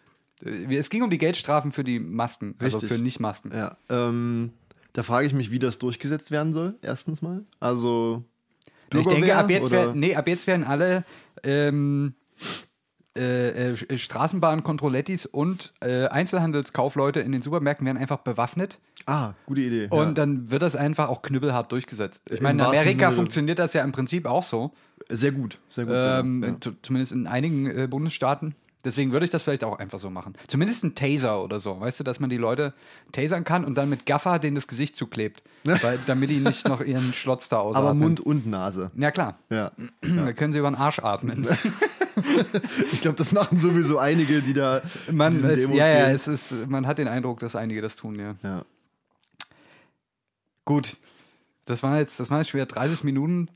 Äh, 0.46 0.76
es 0.76 0.90
ging 0.92 1.02
um 1.02 1.10
die 1.10 1.18
Geldstrafen 1.18 1.72
für 1.72 1.84
die 1.84 2.00
Masken, 2.00 2.54
also 2.60 2.78
Richtig. 2.78 2.98
für 2.98 3.04
Nicht-Masken. 3.04 3.52
Ja, 3.52 3.78
ähm, 3.90 4.52
da 4.94 5.02
frage 5.04 5.26
ich 5.26 5.34
mich, 5.34 5.50
wie 5.52 5.58
das 5.60 5.80
durchgesetzt 5.80 6.30
werden 6.32 6.54
soll, 6.54 6.76
erstens 6.84 7.22
mal. 7.24 7.46
Also, 7.60 8.24
Ich 8.86 8.90
denke, 8.92 9.10
Bürgerwehr 9.10 9.38
ab 9.40 9.50
jetzt, 9.50 9.72
wär, 9.72 9.94
nee, 9.96 10.16
ab 10.16 10.28
jetzt 10.28 10.46
werden 10.46 10.64
alle 10.66 11.04
ähm, 11.44 12.14
äh, 13.18 13.74
äh, 13.74 13.98
Straßenbahn-Kontrollettis 13.98 15.26
und 15.26 15.74
äh, 15.82 16.06
Einzelhandelskaufleute 16.08 17.20
in 17.20 17.32
den 17.32 17.42
Supermärkten 17.42 17.86
werden 17.86 17.98
einfach 17.98 18.18
bewaffnet 18.20 18.80
Ah, 19.06 19.34
gute 19.46 19.62
Idee. 19.62 19.88
und 19.90 20.00
ja. 20.00 20.12
dann 20.14 20.52
wird 20.52 20.62
das 20.62 20.76
einfach 20.76 21.10
auch 21.10 21.22
knüppelhart 21.22 21.72
durchgesetzt. 21.72 22.24
Ich 22.30 22.42
meine, 22.42 22.62
in 22.62 22.68
Amerika 22.68 23.12
funktioniert 23.12 23.60
das 23.60 23.74
ja 23.74 23.84
im 23.84 23.92
Prinzip 23.92 24.26
auch 24.26 24.44
so, 24.44 24.72
Sehr 25.10 25.32
gut, 25.32 25.60
sehr 25.70 25.86
gut. 25.86 25.94
ähm, 25.98 26.44
ja. 26.44 26.56
zu- 26.62 26.76
zumindest 26.82 27.12
in 27.14 27.28
einigen 27.28 27.66
äh, 27.68 27.88
Bundesstaaten. 27.90 28.56
Deswegen 28.86 29.12
würde 29.12 29.26
ich 29.26 29.32
das 29.32 29.42
vielleicht 29.42 29.64
auch 29.66 29.80
einfach 29.80 30.00
so 30.00 30.10
machen. 30.10 30.34
Zumindest 30.48 30.84
ein 30.84 30.96
Taser 30.96 31.44
oder 31.44 31.60
so, 31.60 31.80
weißt 31.82 32.00
du, 32.00 32.04
dass 32.06 32.20
man 32.22 32.30
die 32.30 32.38
Leute 32.38 32.74
tasern 33.12 33.44
kann 33.44 33.66
und 33.66 33.76
dann 33.76 33.90
mit 33.90 34.06
Gaffer 34.06 34.40
denen 34.40 34.56
das 34.56 34.68
Gesicht 34.68 34.96
zuklebt, 34.96 35.44
weil, 35.64 36.00
damit 36.06 36.30
die 36.30 36.40
nicht 36.40 36.68
noch 36.70 36.80
ihren 36.80 37.12
Schlotz 37.12 37.50
da 37.50 37.58
ausatmen. 37.60 37.90
Aber 37.90 37.94
Mund 37.96 38.20
und 38.22 38.46
Nase. 38.48 38.92
Ja 38.96 39.12
klar, 39.12 39.40
Ja. 39.50 39.72
da 40.02 40.32
können 40.32 40.54
sie 40.54 40.60
über 40.60 40.70
den 40.70 40.76
Arsch 40.76 41.00
atmen. 41.00 41.48
Ich 42.92 43.02
glaube, 43.02 43.18
das 43.18 43.32
machen 43.32 43.60
sowieso 43.60 43.98
einige, 43.98 44.42
die 44.42 44.54
da 44.54 44.82
Man, 45.12 45.34
zu 45.34 45.38
diesen 45.38 45.50
es, 45.52 45.60
Demos 45.60 45.78
ja, 45.78 45.88
ja, 45.88 46.06
gehen. 46.06 46.16
es 46.16 46.28
ist, 46.28 46.54
man 46.68 46.88
hat 46.88 46.98
den 46.98 47.08
Eindruck, 47.08 47.40
dass 47.40 47.56
einige 47.56 47.82
das 47.82 47.96
tun, 47.96 48.20
ja. 48.20 48.36
ja. 48.44 48.66
Gut, 50.66 50.98
das 51.66 51.84
waren 51.84 51.98
jetzt, 51.98 52.20
das 52.20 52.30
waren 52.30 52.40
jetzt 52.40 52.50
schon 52.50 52.60
wieder 52.60 52.66
30 52.66 53.04
Minuten 53.04 53.50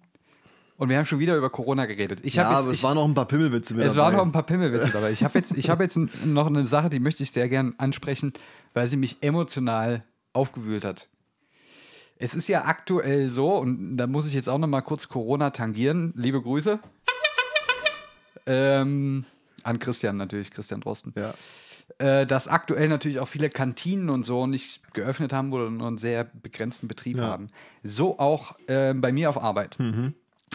und 0.78 0.90
wir 0.90 0.98
haben 0.98 1.06
schon 1.06 1.20
wieder 1.20 1.38
über 1.38 1.50
Corona 1.50 1.86
geredet. 1.86 2.22
Ich 2.24 2.36
ja, 2.36 2.44
jetzt, 2.44 2.58
aber 2.58 2.72
ich, 2.72 2.78
es 2.78 2.84
waren 2.84 2.96
noch 2.96 3.06
ein 3.06 3.14
paar 3.14 3.28
Pimmelwitze 3.28 3.76
mit 3.76 3.86
es 3.86 3.94
dabei. 3.94 4.06
waren 4.06 4.16
noch 4.16 4.26
ein 4.26 4.32
paar 4.32 4.44
Pimmelwitze 4.44 4.90
dabei. 4.92 5.12
Ich 5.12 5.24
habe 5.24 5.38
jetzt, 5.38 5.56
ich 5.58 5.70
hab 5.70 5.80
jetzt 5.80 5.98
noch 6.26 6.48
eine 6.48 6.66
Sache, 6.66 6.90
die 6.90 7.00
möchte 7.00 7.22
ich 7.24 7.32
sehr 7.32 7.48
gern 7.50 7.76
ansprechen, 7.78 8.34
weil 8.74 8.88
sie 8.88 8.98
mich 8.98 9.18
emotional 9.22 10.04
aufgewühlt 10.34 10.84
hat. 10.84 11.08
Es 12.18 12.34
ist 12.34 12.48
ja 12.48 12.66
aktuell 12.66 13.30
so, 13.30 13.58
und 13.58 13.98
da 13.98 14.08
muss 14.08 14.28
ich 14.28 14.34
jetzt 14.34 14.48
auch 14.48 14.58
noch 14.58 14.68
mal 14.68 14.82
kurz 14.82 15.08
Corona 15.08 15.50
tangieren. 15.52 16.14
Liebe 16.16 16.42
Grüße. 16.42 16.80
Ähm, 18.46 19.26
an 19.64 19.80
Christian 19.80 20.18
natürlich, 20.18 20.52
Christian 20.52 20.82
Drosten. 20.82 21.14
ja. 21.16 21.34
Äh, 21.98 22.26
dass 22.26 22.48
aktuell 22.48 22.88
natürlich 22.88 23.20
auch 23.20 23.28
viele 23.28 23.50
Kantinen 23.50 24.10
und 24.10 24.24
so 24.26 24.48
nicht 24.48 24.94
geöffnet 24.94 25.34
haben 25.34 25.52
oder 25.52 25.70
nur 25.70 25.88
einen 25.88 25.98
sehr 25.98 26.24
begrenzten 26.24 26.88
Betrieb 26.88 27.18
Ja. 27.18 27.24
haben. 27.26 27.48
So 27.84 28.18
auch 28.18 28.56
äh, 28.68 28.94
bei 28.94 29.12
mir 29.12 29.30
auf 29.30 29.42
Arbeit. 29.44 29.78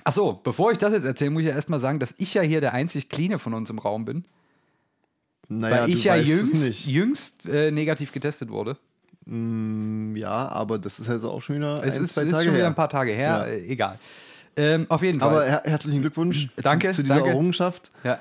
Ach 0.05 0.12
so, 0.12 0.40
bevor 0.42 0.72
ich 0.72 0.79
das 0.79 0.92
jetzt 0.94 1.05
erzähle, 1.05 1.31
muss 1.31 1.42
ich 1.42 1.49
ja 1.49 1.55
erstmal 1.55 1.79
sagen, 1.79 2.01
dass 2.01 2.14
ich 2.16 2.33
ja 2.33 2.40
hier 2.42 2.62
der 2.62 2.72
einzig 2.72 3.11
Cleane 3.11 3.38
von 3.38 3.53
uns 3.53 3.68
im 3.68 3.79
Raum 3.79 4.07
bin. 4.07 4.25
Naja, 5.49 5.83
weil 5.83 5.90
ich 5.90 6.05
ja 6.05 6.16
jüngst, 6.16 6.87
jüngst 6.87 7.46
äh, 7.46 7.70
negativ 7.70 8.12
getestet 8.12 8.49
wurde. 8.51 8.79
Mm, 9.27 10.16
Ja, 10.16 10.49
aber 10.49 10.79
das 10.79 10.99
ist 10.99 11.09
jetzt 11.09 11.22
auch 11.25 11.40
schon 11.42 11.57
wieder 11.57 11.85
Es 11.85 11.96
ein, 11.96 12.05
ist, 12.05 12.14
zwei 12.14 12.22
ist 12.22 12.31
Tage 12.33 12.44
schon 12.44 12.55
wieder 12.55 12.62
her. 12.62 12.68
ein 12.68 12.75
paar 12.75 12.88
Tage 12.88 13.12
her, 13.12 13.29
Ja. 13.29 13.44
äh, 13.44 13.66
egal. 13.66 13.99
Ähm, 14.57 14.87
auf 14.88 15.03
jeden 15.03 15.21
Fall. 15.21 15.29
aber 15.31 15.45
her 15.45 15.62
herzlichen 15.64 16.01
Glückwunsch 16.01 16.49
Danke, 16.57 16.88
zu, 16.90 16.97
zu 16.97 17.03
dieser 17.03 17.16
danke. 17.16 17.31
Errungenschaft. 17.31 17.90
ja. 18.05 18.19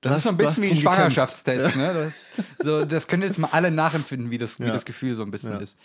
Das 0.00 0.10
hast- 0.12 0.18
ist 0.18 0.24
so 0.24 0.30
ein 0.30 0.36
bisschen 0.36 0.62
wie 0.64 0.68
ein 0.68 0.74
drum 0.74 0.82
gekämpft. 0.92 0.96
Schwangerschaftstest. 1.14 1.76
Ne? 1.76 1.94
Das, 1.94 2.66
so, 2.66 2.84
das 2.84 3.06
können 3.06 3.22
jetzt 3.22 3.38
mal 3.38 3.48
alle 3.52 3.70
nachempfinden, 3.70 4.30
wie 4.30 4.36
das, 4.36 4.60
wie 4.60 4.64
Ja. 4.64 4.72
das 4.72 4.84
Gefühl 4.84 5.14
so 5.16 5.22
ein 5.22 5.30
bisschen 5.30 5.52
Ja. 5.52 5.58
ist. 5.58 5.78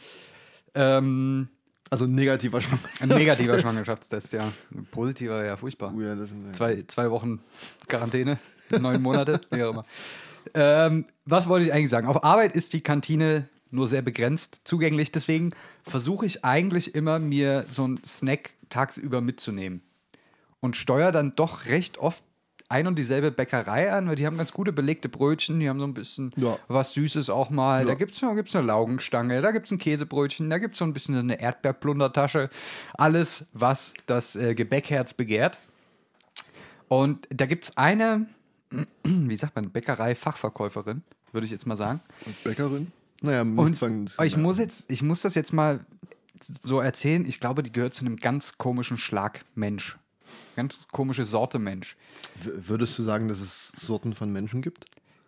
Ähm, 0.75 1.47
Also 1.89 2.05
ein 2.05 2.13
negativer 2.15 2.61
Schwangerschaftstest. 2.61 3.01
Ein 3.11 3.17
negativer 3.17 3.59
Schwangerschaftstest, 3.59 4.33
ja. 4.33 4.51
Ein 4.75 4.85
positiver, 4.91 5.43
ja, 5.43 5.55
furchtbar. 5.57 5.93
Oh 5.95 6.01
ja, 6.01 6.15
das 6.15 6.29
Zwei, 6.51 6.83
zwei 6.87 7.09
Wochen 7.09 7.39
Quarantäne, 7.87 8.37
neun 8.77 9.01
Monate, 9.01 9.41
wie 9.51 9.63
auch 9.63 9.71
immer. 9.71 9.85
Ähm, 10.53 11.05
was 11.25 11.47
wollte 11.47 11.65
ich 11.65 11.73
eigentlich 11.73 11.89
sagen? 11.89 12.07
Auf 12.07 12.23
Arbeit 12.23 12.53
ist 12.55 12.73
die 12.73 12.81
Kantine 12.81 13.49
nur 13.71 13.87
sehr 13.87 14.01
begrenzt 14.01 14.61
zugänglich, 14.65 15.11
deswegen 15.11 15.51
versuche 15.83 16.25
ich 16.25 16.43
eigentlich 16.45 16.93
immer, 16.93 17.19
mir 17.19 17.65
so 17.71 17.85
einen 17.85 18.03
Snack 18.05 18.51
tagsüber 18.69 19.21
mitzunehmen. 19.21 19.81
Und 20.61 20.75
steuere 20.75 21.11
dann 21.11 21.35
doch 21.35 21.65
recht 21.65 21.97
oft 21.97 22.23
ein 22.71 22.85
und 22.85 22.99
dieselbe 22.99 23.31
Bäckerei 23.31 23.91
an, 23.91 24.07
weil 24.07 24.15
die 24.15 24.27
haben 24.27 24.37
ganz 24.37 24.51
gute 24.51 24.71
belegte 24.71 25.09
Brötchen, 25.09 25.59
die 25.59 25.67
haben 25.67 25.79
so 25.79 25.85
ein 25.87 25.95
bisschen 25.95 26.31
Ja. 26.35 26.59
was 26.67 26.93
Süßes 26.93 27.29
auch 27.31 27.49
mal. 27.49 27.83
Da 27.85 27.91
Ja. 27.93 27.95
gibt 27.97 28.13
es 28.13 28.21
gibt's 28.35 28.55
eine 28.55 28.67
Laugenstange, 28.67 29.41
da 29.41 29.51
gibt 29.51 29.65
es 29.65 29.71
ein 29.71 29.79
Käsebrötchen, 29.79 30.49
da 30.51 30.59
gibt 30.59 30.75
es 30.75 30.79
so 30.79 30.85
ein 30.85 30.93
bisschen 30.93 31.15
eine 31.15 31.41
Erdbeerplundertasche. 31.41 32.49
Alles, 32.93 33.45
was 33.53 33.93
das 34.05 34.35
äh, 34.35 34.53
Gebäckherz 34.53 35.13
begehrt. 35.15 35.57
Und 36.87 37.27
da 37.31 37.45
gibt 37.47 37.65
es 37.65 37.77
eine, 37.77 38.27
wie 39.03 39.35
sagt 39.35 39.55
man, 39.55 39.71
Bäckerei-Fachverkäuferin, 39.71 41.01
würde 41.31 41.45
ich 41.45 41.51
jetzt 41.51 41.65
mal 41.65 41.77
sagen. 41.77 42.01
Bäckerin? 42.43 42.91
Naja, 43.21 43.41
Und 43.41 43.81
ich 44.23 44.37
muss 44.37 44.59
jetzt, 44.59 44.89
ich 44.91 45.01
muss 45.01 45.21
das 45.23 45.35
jetzt 45.35 45.53
mal 45.53 45.79
so 46.41 46.79
erzählen. 46.79 47.25
Ich 47.25 47.39
glaube, 47.39 47.63
die 47.63 47.71
gehört 47.71 47.93
zu 47.93 48.05
einem 48.05 48.15
ganz 48.15 48.57
komischen 48.57 48.97
Schlag 48.97 49.43
Mensch. 49.55 49.97
Ganz 50.55 50.87
komische 50.91 51.25
Sorte 51.25 51.59
Mensch. 51.59 51.95
W- 52.43 52.51
Würdest 52.55 52.97
du 52.97 53.03
sagen, 53.03 53.27
dass 53.27 53.39
es 53.39 53.69
Sorten 53.69 54.13
von 54.13 54.31
Menschen 54.31 54.61
gibt? 54.61 54.85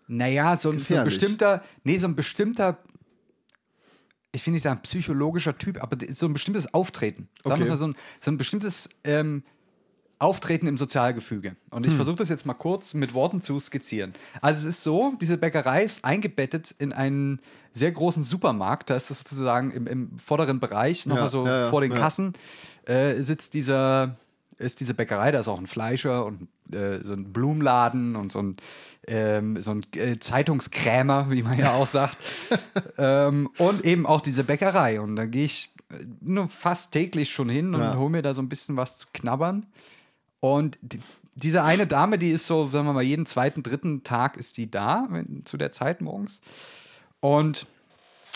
Naja, 0.07 0.57
so, 0.57 0.69
ein- 0.71 0.79
so 0.79 0.95
ein 0.95 1.03
bestimmter, 1.05 1.63
nee, 1.83 1.97
so 1.97 2.07
ein 2.07 2.15
bestimmter, 2.15 2.77
ich 4.33 4.45
will 4.45 4.53
nicht 4.53 4.63
sagen 4.63 4.81
psychologischer 4.83 5.57
Typ, 5.57 5.81
aber 5.81 5.97
so 6.13 6.25
ein 6.25 6.33
bestimmtes 6.33 6.73
Auftreten. 6.73 7.27
Sagen 7.43 7.59
wir 7.59 7.63
Okay. 7.63 7.69
mal 7.69 7.77
so 7.77 7.87
ein, 7.87 7.95
so 8.19 8.31
ein 8.31 8.37
bestimmtes 8.37 8.89
ähm, 9.03 9.43
Auftreten 10.19 10.67
im 10.67 10.77
Sozialgefüge. 10.77 11.55
Und 11.71 11.83
Hm. 11.83 11.89
ich 11.89 11.95
versuche 11.95 12.17
das 12.17 12.29
jetzt 12.29 12.45
mal 12.45 12.53
kurz 12.53 12.93
mit 12.93 13.13
Worten 13.15 13.41
zu 13.41 13.59
skizzieren. 13.59 14.13
Also 14.41 14.59
es 14.67 14.75
ist 14.75 14.83
so, 14.83 15.15
diese 15.19 15.37
Bäckerei 15.37 15.83
ist 15.83 16.05
eingebettet 16.05 16.75
in 16.77 16.93
einen 16.93 17.39
sehr 17.73 17.91
großen 17.91 18.23
Supermarkt. 18.23 18.89
Da 18.91 18.95
ist 18.95 19.09
das 19.09 19.19
sozusagen 19.19 19.71
im, 19.71 19.87
im 19.87 20.17
vorderen 20.19 20.59
Bereich, 20.59 21.05
nochmal 21.07 21.23
Ja, 21.25 21.29
so 21.29 21.47
ja, 21.47 21.69
vor 21.71 21.81
den 21.81 21.91
ja. 21.91 21.97
Kassen, 21.97 22.33
äh, 22.85 23.15
sitzt 23.23 23.53
dieser, 23.55 24.15
ist 24.61 24.79
diese 24.79 24.93
Bäckerei, 24.93 25.31
da 25.31 25.39
ist 25.39 25.47
auch 25.47 25.59
ein 25.59 25.67
Fleischer 25.67 26.25
und 26.25 26.47
äh, 26.73 26.99
so 27.03 27.13
ein 27.13 27.33
Blumenladen 27.33 28.15
und 28.15 28.31
so 28.31 28.39
ein, 28.41 28.57
ähm, 29.07 29.61
so 29.61 29.71
ein 29.71 29.85
äh, 29.95 30.17
Zeitungskrämer, 30.19 31.29
wie 31.31 31.43
man 31.43 31.57
ja 31.59 31.71
auch 31.73 31.87
sagt. 31.87 32.17
ähm, 32.97 33.49
und 33.57 33.83
eben 33.85 34.05
auch 34.05 34.21
diese 34.21 34.43
Bäckerei. 34.43 35.01
Und 35.01 35.15
da 35.15 35.25
gehe 35.25 35.45
ich 35.45 35.73
äh, 35.89 36.05
nur 36.21 36.47
fast 36.47 36.91
täglich 36.91 37.31
schon 37.31 37.49
hin 37.49 37.73
und 37.75 37.81
Ja. 37.81 37.95
hole 37.97 38.09
mir 38.09 38.21
da 38.21 38.33
so 38.33 38.41
ein 38.41 38.49
bisschen 38.49 38.77
was 38.77 38.97
zu 38.97 39.07
knabbern. 39.13 39.65
Und 40.39 40.77
die, 40.81 40.99
diese 41.35 41.63
eine 41.63 41.87
Dame, 41.87 42.17
die 42.17 42.29
ist 42.31 42.45
so, 42.47 42.67
sagen 42.67 42.85
wir 42.85 42.93
mal, 42.93 43.03
jeden 43.03 43.25
zweiten, 43.25 43.63
dritten 43.63 44.03
Tag 44.03 44.37
ist 44.37 44.57
die 44.57 44.69
da, 44.69 45.07
wenn, 45.09 45.45
zu 45.45 45.57
der 45.57 45.71
Zeit 45.71 46.01
morgens. 46.01 46.41
Und 47.19 47.67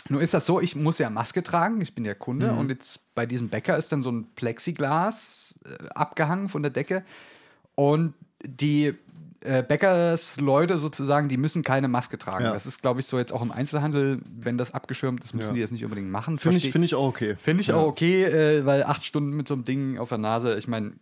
nun 0.09 0.21
ist 0.21 0.33
das 0.33 0.45
so, 0.45 0.59
ich 0.61 0.75
muss 0.75 0.99
ja 0.99 1.09
Maske 1.09 1.41
tragen, 1.43 1.81
ich 1.81 1.95
bin 1.95 2.03
der 2.03 2.15
Kunde 2.15 2.51
Mhm. 2.51 2.57
und 2.59 2.69
jetzt 2.69 2.99
bei 3.15 3.25
diesem 3.25 3.49
Bäcker 3.49 3.78
ist 3.78 3.91
dann 3.91 4.01
so 4.01 4.12
ein 4.12 4.28
Plexiglas 4.36 5.56
äh, 5.65 5.88
abgehangen 5.89 6.49
von 6.49 6.62
der 6.62 6.71
Decke 6.71 7.04
und 7.75 8.13
die 8.45 8.93
äh, 9.41 9.63
Bäckersleute 9.63 10.78
sozusagen, 10.78 11.30
die 11.30 11.38
müssen 11.38 11.63
keine 11.63 11.88
Maske 11.88 12.17
tragen. 12.17 12.45
Ja. 12.45 12.54
Das 12.54 12.65
ist, 12.65 12.82
glaube 12.82 12.99
ich, 12.99 13.06
so 13.06 13.17
jetzt 13.17 13.32
auch 13.32 13.41
im 13.41 13.51
Einzelhandel, 13.51 14.19
wenn 14.39 14.58
das 14.58 14.73
abgeschirmt 14.73 15.23
ist, 15.23 15.34
müssen 15.36 15.49
Ja. 15.49 15.54
die 15.54 15.62
das 15.62 15.71
nicht 15.71 15.84
unbedingt 15.84 16.10
machen. 16.10 16.38
Finde 16.39 16.58
ich, 16.58 16.71
find 16.71 16.84
ich 16.84 16.95
auch 16.95 17.08
okay. 17.08 17.36
Finde 17.38 17.62
ich 17.62 17.67
Ja. 17.67 17.75
auch 17.75 17.88
okay, 17.88 18.23
äh, 18.23 18.65
weil 18.65 18.84
acht 18.84 19.06
Stunden 19.06 19.32
mit 19.36 19.47
so 19.47 19.54
einem 19.54 19.65
Ding 19.65 19.97
auf 19.97 20.10
der 20.10 20.17
Nase, 20.17 20.56
ich 20.58 20.67
meine, 20.67 20.93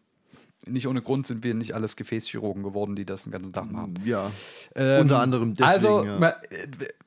nicht 0.67 0.87
ohne 0.87 1.01
Grund 1.01 1.27
sind 1.27 1.43
wir 1.43 1.53
nicht 1.53 1.73
alles 1.73 1.95
Gefäßchirurgen 1.95 2.63
geworden, 2.63 2.95
die 2.95 3.05
das 3.05 3.23
den 3.23 3.31
ganzen 3.31 3.53
Tag 3.53 3.71
machen. 3.71 3.99
Ja. 4.05 4.31
Ähm, 4.75 5.01
Unter 5.01 5.19
anderem 5.19 5.55
deswegen. 5.55 5.71
Also, 5.73 6.03
ja. 6.05 6.29
äh, 6.29 6.33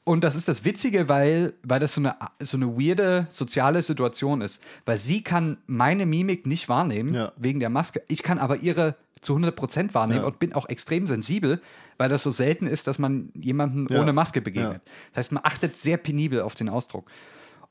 und 0.05 0.23
das 0.25 0.37
ist 0.37 0.49
das 0.49 0.64
Witzige, 0.64 1.09
weil, 1.09 1.55
weil 1.62 1.81
das 1.81 1.95
so 1.95 2.01
eine, 2.01 2.16
so 2.40 2.57
eine 2.57 2.77
weirde 2.77 3.27
soziale 3.31 3.83
Situation 3.83 4.40
ist. 4.40 4.62
Weil 4.85 4.99
sie 4.99 5.23
kann 5.23 5.59
meine 5.66 6.07
Mimik 6.07 6.47
nicht 6.47 6.69
wahrnehmen, 6.69 7.14
Ja. 7.14 7.33
wegen 7.37 7.61
der 7.61 7.71
Maske. 7.71 8.03
Ich 8.09 8.23
kann 8.23 8.38
aber 8.38 8.57
ihre 8.59 8.95
zu 9.23 9.35
100% 9.35 9.95
wahrnehmen 9.95 10.21
Ja. 10.21 10.27
und 10.27 10.38
bin 10.38 10.53
auch 10.53 10.69
extrem 10.69 11.07
sensibel, 11.07 11.61
weil 11.99 12.09
das 12.09 12.23
so 12.23 12.31
selten 12.31 12.66
ist, 12.66 12.87
dass 12.87 12.99
man 12.99 13.31
jemanden 13.35 13.88
ohne 13.88 14.12
Maske 14.12 14.40
begegnet. 14.42 14.83
Das 15.12 15.25
heißt, 15.25 15.33
man 15.33 15.42
achtet 15.45 15.77
sehr 15.77 15.97
penibel 15.97 16.42
auf 16.42 16.55
den 16.55 16.69
Ausdruck. 16.69 17.11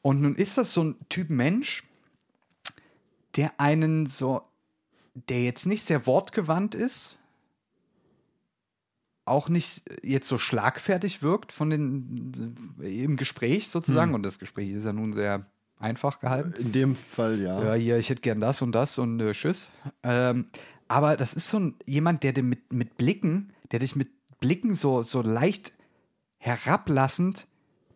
Und 0.01 0.21
nun 0.21 0.35
ist 0.35 0.57
das 0.57 0.73
so 0.73 0.83
ein 0.83 0.95
Typ 1.09 1.29
Mensch, 1.29 1.83
der 3.35 3.59
einen 3.59 4.05
so, 4.05 4.41
der 5.15 5.43
jetzt 5.43 5.65
nicht 5.65 5.83
sehr 5.83 6.05
wortgewandt 6.05 6.75
ist, 6.75 7.17
auch 9.25 9.49
nicht 9.49 9.83
jetzt 10.03 10.27
so 10.27 10.37
schlagfertig 10.37 11.23
wirkt 11.23 11.51
von 11.51 11.69
den 11.71 12.75
im 12.79 13.17
Gespräch 13.17 13.69
sozusagen. 13.69 14.13
Und 14.13 14.23
das 14.23 14.37
Gespräch 14.37 14.69
ist 14.69 14.85
ja 14.85 14.93
nun 14.93 15.13
sehr 15.13 15.47
einfach 15.79 16.19
gehalten. 16.19 16.53
In 16.53 16.71
dem 16.71 16.95
Fall 16.95 17.41
ja. 17.41 17.63
Ja, 17.63 17.73
hier, 17.73 17.97
ich 17.97 18.09
hätte 18.09 18.21
gern 18.21 18.39
das 18.39 18.61
und 18.61 18.71
das 18.73 18.97
und 18.97 19.19
äh, 19.19 19.31
tschüss. 19.31 19.71
Ähm, 20.03 20.47
aber 20.87 21.17
das 21.17 21.33
ist 21.33 21.49
so 21.49 21.59
ein, 21.59 21.75
jemand, 21.85 22.23
der 22.23 22.33
dir 22.33 22.43
mit, 22.43 22.71
mit 22.71 22.97
Blicken, 22.97 23.51
der 23.71 23.79
dich 23.79 23.95
mit 23.95 24.09
Blicken 24.39 24.75
so, 24.75 25.01
so 25.01 25.21
leicht 25.21 25.73
herablassend, 26.37 27.47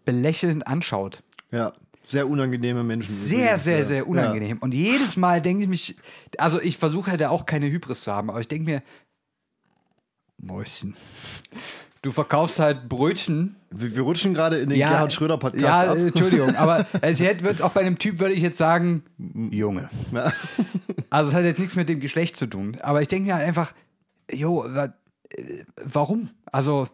belächelnd 0.06 0.66
anschaut. 0.66 1.24
Ja. 1.52 1.74
Sehr 2.08 2.28
unangenehme 2.28 2.84
Menschen. 2.84 3.14
Sehr, 3.16 3.40
übrigens, 3.46 3.64
sehr, 3.64 3.78
ja. 3.80 3.84
sehr 3.86 4.08
unangenehm. 4.08 4.58
Und 4.60 4.74
jedes 4.74 5.16
Mal 5.18 5.42
denke 5.42 5.64
ich 5.64 5.70
mich, 5.70 5.96
also 6.38 6.60
ich 6.62 6.78
versuche 6.78 7.12
halt 7.12 7.24
auch 7.24 7.46
keine 7.46 7.68
Hybris 7.70 8.02
zu 8.02 8.12
haben, 8.12 8.30
aber 8.30 8.40
ich 8.40 8.48
denke 8.48 8.70
mir, 8.72 8.84
Mäuschen, 10.38 10.96
du 12.02 12.12
verkaufst 12.12 12.60
halt 12.60 12.88
Brötchen. 12.90 13.56
Ja. 13.72 13.82
Wir, 13.82 13.96
wir 13.98 14.02
rutschen 14.04 14.34
gerade 14.34 14.58
in 14.60 14.70
den 14.70 14.80
Ja, 14.80 14.90
Gerhard 14.90 15.14
Schröder 15.14 15.38
Podcast 15.38 15.64
ja, 15.64 15.92
ab. 15.92 15.98
Entschuldigung, 15.98 16.56
aber 16.56 16.88
es 17.02 17.20
hätte 17.20 17.44
wird 17.44 17.62
auch 17.62 17.72
bei 17.72 17.82
einem 17.82 18.00
Typ 18.00 18.20
würde 18.20 18.34
ich 18.34 18.42
jetzt 18.42 18.58
sagen, 18.58 19.04
Junge. 19.52 19.90
Ja. 20.14 20.32
Also 21.10 21.30
es 21.30 21.36
hat 21.36 21.44
jetzt 21.44 21.60
nichts 21.60 21.76
mit 21.76 21.90
dem 21.90 22.00
Geschlecht 22.00 22.38
zu 22.38 22.48
tun. 22.48 22.78
Aber 22.82 23.02
ich 23.02 23.08
denke 23.08 23.28
mir 23.28 23.36
halt 23.36 23.46
einfach, 23.48 23.74
jo, 24.32 24.64
äh, 24.66 24.90
warum? 25.84 26.30
Also, 26.52 26.88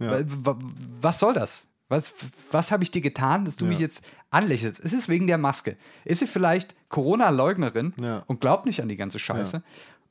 Ja. 0.00 0.12
wa- 0.12 0.24
wa- 0.54 0.58
was 1.00 1.18
soll 1.18 1.34
das? 1.34 1.64
Was, 1.88 2.12
was 2.50 2.70
habe 2.70 2.82
ich 2.84 2.90
dir 2.90 3.02
getan, 3.02 3.44
dass 3.44 3.56
du 3.56 3.64
Ja. 3.64 3.70
mich 3.72 3.78
jetzt 3.80 4.02
anlächelst? 4.34 4.80
Ist 4.80 4.92
es 4.92 5.08
wegen 5.08 5.26
der 5.26 5.38
Maske? 5.38 5.76
Ist 6.04 6.18
sie 6.20 6.26
vielleicht 6.26 6.74
Corona-Leugnerin 6.90 7.94
Ja. 8.00 8.22
und 8.26 8.40
glaubt 8.40 8.66
nicht 8.66 8.82
an 8.82 8.88
die 8.88 8.96
ganze 8.96 9.18
Scheiße? 9.18 9.62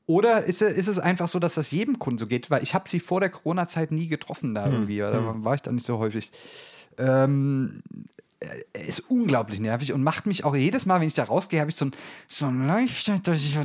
Oder 0.05 0.43
ist, 0.43 0.61
ist 0.61 0.87
es 0.87 0.99
einfach 0.99 1.27
so, 1.29 1.39
dass 1.39 1.53
das 1.53 1.71
jedem 1.71 1.97
Kunden 1.99 2.17
so 2.17 2.27
geht? 2.27 2.49
Weil 2.51 2.61
ich 2.63 2.73
habe 2.73 2.89
sie 2.89 2.99
vor 2.99 3.19
der 3.21 3.29
Corona-Zeit 3.29 3.91
nie 3.91 4.07
getroffen 4.07 4.49
Hm. 4.49 4.55
da 4.55 4.69
irgendwie. 4.69 4.97
Da 4.97 5.35
war 5.43 5.55
ich 5.55 5.61
da 5.61 5.71
nicht 5.71 5.85
so 5.85 5.97
häufig. 5.97 6.31
Ähm, 6.97 7.81
äh, 8.39 8.87
ist 8.87 8.99
unglaublich 9.09 9.59
nervig 9.61 9.93
und 9.93 10.03
macht 10.03 10.25
mich 10.25 10.43
auch 10.43 10.55
jedes 10.55 10.85
Mal, 10.85 10.99
wenn 10.99 11.07
ich 11.07 11.13
da 11.13 11.23
rausgehe, 11.23 11.59
habe 11.61 11.69
ich 11.69 11.75
so 11.77 11.85
ein, 11.85 11.91
so 12.27 12.45
ein 12.47 12.67
leichter, 12.67 13.19
dass 13.19 13.37
ich 13.37 13.53
so 13.53 13.61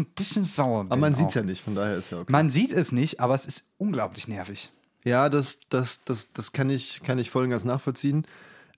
ein 0.00 0.06
bisschen 0.14 0.44
sauer 0.44 0.84
bin. 0.84 0.92
Aber 0.92 1.00
man 1.00 1.14
sieht 1.16 1.28
es 1.28 1.34
ja 1.34 1.42
nicht, 1.42 1.62
von 1.62 1.74
daher 1.74 1.96
ist 1.96 2.10
ja 2.12 2.18
okay. 2.20 2.30
Man 2.32 2.50
sieht 2.50 2.72
es 2.72 2.92
nicht, 2.92 3.18
aber 3.20 3.34
es 3.34 3.46
ist 3.46 3.64
unglaublich 3.78 4.28
nervig. 4.28 4.70
Ja, 5.04 5.28
das, 5.28 5.60
das, 5.70 6.04
das, 6.04 6.32
das 6.32 6.52
kann, 6.52 6.70
ich, 6.70 7.02
kann 7.02 7.18
ich 7.18 7.30
voll 7.30 7.44
und 7.44 7.50
ganz 7.50 7.64
nachvollziehen. 7.64 8.26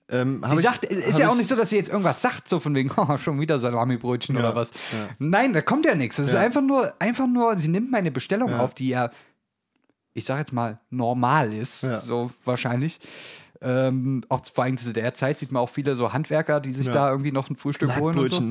Ähm, 0.09 0.43
Sie 0.47 0.55
ich- 0.57 0.61
sagt, 0.61 0.83
ist 0.85 1.13
hab 1.13 1.19
ja 1.19 1.27
auch 1.29 1.31
ich- 1.33 1.39
nicht 1.39 1.47
so, 1.47 1.55
dass 1.55 1.69
sie 1.69 1.77
jetzt 1.77 1.89
irgendwas 1.89 2.21
sagt, 2.21 2.49
so 2.49 2.59
von 2.59 2.75
wegen, 2.75 2.91
oh, 2.97 3.17
schon 3.17 3.39
wieder 3.39 3.59
Salamibrötchen 3.59 4.35
Ja, 4.35 4.41
oder 4.41 4.55
was. 4.55 4.71
ja. 4.91 5.07
Nein, 5.19 5.53
da 5.53 5.61
kommt 5.61 5.85
ja 5.85 5.95
nichts. 5.95 6.19
Es 6.19 6.29
ist 6.29 6.35
einfach 6.35 6.61
nur, 6.61 6.93
einfach 6.99 7.27
nur, 7.27 7.57
sie 7.57 7.69
nimmt 7.69 7.89
meine 7.91 8.11
Bestellung 8.11 8.53
auf, 8.53 8.73
die 8.73 8.89
ja, 8.89 9.11
ich 10.13 10.25
sag 10.25 10.37
jetzt 10.39 10.53
mal, 10.53 10.79
normal 10.89 11.53
ist, 11.53 11.81
so 12.01 12.31
wahrscheinlich. 12.45 12.99
Ähm, 13.61 14.25
auch 14.27 14.45
vor 14.45 14.65
allem 14.65 14.77
zu 14.77 14.91
der 14.91 15.13
Zeit 15.13 15.39
sieht 15.39 15.53
man 15.53 15.61
auch 15.63 15.69
viele 15.69 15.95
so 15.95 16.11
Handwerker, 16.11 16.59
die 16.59 16.71
sich 16.71 16.89
da 16.89 17.09
irgendwie 17.09 17.31
noch 17.31 17.49
ein 17.49 17.55
Frühstück 17.55 17.95
holen 17.97 18.19
und 18.19 18.27
so. 18.29 18.43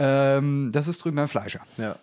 Ähm, 0.00 0.70
das 0.72 0.88
ist 0.88 0.98
drüben 1.04 1.16
beim 1.16 1.28
Fleischer. 1.28 1.60
Ja. 1.76 1.96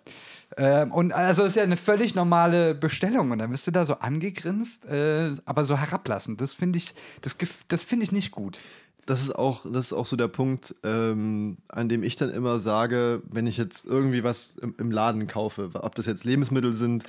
Ähm, 0.56 0.90
und 0.92 1.12
also 1.12 1.42
das 1.42 1.52
ist 1.52 1.56
ja 1.56 1.62
eine 1.62 1.76
völlig 1.76 2.14
normale 2.14 2.74
Bestellung 2.74 3.30
und 3.30 3.38
dann 3.38 3.50
wirst 3.52 3.66
du 3.66 3.70
da 3.70 3.84
so 3.86 3.94
angegrinst, 3.94 4.84
äh, 4.84 5.32
aber 5.44 5.64
so 5.64 5.76
herablassend. 5.78 6.40
Das 6.40 6.54
finde 6.54 6.78
ich, 6.78 6.94
das, 7.22 7.36
das 7.68 7.82
finde 7.82 8.04
ich 8.04 8.12
nicht 8.12 8.32
gut. 8.32 8.58
Das 9.06 9.22
ist 9.22 9.34
auch, 9.34 9.64
das 9.64 9.86
ist 9.86 9.92
auch 9.92 10.06
so 10.06 10.16
der 10.16 10.28
Punkt, 10.28 10.74
ähm, 10.84 11.56
an 11.68 11.88
dem 11.88 12.02
ich 12.02 12.16
dann 12.16 12.30
immer 12.30 12.58
sage, 12.58 13.22
wenn 13.28 13.46
ich 13.46 13.56
jetzt 13.56 13.84
irgendwie 13.86 14.22
was 14.24 14.56
im, 14.56 14.74
im 14.78 14.90
Laden 14.90 15.26
kaufe, 15.26 15.70
ob 15.74 15.94
das 15.94 16.06
jetzt 16.06 16.24
Lebensmittel 16.24 16.72
sind 16.72 17.04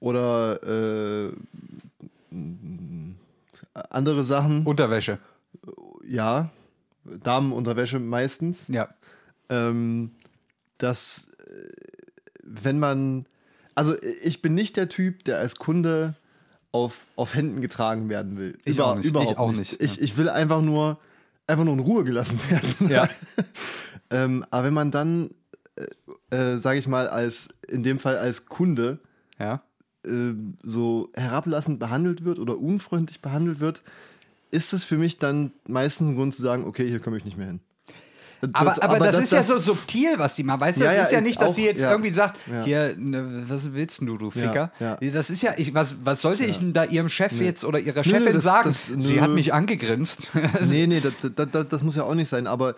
oder 0.00 0.62
äh, 0.62 1.32
andere 3.90 4.24
Sachen, 4.24 4.64
Unterwäsche. 4.64 5.18
ja, 6.06 6.50
Damenunterwäsche 7.04 7.98
meistens, 7.98 8.68
Ja. 8.68 8.88
ähm, 9.48 10.12
dass 10.78 11.30
wenn 12.50 12.78
man, 12.78 13.26
also 13.74 13.94
ich 14.22 14.42
bin 14.42 14.54
nicht 14.54 14.76
der 14.76 14.88
Typ, 14.88 15.24
der 15.24 15.38
als 15.38 15.56
Kunde 15.56 16.14
auf, 16.72 17.04
auf 17.16 17.34
Händen 17.34 17.60
getragen 17.60 18.08
werden 18.08 18.36
will. 18.38 18.58
Ich 18.64 18.80
auch 18.80 18.96
nicht. 18.96 19.06
Überhaupt 19.06 19.30
Ich 19.32 19.38
auch 19.38 19.48
nicht. 19.52 19.80
nicht, 19.80 19.82
Ich, 19.82 20.00
ich 20.00 20.16
will 20.16 20.28
einfach 20.28 20.60
nur, 20.62 20.98
einfach 21.46 21.64
nur 21.64 21.74
in 21.74 21.80
Ruhe 21.80 22.04
gelassen 22.04 22.38
werden. 22.50 22.74
Ja. 22.90 23.08
ähm, 24.10 24.44
aber 24.50 24.64
wenn 24.66 24.74
man 24.74 24.90
dann, 24.90 25.30
äh, 26.30 26.36
äh, 26.36 26.58
sage 26.58 26.78
ich 26.78 26.88
mal, 26.88 27.08
als 27.08 27.48
in 27.68 27.82
dem 27.82 27.98
Fall 27.98 28.16
als 28.18 28.46
Kunde 28.46 28.98
Ja. 29.38 29.62
äh, 30.06 30.32
so 30.62 31.10
herablassend 31.14 31.78
behandelt 31.78 32.24
wird 32.24 32.38
oder 32.38 32.58
unfreundlich 32.58 33.20
behandelt 33.22 33.60
wird, 33.60 33.82
ist 34.50 34.72
es 34.72 34.84
für 34.84 34.96
mich 34.98 35.18
dann 35.18 35.52
meistens 35.66 36.08
ein 36.08 36.16
Grund 36.16 36.34
zu 36.34 36.40
sagen, 36.42 36.64
okay, 36.64 36.88
hier 36.88 37.00
komme 37.00 37.16
ich 37.18 37.24
nicht 37.24 37.36
mehr 37.36 37.46
hin. 37.48 37.60
Aber, 38.52 38.70
Das- 38.70 38.78
aber, 38.78 38.98
das, 38.98 39.18
ist 39.18 39.32
ja 39.32 39.42
so 39.42 39.58
subtil, 39.58 40.10
was 40.18 40.36
die 40.36 40.44
machen. 40.44 40.60
Weißt 40.60 40.78
du, 40.78 40.84
Ja, 40.84 40.90
das 40.90 40.96
ja, 40.96 41.02
ist 41.04 41.12
ja 41.12 41.18
ich 41.18 41.24
nicht, 41.24 41.40
dass 41.40 41.50
auch, 41.50 41.54
sie 41.54 41.64
jetzt 41.64 41.80
ja. 41.80 41.90
irgendwie 41.90 42.10
sagt, 42.10 42.38
Ja. 42.50 42.64
hier, 42.64 42.94
ne, 42.96 43.44
was 43.48 43.72
willst 43.72 44.00
du, 44.00 44.16
du 44.16 44.30
Ficker? 44.30 44.70
ja. 44.78 44.96
Das 44.96 45.30
ist 45.30 45.42
ja, 45.42 45.54
ich, 45.56 45.74
was, 45.74 45.96
was 46.04 46.22
sollte 46.22 46.44
ich 46.44 46.58
denn 46.58 46.72
da 46.72 46.84
ihrem 46.84 47.08
Chef 47.08 47.32
jetzt 47.40 47.64
oder 47.64 47.80
ihrer 47.80 48.04
Chefin 48.04 48.34
das- 48.34 48.44
sagen? 48.44 48.68
das- 48.68 48.90
sie 48.98 49.20
hat 49.20 49.30
mich 49.30 49.52
angegrinst. 49.52 50.28
nee, 50.68 50.86
nee, 50.86 51.00
das, 51.00 51.14
das, 51.34 51.50
das, 51.50 51.68
das 51.68 51.82
muss 51.82 51.96
ja 51.96 52.04
auch 52.04 52.14
nicht 52.14 52.28
sein. 52.28 52.46
Aber, 52.46 52.74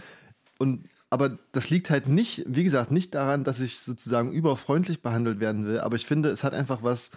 und, 0.58 0.84
aber 1.10 1.36
das 1.52 1.68
liegt 1.70 1.90
halt 1.90 2.08
nicht, 2.08 2.44
wie 2.46 2.64
gesagt, 2.64 2.90
nicht 2.90 3.14
daran, 3.14 3.44
dass 3.44 3.60
ich 3.60 3.80
sozusagen 3.80 4.32
überfreundlich 4.32 5.02
behandelt 5.02 5.40
werden 5.40 5.66
will. 5.66 5.80
Aber 5.80 5.96
ich 5.96 6.06
finde, 6.06 6.30
es 6.30 6.42
hat 6.44 6.54
einfach 6.54 6.82
was 6.82 7.10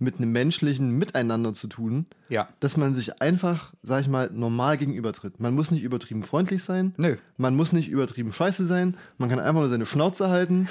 mit 0.00 0.16
einem 0.18 0.30
menschlichen 0.32 0.96
Miteinander 0.96 1.52
zu 1.52 1.66
tun, 1.66 2.06
ja. 2.28 2.48
dass 2.60 2.76
man 2.76 2.94
sich 2.94 3.20
einfach, 3.20 3.72
sag 3.82 4.02
ich 4.02 4.08
mal, 4.08 4.30
normal 4.32 4.78
gegenübertritt. 4.78 5.40
Man 5.40 5.54
muss 5.54 5.70
nicht 5.72 5.82
übertrieben 5.82 6.22
freundlich 6.22 6.62
sein. 6.62 6.94
Nö. 6.96 7.16
Man 7.36 7.56
muss 7.56 7.72
nicht 7.72 7.88
übertrieben 7.88 8.32
scheiße 8.32 8.64
sein. 8.64 8.96
Man 9.18 9.28
kann 9.28 9.40
einfach 9.40 9.60
nur 9.60 9.68
seine 9.68 9.86
Schnauze 9.86 10.28
halten. 10.28 10.68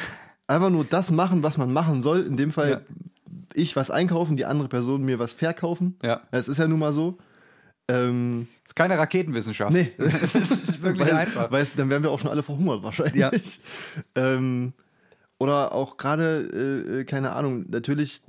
Einfach 0.47 0.69
nur 0.69 0.85
das 0.85 1.11
machen, 1.11 1.43
was 1.43 1.57
man 1.57 1.73
machen 1.73 2.01
soll. 2.01 2.25
In 2.25 2.37
dem 2.37 2.51
Fall 2.51 2.69
Ja. 2.69 2.81
ich 3.53 3.75
was 3.75 3.91
einkaufen, 3.91 4.37
die 4.37 4.45
andere 4.45 4.69
Person 4.69 5.03
mir 5.03 5.19
was 5.19 5.33
verkaufen. 5.33 5.97
Ja. 6.03 6.21
Es 6.31 6.47
ist 6.47 6.57
ja 6.57 6.67
nun 6.67 6.79
mal 6.79 6.93
so. 6.93 7.17
Ähm, 7.89 8.47
ist 8.65 8.75
keine 8.75 8.97
Raketenwissenschaft. 8.97 9.71
Nee. 9.73 9.91
das 9.97 10.35
ist 10.35 10.81
wirklich 10.81 11.07
weil, 11.07 11.15
einfach. 11.15 11.51
Weil 11.51 11.63
es- 11.63 11.73
dann 11.75 11.89
wären 11.89 12.03
wir 12.03 12.11
auch 12.11 12.19
schon 12.19 12.29
alle 12.31 12.43
verhungert 12.43 12.81
wahrscheinlich. 12.83 13.19
Ja. 13.19 13.31
Ähm, 14.15 14.73
oder 15.39 15.71
auch 15.71 15.97
gerade, 15.97 16.99
äh, 16.99 17.03
keine 17.03 17.33
Ahnung, 17.33 17.65
natürlich 17.69 18.21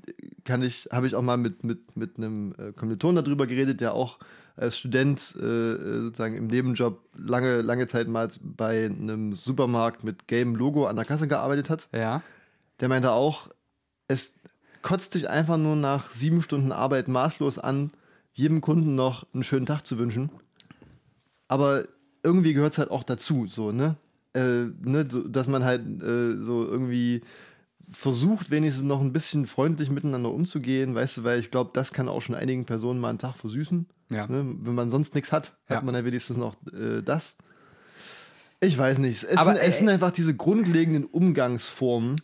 kann 0.45 0.63
ich, 0.63 0.89
habe 0.93 1.07
ich 1.07 1.15
auch 1.15 1.23
mal 1.23 1.37
mit, 1.37 1.65
mit, 1.65 1.97
mit 1.97 2.17
einem 2.17 2.55
äh, 2.59 2.73
Kommilitonen 2.73 3.25
darüber 3.25 3.47
geredet, 3.47 3.81
der 3.81 3.95
auch 3.95 4.19
als 4.57 4.77
Student 4.77 5.37
äh, 5.41 5.45
äh, 5.45 6.01
sozusagen 6.01 6.35
im 6.35 6.49
Nebenjob 6.49 7.01
lange, 7.17 7.63
lange 7.63 7.87
Zeit 7.87 8.09
mal 8.09 8.29
bei 8.43 8.87
einem 8.87 9.35
Supermarkt 9.35 10.05
mit 10.05 10.27
gelbem 10.27 10.57
Logo 10.57 10.87
an 10.87 10.97
der 10.97 11.05
Kasse 11.05 11.29
gearbeitet 11.29 11.71
hat. 11.71 11.89
ja. 11.93 12.23
Der 12.81 12.89
meinte 12.89 13.11
auch, 13.11 13.49
es 14.07 14.35
kotzt 14.83 15.15
dich 15.15 15.29
einfach 15.29 15.57
nur 15.57 15.75
nach 15.75 16.11
sieben 16.11 16.43
Stunden 16.43 16.71
Arbeit 16.71 17.09
maßlos 17.09 17.59
an, 17.59 17.91
jedem 18.33 18.61
Kunden 18.61 18.95
noch 18.95 19.27
einen 19.35 19.43
schönen 19.43 19.67
Tag 19.67 19.85
zu 19.85 19.99
wünschen. 19.99 20.31
Aber 21.49 21.85
irgendwie 22.23 22.55
gehört 22.55 22.73
es 22.73 22.79
halt 22.79 22.93
auch 22.93 23.03
dazu, 23.03 23.49
so, 23.49 23.73
ne? 23.73 23.97
Äh, 24.35 24.67
ne 24.81 25.07
so, 25.11 25.27
dass 25.27 25.49
man 25.49 25.65
halt 25.65 26.03
äh, 26.03 26.37
so 26.43 26.67
irgendwie 26.67 27.23
versucht, 27.91 28.51
wenigstens 28.51 28.85
noch 28.85 29.01
ein 29.01 29.13
bisschen 29.13 29.47
freundlich 29.47 29.91
miteinander 29.91 30.31
umzugehen, 30.31 30.95
weißt 30.95 31.19
du, 31.19 31.25
weil 31.25 31.41
ich 31.41 31.51
glaube, 31.51 31.71
das 31.73 31.93
kann 31.93 32.09
auch 32.09 32.21
schon 32.21 32.35
einigen 32.35 32.67
Personen 32.67 33.01
mal 33.01 33.09
einen 33.09 33.19
Tag 33.19 33.37
versüßen. 33.37 33.87
Ja. 34.11 34.27
Ne? 34.27 34.57
Wenn 34.61 34.75
man 34.75 34.91
sonst 34.91 35.15
nichts 35.15 35.33
hat, 35.33 35.57
Ja. 35.69 35.77
hat 35.77 35.85
man 35.85 35.95
ja 35.95 36.05
wenigstens 36.05 36.37
noch 36.37 36.55
äh, 36.73 37.03
das. 37.03 37.37
Ich 38.61 38.77
weiß 38.77 38.99
nicht. 38.99 39.23
Es, 39.25 39.39
Aber, 39.39 39.53
sind, 39.53 39.57
es 39.63 39.77
äh, 39.77 39.79
sind 39.79 39.89
einfach 39.89 40.11
diese 40.11 40.35
grundlegenden 40.35 41.05
Umgangsformen, 41.05 42.17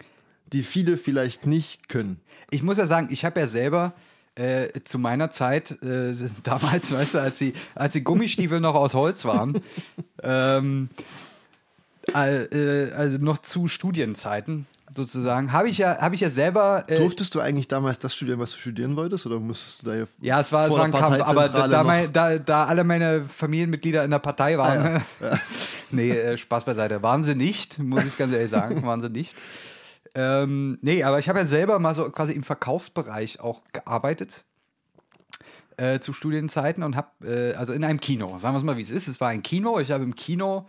die 0.53 0.63
viele 0.63 0.97
vielleicht 0.97 1.47
nicht 1.47 1.89
können. 1.89 2.21
Ich 2.51 2.63
muss 2.63 2.77
ja 2.79 2.87
sagen, 2.87 3.09
ich 3.11 3.25
habe 3.25 3.41
ja 3.41 3.47
selber 3.47 3.95
äh, 4.35 4.81
zu 4.83 4.99
meiner 4.99 5.31
Zeit, 5.31 5.83
äh, 5.83 6.13
damals, 6.43 6.93
weißt 6.93 7.15
du, 7.15 7.19
als 7.21 7.37
die, 7.37 7.55
als 7.75 7.93
die 7.93 8.03
Gummistiefel 8.05 8.61
noch 8.61 8.75
aus 8.75 8.95
Holz 8.95 9.25
waren, 9.25 9.61
ähm, 10.23 10.89
äh, 10.93 11.03
also 12.15 13.19
noch 13.19 13.39
zu 13.39 13.69
Studienzeiten 13.69 14.67
sozusagen, 14.97 15.53
habe 15.53 15.69
ich 15.69 15.79
ja, 15.79 15.99
habe 16.01 16.15
ich 16.15 16.21
ja 16.21 16.31
selber. 16.31 16.85
Äh, 16.89 16.99
Durftest 16.99 17.35
du 17.35 17.41
eigentlich 17.41 17.69
damals 17.69 17.99
das 17.99 18.15
studieren, 18.15 18.39
was 18.39 18.53
du 18.53 18.59
studieren 18.59 18.97
wolltest, 18.97 19.27
oder 19.27 19.41
musstest 19.41 19.83
du 19.83 19.87
da 19.87 19.95
hier 19.95 20.09
ja, 20.21 20.41
es 20.41 20.53
war, 20.53 20.67
es 20.67 20.73
war 20.73 20.85
ein 20.85 20.93
Kampf, 20.93 21.21
aber 21.21 21.49
da, 21.49 21.83
mein, 21.83 22.13
da, 22.13 22.39
da 22.39 22.67
alle 22.67 22.85
meine 22.85 23.25
Familienmitglieder 23.25 24.05
in 24.05 24.11
der 24.11 24.19
Partei 24.19 24.59
waren, 24.59 25.03
nee, 25.91 26.11
äh, 26.11 26.37
Spaß 26.37 26.65
beiseite, 26.65 27.03
waren 27.03 27.25
sie 27.25 27.35
nicht, 27.35 27.79
muss 27.79 28.05
ich 28.05 28.17
ganz 28.17 28.33
ehrlich 28.33 28.51
sagen, 28.51 28.83
waren 28.85 29.03
sie 29.03 29.11
nicht. 29.11 29.37
Ähm, 30.15 30.79
nee, 30.81 31.03
aber 31.03 31.19
ich 31.19 31.29
habe 31.29 31.41
ja 31.41 31.47
selber 31.47 31.79
mal 31.79 31.95
so 31.95 32.09
quasi 32.11 32.33
im 32.33 32.45
Verkaufsbereich 32.45 33.41
auch 33.41 33.63
gearbeitet. 33.73 34.45
Äh, 35.77 35.99
zu 35.99 36.13
Studienzeiten 36.13 36.85
und 36.85 36.95
habe, 36.95 37.09
äh, 37.25 37.55
also 37.55 37.73
in 37.73 37.83
einem 37.83 37.99
Kino, 37.99 38.39
sagen 38.39 38.55
wir 38.55 38.59
es 38.59 38.65
mal, 38.65 38.77
wie 38.77 38.83
es 38.83 38.93
ist. 38.93 39.09
Es 39.09 39.21
war 39.21 39.31
ein 39.31 39.43
Kino, 39.43 39.81
ich 39.81 39.91
habe 39.91 40.05
im 40.05 40.15
Kino 40.15 40.69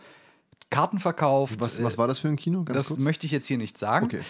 Karten 0.70 1.00
verkauft. 1.00 1.60
Was, 1.60 1.80
äh, 1.80 1.84
was 1.84 1.98
war 1.98 2.08
das 2.08 2.20
für 2.20 2.28
ein 2.28 2.36
Kino? 2.36 2.64
Ganz 2.64 2.78
das 2.78 2.88
kurz? 2.88 3.00
möchte 3.02 3.26
ich 3.26 3.32
jetzt 3.32 3.46
hier 3.48 3.58
nicht 3.58 3.78
sagen. 3.78 4.06
Okay. 4.06 4.22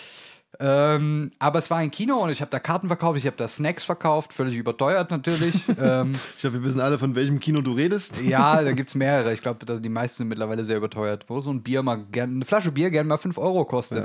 Ähm, 0.60 1.32
aber 1.38 1.60
es 1.60 1.70
war 1.70 1.80
ein 1.80 1.92
Kino 1.92 2.16
und 2.24 2.30
ich 2.30 2.40
habe 2.40 2.50
da 2.50 2.60
Karten 2.60 2.88
verkauft, 2.88 3.18
ich 3.18 3.28
habe 3.28 3.36
da 3.36 3.46
Snacks 3.48 3.84
verkauft, 3.84 4.32
völlig 4.34 4.56
überteuert 4.56 5.12
natürlich. 5.12 5.56
ähm, 5.80 6.14
Ich 6.36 6.42
glaube, 6.42 6.58
wir 6.58 6.64
wissen 6.64 6.80
alle, 6.80 6.98
von 6.98 7.14
welchem 7.16 7.40
Kino 7.40 7.62
du 7.62 7.74
redest. 7.74 8.22
ja, 8.22 8.62
da 8.64 8.72
gibt 8.72 8.90
es 8.90 8.96
mehrere. 8.96 9.34
Ich 9.34 9.42
glaube, 9.42 9.80
die 9.80 9.90
meisten 9.90 10.20
sind 10.20 10.30
mittlerweile 10.30 10.64
sehr 10.64 10.78
überteuert. 10.78 11.26
Wo 11.28 11.42
so 11.42 11.52
ein 11.52 11.62
Bier 11.62 11.84
mal 11.84 12.04
gern, 12.12 12.36
eine 12.36 12.46
Flasche 12.46 12.72
Bier 12.72 12.90
gerne 12.90 13.10
mal 13.10 13.18
5 13.18 13.38
Euro 13.38 13.66
kostet. 13.66 13.98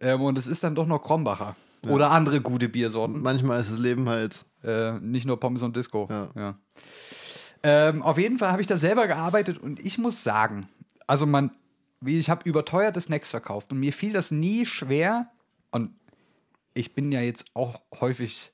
Ja. 0.00 0.14
Ähm, 0.14 0.20
und 0.20 0.38
es 0.38 0.46
ist 0.46 0.62
dann 0.62 0.74
doch 0.76 0.86
noch 0.86 1.00
Krombacher. 1.00 1.56
Oder 1.88 2.10
andere 2.10 2.40
gute 2.40 2.68
Biersorten. 2.68 3.22
Manchmal 3.22 3.60
ist 3.60 3.72
das 3.72 3.78
Leben 3.78 4.08
halt. 4.08 4.44
Äh, 4.62 4.92
nicht 5.00 5.26
nur 5.26 5.40
Pommes 5.40 5.62
und 5.62 5.74
Disco. 5.74 6.08
Ja. 6.36 6.54
Ähm, 7.62 8.02
auf 8.02 8.18
jeden 8.18 8.38
Fall 8.38 8.52
habe 8.52 8.60
ich 8.60 8.66
da 8.68 8.76
selber 8.76 9.06
gearbeitet 9.06 9.58
und 9.58 9.80
ich 9.80 9.98
muss 9.98 10.22
sagen, 10.22 10.66
also 11.10 11.26
man, 11.26 11.50
ich 12.06 12.30
habe 12.30 12.48
überteuerte 12.48 13.00
Snacks 13.00 13.30
verkauft 13.30 13.72
und 13.72 13.80
mir 13.80 13.92
fiel 13.92 14.12
das 14.12 14.30
nie 14.30 14.64
schwer 14.64 15.28
und 15.72 15.90
ich 16.72 16.94
bin 16.94 17.10
ja 17.10 17.20
jetzt 17.20 17.46
auch 17.52 17.80
häufig 18.00 18.52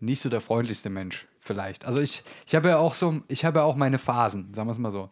nicht 0.00 0.22
so 0.22 0.30
der 0.30 0.40
freundlichste 0.40 0.88
Mensch, 0.88 1.28
vielleicht. 1.38 1.84
Also 1.84 2.00
ich, 2.00 2.22
ich 2.46 2.54
habe 2.54 2.70
ja 2.70 2.78
auch 2.78 2.94
so, 2.94 3.20
ich 3.28 3.44
habe 3.44 3.58
ja 3.58 3.66
auch 3.66 3.76
meine 3.76 3.98
Phasen, 3.98 4.54
sagen 4.54 4.68
wir 4.68 4.72
es 4.72 4.78
mal 4.78 4.90
so. 4.90 5.10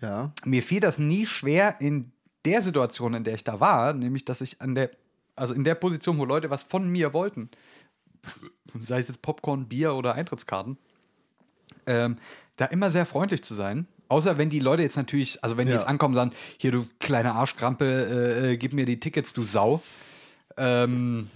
Ja. 0.00 0.32
Mir 0.46 0.62
fiel 0.62 0.80
das 0.80 0.96
nie 0.96 1.26
schwer 1.26 1.82
in 1.82 2.12
der 2.46 2.62
Situation, 2.62 3.12
in 3.12 3.24
der 3.24 3.34
ich 3.34 3.44
da 3.44 3.60
war, 3.60 3.92
nämlich 3.92 4.24
dass 4.24 4.40
ich 4.40 4.62
an 4.62 4.74
der, 4.74 4.92
also 5.34 5.52
in 5.52 5.64
der 5.64 5.74
Position, 5.74 6.16
wo 6.16 6.24
Leute 6.24 6.48
was 6.48 6.62
von 6.62 6.88
mir 6.88 7.12
wollten, 7.12 7.50
sei 8.78 9.00
es 9.00 9.08
jetzt 9.08 9.20
Popcorn, 9.20 9.68
Bier 9.68 9.94
oder 9.94 10.14
Eintrittskarten, 10.14 10.78
ähm, 11.84 12.16
da 12.56 12.64
immer 12.64 12.90
sehr 12.90 13.04
freundlich 13.04 13.44
zu 13.44 13.52
sein. 13.52 13.86
Außer 14.08 14.38
wenn 14.38 14.50
die 14.50 14.60
Leute 14.60 14.82
jetzt 14.82 14.96
natürlich, 14.96 15.42
also 15.42 15.56
wenn 15.56 15.66
die 15.66 15.72
Ja. 15.72 15.78
jetzt 15.78 15.88
ankommen 15.88 16.14
und 16.14 16.20
sagen, 16.20 16.32
hier 16.58 16.72
du 16.72 16.86
kleine 17.00 17.34
Arschkrampe, 17.34 17.84
äh, 17.84 18.52
äh, 18.52 18.56
gib 18.56 18.72
mir 18.72 18.86
die 18.86 19.00
Tickets, 19.00 19.32
du 19.32 19.44
Sau. 19.44 19.82
Ähm, 20.56 21.28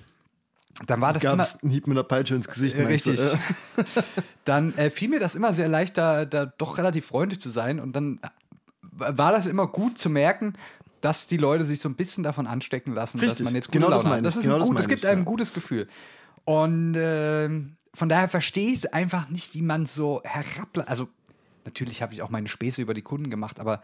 dann 0.87 1.01
war 1.01 1.13
das 1.13 1.23
Gab 1.23 1.35
immer 1.35 1.47
einen 1.63 1.73
Hieb 1.73 1.87
mit 1.87 1.97
einer 1.97 2.05
Peitsche 2.05 2.35
ins 2.35 2.49
Gesicht? 2.49 2.77
äh, 2.77 2.85
meinst 2.85 3.07
du? 3.07 3.11
richtig. 3.11 3.33
Äh, 3.77 3.85
dann 4.45 4.75
äh, 4.77 4.91
fiel 4.91 5.09
mir 5.09 5.21
das 5.21 5.35
immer 5.35 5.53
sehr 5.53 5.69
leicht, 5.69 5.99
da, 5.99 6.25
da 6.25 6.47
doch 6.47 6.79
relativ 6.79 7.07
freundlich 7.07 7.41
zu 7.41 7.51
sein. 7.51 7.81
Und 7.81 7.93
dann 7.93 8.21
war 8.83 9.33
das 9.33 9.47
immer 9.47 9.67
gut 9.67 9.99
zu 9.99 10.09
merken, 10.09 10.55
dass 11.01 11.27
die 11.27 11.37
Leute 11.37 11.67
sich 11.67 11.81
so 11.81 11.89
ein 11.89 11.95
bisschen 11.97 12.23
davon 12.23 12.47
anstecken 12.47 12.95
lassen, 12.95 13.19
dass 13.19 13.29
Richtig. 13.31 13.45
man 13.45 13.55
jetzt 13.55 13.69
gute 13.69 13.79
Genau 13.79 13.91
das 13.91 14.05
Laune 14.05 14.17
hat. 14.17 14.19
meine 14.19 14.29
Das 14.29 14.37
ist 14.37 14.43
Genau 14.43 14.59
das 14.59 14.69
gut, 14.69 14.79
das 14.79 14.85
meine 14.85 14.89
gibt 14.89 15.05
ich, 15.05 15.09
einem 15.09 15.21
ein 15.21 15.25
ja. 15.25 15.31
gutes 15.31 15.53
Gefühl. 15.55 15.89
Und 16.45 16.95
ähm, 16.97 17.77
von 17.95 18.09
daher 18.09 18.29
verstehe 18.29 18.73
ich 18.73 18.79
es 18.81 18.87
einfach 18.87 19.29
nicht, 19.29 19.55
wie 19.55 19.63
man 19.63 19.87
so 19.87 20.23
herab... 20.25 20.69
Also 20.87 21.09
natürlich 21.71 22.03
habe 22.03 22.13
ich 22.13 22.23
auch 22.23 22.31
meine 22.31 22.49
Späße 22.49 22.83
über 22.83 22.95
die 22.95 23.03
Kunden 23.03 23.31
gemacht, 23.31 23.61
aber 23.61 23.83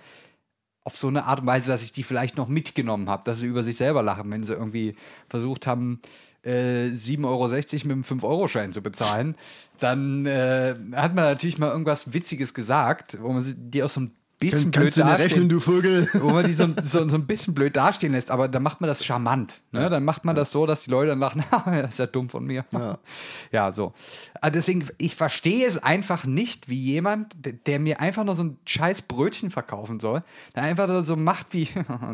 auf 0.85 0.97
so 0.97 1.09
eine 1.09 1.25
Art 1.25 1.41
und 1.41 1.47
Weise, 1.47 1.69
dass 1.69 1.83
ich 1.83 1.93
die 1.93 2.05
vielleicht 2.05 2.37
noch 2.37 2.47
mitgenommen 2.47 3.09
habe, 3.09 3.25
dass 3.25 3.39
sie 3.39 3.47
über 3.47 3.65
sich 3.65 3.77
selber 3.77 4.03
lachen, 4.03 4.31
wenn 4.31 4.45
sie 4.45 4.53
irgendwie 4.53 4.95
versucht 5.29 5.67
haben, 5.67 6.01
äh, 6.43 6.91
7,60 6.91 7.25
Euro 7.25 7.49
mit 7.49 7.85
einem 7.85 8.03
5-Euro-Schein 8.03 8.73
zu 8.73 8.83
bezahlen, 8.83 9.35
dann 9.81 10.27
äh, 10.27 10.77
hat 10.93 11.15
man 11.15 11.25
natürlich 11.25 11.59
mal 11.59 11.71
irgendwas 11.71 12.13
Witziges 12.13 12.55
gesagt, 12.55 13.19
wo 13.21 13.33
man 13.33 13.53
die 13.57 13.83
auch 13.83 13.89
so 13.89 14.03
ein 14.03 14.13
bisschen 14.39 14.71
Kann, 14.71 14.83
kannst 14.83 14.97
du 14.97 15.03
blöd 15.03 15.13
mir 15.13 15.19
rechnen, 15.19 15.49
dastehen- 15.49 15.49
du 15.49 15.61
Vögel? 15.61 16.09
wo 16.15 16.31
man 16.31 16.45
die 16.47 16.55
so, 16.55 16.67
so, 16.83 17.09
so 17.09 17.17
ein 17.17 17.27
bisschen 17.27 17.55
blöd 17.55 17.75
dastehen 17.77 18.13
lässt, 18.13 18.31
aber 18.31 18.49
dann 18.49 18.63
macht 18.63 18.81
man 18.81 18.89
das 18.89 19.05
charmant. 19.05 19.63
Ne? 19.73 19.89
Dann 19.89 20.05
macht 20.05 20.25
man 20.25 20.37
das 20.37 20.51
so, 20.51 20.67
dass 20.67 20.83
die 20.85 20.91
Leute 20.91 21.09
dann 21.11 21.19
lachen, 21.19 21.43
das 21.65 21.93
ist 21.93 21.99
ja 21.99 22.07
dumm 22.07 22.29
von 22.29 22.45
mir. 22.45 22.65
Ja. 22.73 22.99
Ja, 23.53 23.73
so. 23.73 23.93
Aber 24.41 24.51
deswegen, 24.51 24.87
ich 24.99 25.15
verstehe 25.17 25.67
es 25.67 25.79
einfach 25.79 26.27
nicht, 26.27 26.69
wie 26.69 26.81
jemand, 26.81 27.33
der, 27.45 27.53
der 27.55 27.79
mir 27.79 28.01
einfach 28.01 28.25
nur 28.25 28.35
so 28.35 28.43
ein 28.45 28.59
scheiß 28.67 29.03
Brötchen 29.03 29.51
verkaufen 29.51 30.01
soll, 30.01 30.23
der 30.55 30.65
einfach 30.65 31.05
so 31.05 31.17
macht 31.17 31.49
wie, 31.53 31.69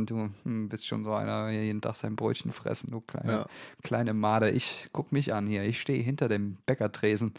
du 0.07 0.31
hm, 0.45 0.69
bist 0.69 0.87
schon 0.87 1.05
so 1.05 1.13
einer, 1.15 1.51
der 1.51 1.65
jeden 1.65 1.81
Tag 1.81 1.97
sein 1.97 2.15
Brötchen 2.17 2.53
fressen, 2.53 2.91
du 2.91 3.01
kleine, 3.01 3.33
Ja. 3.33 3.47
kleine 3.83 4.15
Made. 4.15 4.51
Ich 4.51 4.89
guck 4.93 5.11
mich 5.11 5.35
an 5.35 5.47
hier, 5.47 5.63
ich 5.65 5.81
stehe 5.81 6.03
hinter 6.03 6.29
dem 6.29 6.57
Bäckertresen 6.67 7.33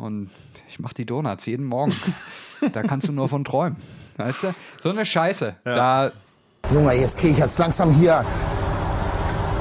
und 0.00 0.30
ich 0.68 0.78
mache 0.80 0.94
die 0.94 1.06
Donuts 1.06 1.46
jeden 1.46 1.66
Morgen. 1.66 1.94
da 2.72 2.82
kannst 2.82 3.08
du 3.08 3.12
nur 3.12 3.28
von 3.28 3.44
träumen. 3.44 3.76
Weißt 4.16 4.42
du? 4.42 4.54
So 4.80 4.90
eine 4.90 5.04
Scheiße. 5.04 5.56
Da 5.64 6.12
Junge, 6.72 6.92
jetzt 6.94 7.18
kriege 7.18 7.32
ich 7.32 7.38
jetzt 7.38 7.58
langsam 7.58 7.92
hier. 7.92 8.24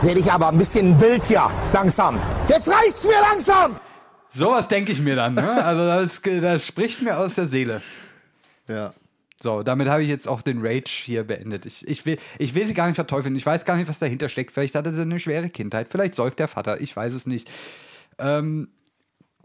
Werde 0.02 0.20
ich 0.20 0.32
aber 0.32 0.50
ein 0.50 0.58
bisschen 0.58 1.00
wild 1.02 1.26
hier. 1.26 1.50
Langsam. 1.74 2.20
Jetzt 2.48 2.70
reicht's 2.70 3.04
mir 3.04 3.20
langsam! 3.32 3.78
Sowas 4.30 4.68
denke 4.68 4.92
ich 4.92 5.02
mir 5.02 5.16
dann. 5.16 5.34
Ne? 5.34 5.64
Also 5.64 5.86
das, 5.86 6.22
das 6.22 6.66
spricht 6.66 7.02
mir 7.02 7.18
aus 7.18 7.36
der 7.36 7.48
Seele. 7.48 7.82
Ja. 8.68 8.94
So, 9.42 9.64
damit 9.64 9.88
habe 9.88 10.04
ich 10.04 10.10
jetzt 10.10 10.28
auch 10.28 10.42
den 10.42 10.60
Rage 10.62 10.92
hier 11.04 11.24
beendet. 11.24 11.66
Ich, 11.66 11.88
ich, 11.88 12.06
will, 12.06 12.18
ich 12.38 12.54
will 12.54 12.66
sie 12.66 12.74
gar 12.74 12.86
nicht 12.86 12.96
verteufeln. 12.96 13.36
Ich 13.36 13.46
weiß 13.46 13.66
gar 13.66 13.76
nicht, 13.76 13.88
was 13.88 13.98
dahinter 13.98 14.30
steckt. 14.30 14.52
Vielleicht 14.52 14.76
hatte 14.76 14.94
sie 14.94 15.02
eine 15.02 15.20
schwere 15.20 15.50
Kindheit. 15.50 15.88
Vielleicht 15.90 16.14
säuft 16.14 16.40
der 16.40 16.48
Vater. 16.48 16.80
Ich 16.80 16.96
weiß 16.96 17.14
es 17.14 17.26
nicht. 17.26 17.50
Ähm, 18.20 18.70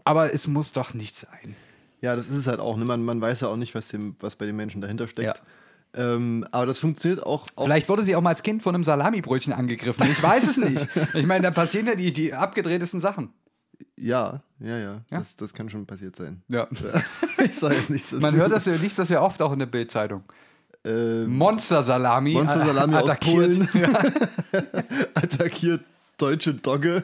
aber 0.05 0.33
es 0.33 0.47
muss 0.47 0.71
doch 0.71 0.93
nicht 0.93 1.15
sein. 1.15 1.55
Ja, 1.99 2.15
das 2.15 2.29
ist 2.29 2.37
es 2.37 2.47
halt 2.47 2.59
auch. 2.59 2.77
Ne? 2.77 2.85
Man, 2.85 3.03
man 3.03 3.19
weiß 3.19 3.41
ja 3.41 3.49
auch 3.49 3.57
nicht, 3.57 3.75
was, 3.75 3.89
dem, 3.89 4.15
was 4.19 4.35
bei 4.35 4.45
den 4.45 4.55
Menschen 4.55 4.79
dahinter 4.79 5.07
steckt. 5.07 5.37
Ja. 5.37 6.13
Ähm, 6.15 6.45
aber 6.51 6.65
das 6.65 6.79
funktioniert 6.79 7.25
auch. 7.25 7.47
auch 7.55 7.65
Vielleicht 7.65 7.89
wurde 7.89 8.03
sie 8.03 8.15
auch 8.15 8.21
mal 8.21 8.29
als 8.29 8.43
Kind 8.43 8.61
von 8.61 8.75
einem 8.75 8.83
Salamibrötchen 8.83 9.53
angegriffen. 9.53 10.05
Ich 10.11 10.21
weiß 10.21 10.43
es 10.47 10.57
nicht. 10.57 10.87
Ich 11.13 11.25
meine, 11.25 11.43
da 11.43 11.51
passieren 11.51 11.87
ja 11.87 11.95
die, 11.95 12.13
die 12.13 12.33
abgedrehtesten 12.33 12.99
Sachen. 12.99 13.33
ja, 13.97 14.41
ja, 14.59 14.77
ja. 14.77 15.01
Das, 15.09 15.35
das 15.35 15.53
kann 15.53 15.69
schon 15.69 15.85
passiert 15.85 16.15
sein. 16.15 16.43
Ja. 16.47 16.67
ich 17.43 17.57
sage 17.57 17.75
jetzt 17.75 17.89
nichts 17.89 18.09
dazu. 18.11 18.21
Man 18.21 18.35
hört 18.35 18.51
das 18.51 18.65
ja 18.65 18.73
nicht, 18.73 18.99
das 18.99 19.09
ja 19.09 19.21
oft 19.21 19.41
auch 19.41 19.53
in 19.53 19.59
der 19.59 19.65
Bildzeitung. 19.65 20.23
Ähm, 20.83 21.35
Monster-Salami. 21.35 22.33
Monster-Salami 22.33 22.95
aus 22.95 23.09
attackiert. 23.09 23.71
Polen. 23.71 23.89
attackiert 25.15 25.81
deutsche 26.17 26.53
Dogge. 26.53 27.03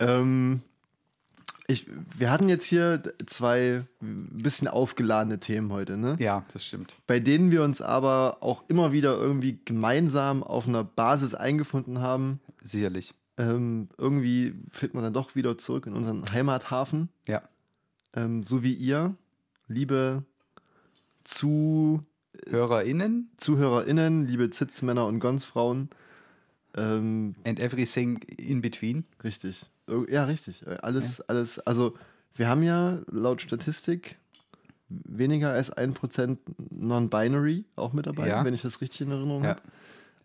Ähm, 0.00 0.60
ich, 1.68 1.86
wir 2.16 2.30
hatten 2.30 2.48
jetzt 2.48 2.64
hier 2.64 3.02
zwei 3.26 3.84
bisschen 4.00 4.68
aufgeladene 4.68 5.40
Themen 5.40 5.72
heute, 5.72 5.96
ne? 5.96 6.14
Ja, 6.20 6.44
das 6.52 6.64
stimmt. 6.64 6.94
bei 7.08 7.18
denen 7.18 7.50
wir 7.50 7.62
uns 7.64 7.80
aber 7.82 8.38
auch 8.40 8.62
immer 8.68 8.92
wieder 8.92 9.16
irgendwie 9.16 9.58
gemeinsam 9.64 10.42
auf 10.44 10.68
einer 10.68 10.84
Basis 10.84 11.34
eingefunden 11.34 12.00
haben. 12.00 12.40
Sicherlich. 12.62 13.14
Ähm, 13.38 13.88
irgendwie 13.98 14.54
findet 14.70 14.94
man 14.94 15.02
dann 15.04 15.12
doch 15.12 15.34
wieder 15.34 15.58
zurück 15.58 15.86
in 15.86 15.92
unseren 15.94 16.30
Heimathafen, 16.32 17.08
Ja. 17.28 17.42
ähm, 18.14 18.44
so 18.44 18.62
wie 18.62 18.72
ihr, 18.72 19.14
liebe 19.68 20.22
Zu 21.24 22.04
HörerInnen 22.48 23.30
ZuhörerInnen, 23.38 24.26
liebe 24.26 24.50
Zitzmänner 24.50 25.06
und 25.06 25.18
Gonsfrauen. 25.20 25.90
Ähm, 26.76 27.34
and 27.44 27.58
everything 27.58 28.18
in 28.38 28.60
between. 28.62 29.04
richtig. 29.24 29.66
Ja, 30.08 30.24
richtig. 30.24 30.66
Äh, 30.66 30.76
Alles, 30.82 31.20
alles. 31.22 31.58
Also, 31.60 31.94
wir 32.34 32.48
haben 32.48 32.62
ja 32.62 32.98
laut 33.10 33.40
Statistik 33.42 34.16
weniger 34.88 35.50
als 35.52 35.72
1% 35.76 36.38
Non-Binary 36.70 37.64
auch 37.76 37.92
mit 37.92 38.06
dabei, 38.06 38.28
Ja. 38.28 38.44
wenn 38.44 38.54
ich 38.54 38.62
das 38.62 38.80
richtig 38.80 39.00
in 39.02 39.10
Erinnerung 39.10 39.42
Ja. 39.44 39.50
habe. 39.50 39.62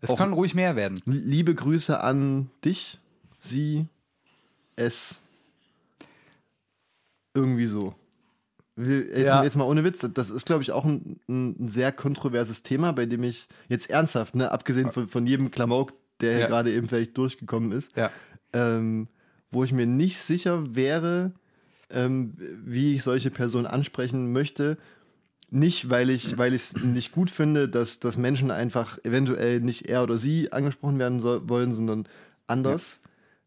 Es 0.00 0.10
Auch- 0.10 0.16
kann 0.18 0.32
ruhig 0.32 0.54
mehr 0.54 0.74
werden. 0.76 1.00
Liebe 1.06 1.54
Grüße 1.54 2.00
an 2.00 2.50
dich, 2.64 2.98
sie, 3.38 3.86
es. 4.76 5.20
Irgendwie 7.34 7.66
so. 7.66 7.94
Jetzt, 8.76 9.16
Ja. 9.32 9.42
jetzt 9.44 9.56
mal 9.56 9.64
ohne 9.64 9.84
Witz, 9.84 10.06
das 10.14 10.30
ist, 10.30 10.46
glaube 10.46 10.62
ich, 10.62 10.72
auch 10.72 10.84
ein, 10.84 11.20
ein 11.28 11.68
sehr 11.68 11.92
kontroverses 11.92 12.62
Thema, 12.62 12.92
bei 12.92 13.06
dem 13.06 13.22
ich 13.22 13.48
jetzt 13.68 13.90
ernsthaft, 13.90 14.34
ne, 14.34 14.50
abgesehen 14.50 14.90
von, 14.92 15.08
von 15.08 15.26
jedem 15.26 15.50
Klamauk, 15.50 15.92
der 16.20 16.32
Ja. 16.32 16.38
hier 16.38 16.46
gerade 16.48 16.72
eben 16.72 16.88
vielleicht 16.88 17.16
durchgekommen 17.16 17.72
ist, 17.72 17.94
Ja. 17.96 18.10
ähm, 18.52 19.08
wo 19.52 19.62
ich 19.64 19.72
mir 19.72 19.86
nicht 19.86 20.18
sicher 20.18 20.74
wäre, 20.74 21.32
ähm, 21.90 22.32
wie 22.64 22.94
ich 22.96 23.02
solche 23.02 23.30
Personen 23.30 23.66
ansprechen 23.66 24.32
möchte. 24.32 24.78
Nicht, 25.50 25.90
weil 25.90 26.08
ich 26.08 26.38
weil 26.38 26.54
ich 26.54 26.62
es 26.62 26.76
nicht 26.76 27.12
gut 27.12 27.28
finde, 27.30 27.68
dass, 27.68 28.00
dass 28.00 28.16
Menschen 28.16 28.50
einfach 28.50 28.98
eventuell 29.04 29.60
nicht 29.60 29.86
er 29.88 30.02
oder 30.02 30.16
sie 30.16 30.50
angesprochen 30.50 30.98
werden 30.98 31.20
soll, 31.20 31.46
wollen, 31.48 31.72
sondern 31.72 32.08
anders. 32.46 32.98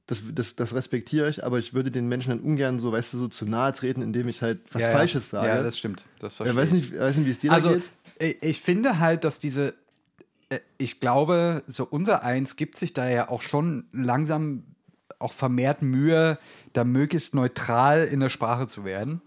Das, 0.05 0.21
das, 0.35 0.55
das 0.55 0.75
respektiere 0.75 1.27
ich, 1.29 1.43
aber 1.43 1.57
ich 1.57 1.73
würde 1.73 1.89
den 1.89 2.07
Menschen 2.07 2.29
dann 2.29 2.41
ungern 2.41 2.77
so, 2.77 2.91
weißt 2.91 3.15
du, 3.15 3.17
so 3.17 3.27
zu 3.27 3.45
nahe 3.47 3.73
treten, 3.73 4.03
indem 4.03 4.27
ich 4.27 4.43
halt 4.43 4.59
was 4.71 4.83
ja, 4.83 4.89
Falsches 4.89 5.31
ja. 5.31 5.39
sage. 5.39 5.55
Ja, 5.55 5.63
das 5.63 5.79
stimmt. 5.79 6.05
Das 6.19 6.33
ich 6.39 6.55
weiß 6.55 6.73
ich. 6.73 6.91
nicht, 6.91 6.99
weiß 6.99 7.17
nicht, 7.17 7.25
wie 7.25 7.31
es 7.31 7.39
dir 7.39 7.51
Also, 7.51 7.69
geht. 7.73 7.91
ich- 8.19 8.37
ich 8.43 8.61
finde 8.61 8.99
halt, 8.99 9.23
dass 9.23 9.39
diese, 9.39 9.73
äh, 10.49 10.59
ich 10.77 10.99
glaube, 10.99 11.63
so 11.65 11.85
unser 11.89 12.21
Eins 12.21 12.55
gibt 12.55 12.77
sich 12.77 12.93
da 12.93 13.09
ja 13.09 13.29
auch 13.29 13.41
schon 13.41 13.85
langsam 13.93 14.61
auch 15.25 15.33
vermehrt 15.33 15.81
Mühe, 15.81 16.37
da 16.73 16.83
möglichst 16.85 17.33
neutral 17.35 18.05
in 18.05 18.19
der 18.21 18.29
Sprache 18.29 18.67
zu 18.67 18.85
werden. 18.85 19.21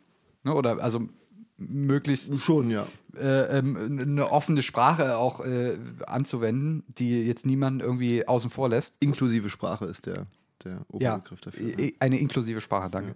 Ne? 0.45 0.55
Oder 0.55 0.83
also 0.83 1.09
möglichst 1.57 2.39
Schon, 2.41 2.71
ja. 2.71 2.87
äh, 3.17 3.59
ähm, 3.59 3.99
eine 4.01 4.31
offene 4.31 4.63
Sprache 4.63 5.17
auch 5.17 5.45
äh, 5.45 5.77
anzuwenden, 6.07 6.85
die 6.87 7.23
jetzt 7.25 7.45
niemand 7.47 7.83
irgendwie 7.83 8.27
außen 8.27 8.49
vor 8.51 8.69
lässt. 8.69 8.95
Inklusive 9.01 9.51
Sprache 9.51 9.87
ist 9.87 10.07
der, 10.07 10.27
der 10.65 10.73
Ja, 10.73 11.15
Oberbegriff 11.17 11.41
dafür. 11.41 11.79
i- 11.79 11.97
eine 11.99 12.19
inklusive 12.19 12.61
Sprache, 12.61 12.91
danke. 12.91 13.15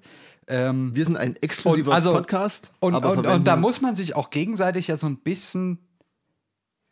Ähm, 0.49 0.91
Wir 0.95 1.05
sind 1.05 1.17
ein 1.17 1.37
exklusiver 1.37 1.91
Und 1.91 1.95
also- 1.95 2.13
Podcast. 2.13 2.73
Und, 2.81 2.95
und, 2.97 3.27
und 3.27 3.45
da 3.47 3.57
muss 3.57 3.81
man 3.81 3.95
sich 3.95 4.17
auch 4.17 4.31
gegenseitig 4.31 4.89
ja 4.89 4.97
so 4.97 5.07
ein 5.07 5.19
bisschen 5.19 5.79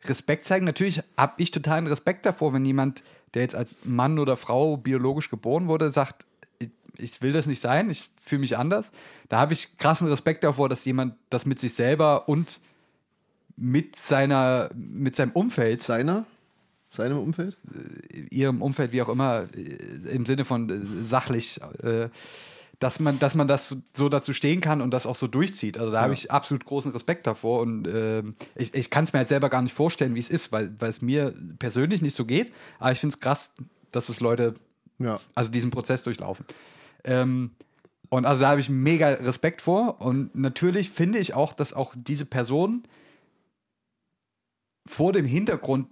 Respekt 0.05 0.45
zeigen. 0.45 0.65
Natürlich 0.65 1.01
habe 1.17 1.33
ich 1.37 1.51
totalen 1.51 1.87
Respekt 1.87 2.25
davor, 2.25 2.53
wenn 2.53 2.65
jemand, 2.65 3.03
der 3.33 3.43
jetzt 3.43 3.55
als 3.55 3.75
Mann 3.83 4.19
oder 4.19 4.37
Frau 4.37 4.77
biologisch 4.77 5.29
geboren 5.29 5.67
wurde, 5.67 5.89
sagt, 5.89 6.25
ich, 6.97 7.21
will 7.21 7.31
das 7.31 7.47
nicht 7.47 7.61
sein, 7.61 7.89
ich 7.89 8.09
fühle 8.23 8.41
mich 8.41 8.57
anders. 8.57 8.91
Da 9.29 9.39
habe 9.39 9.53
ich 9.53 9.77
krassen 9.77 10.07
Respekt 10.07 10.43
davor, 10.43 10.69
dass 10.69 10.85
jemand 10.85 11.15
das 11.29 11.45
mit 11.45 11.59
sich 11.59 11.73
selber 11.73 12.27
und 12.27 12.59
mit 13.55 13.95
seiner, 13.95 14.69
mit 14.73 15.15
seinem 15.15 15.31
Umfeld, 15.31 15.81
seiner, 15.81 16.25
seinem 16.89 17.19
Umfeld. 17.19 17.57
ihrem 18.29 18.61
Umfeld, 18.61 18.91
wie 18.91 19.01
auch 19.01 19.09
immer, 19.09 19.45
äh, 19.55 20.13
im 20.13 20.25
Sinne 20.25 20.45
von 20.45 20.69
äh, 20.69 21.03
sachlich, 21.03 21.59
äh, 21.83 22.09
dass 22.81 22.99
man, 22.99 23.19
dass 23.19 23.35
man 23.35 23.47
das 23.47 23.75
so 23.93 24.09
dazu 24.09 24.33
stehen 24.33 24.59
kann 24.59 24.81
und 24.81 24.89
das 24.89 25.05
auch 25.05 25.13
so 25.13 25.27
durchzieht. 25.27 25.77
Also 25.77 25.91
da 25.93 26.01
habe 26.01 26.15
ich 26.15 26.31
absolut 26.31 26.65
großen 26.65 26.91
Respekt 26.91 27.27
davor 27.27 27.59
und 27.61 27.87
ähm, 27.87 28.35
ich, 28.55 28.73
ich 28.73 28.89
kann 28.89 29.03
es 29.03 29.13
mir 29.13 29.19
halt 29.19 29.27
selber 29.27 29.51
gar 29.51 29.61
nicht 29.61 29.75
vorstellen, 29.75 30.15
wie 30.15 30.19
es 30.19 30.31
ist, 30.31 30.51
weil, 30.51 30.73
weil 30.79 30.89
es 30.89 30.99
mir 30.99 31.31
persönlich 31.59 32.01
nicht 32.01 32.15
so 32.15 32.25
geht. 32.25 32.51
Aber 32.79 32.91
ich 32.91 32.99
finde 32.99 33.13
es 33.13 33.19
krass, 33.19 33.53
dass 33.91 34.09
es 34.09 34.19
Leute, 34.19 34.55
Ja. 34.97 35.19
also 35.35 35.51
diesen 35.51 35.69
Prozess 35.69 36.01
durchlaufen. 36.01 36.43
Ähm, 37.03 37.51
und 38.09 38.25
also 38.25 38.41
da 38.41 38.49
habe 38.49 38.61
ich 38.61 38.69
mega 38.69 39.09
Respekt 39.09 39.61
vor 39.61 40.01
und 40.01 40.33
natürlich 40.33 40.89
finde 40.89 41.19
ich 41.19 41.35
auch, 41.35 41.53
dass 41.53 41.73
auch 41.73 41.93
diese 41.95 42.25
Person 42.25 42.81
vor 44.87 45.13
dem 45.13 45.27
Hintergrund 45.27 45.87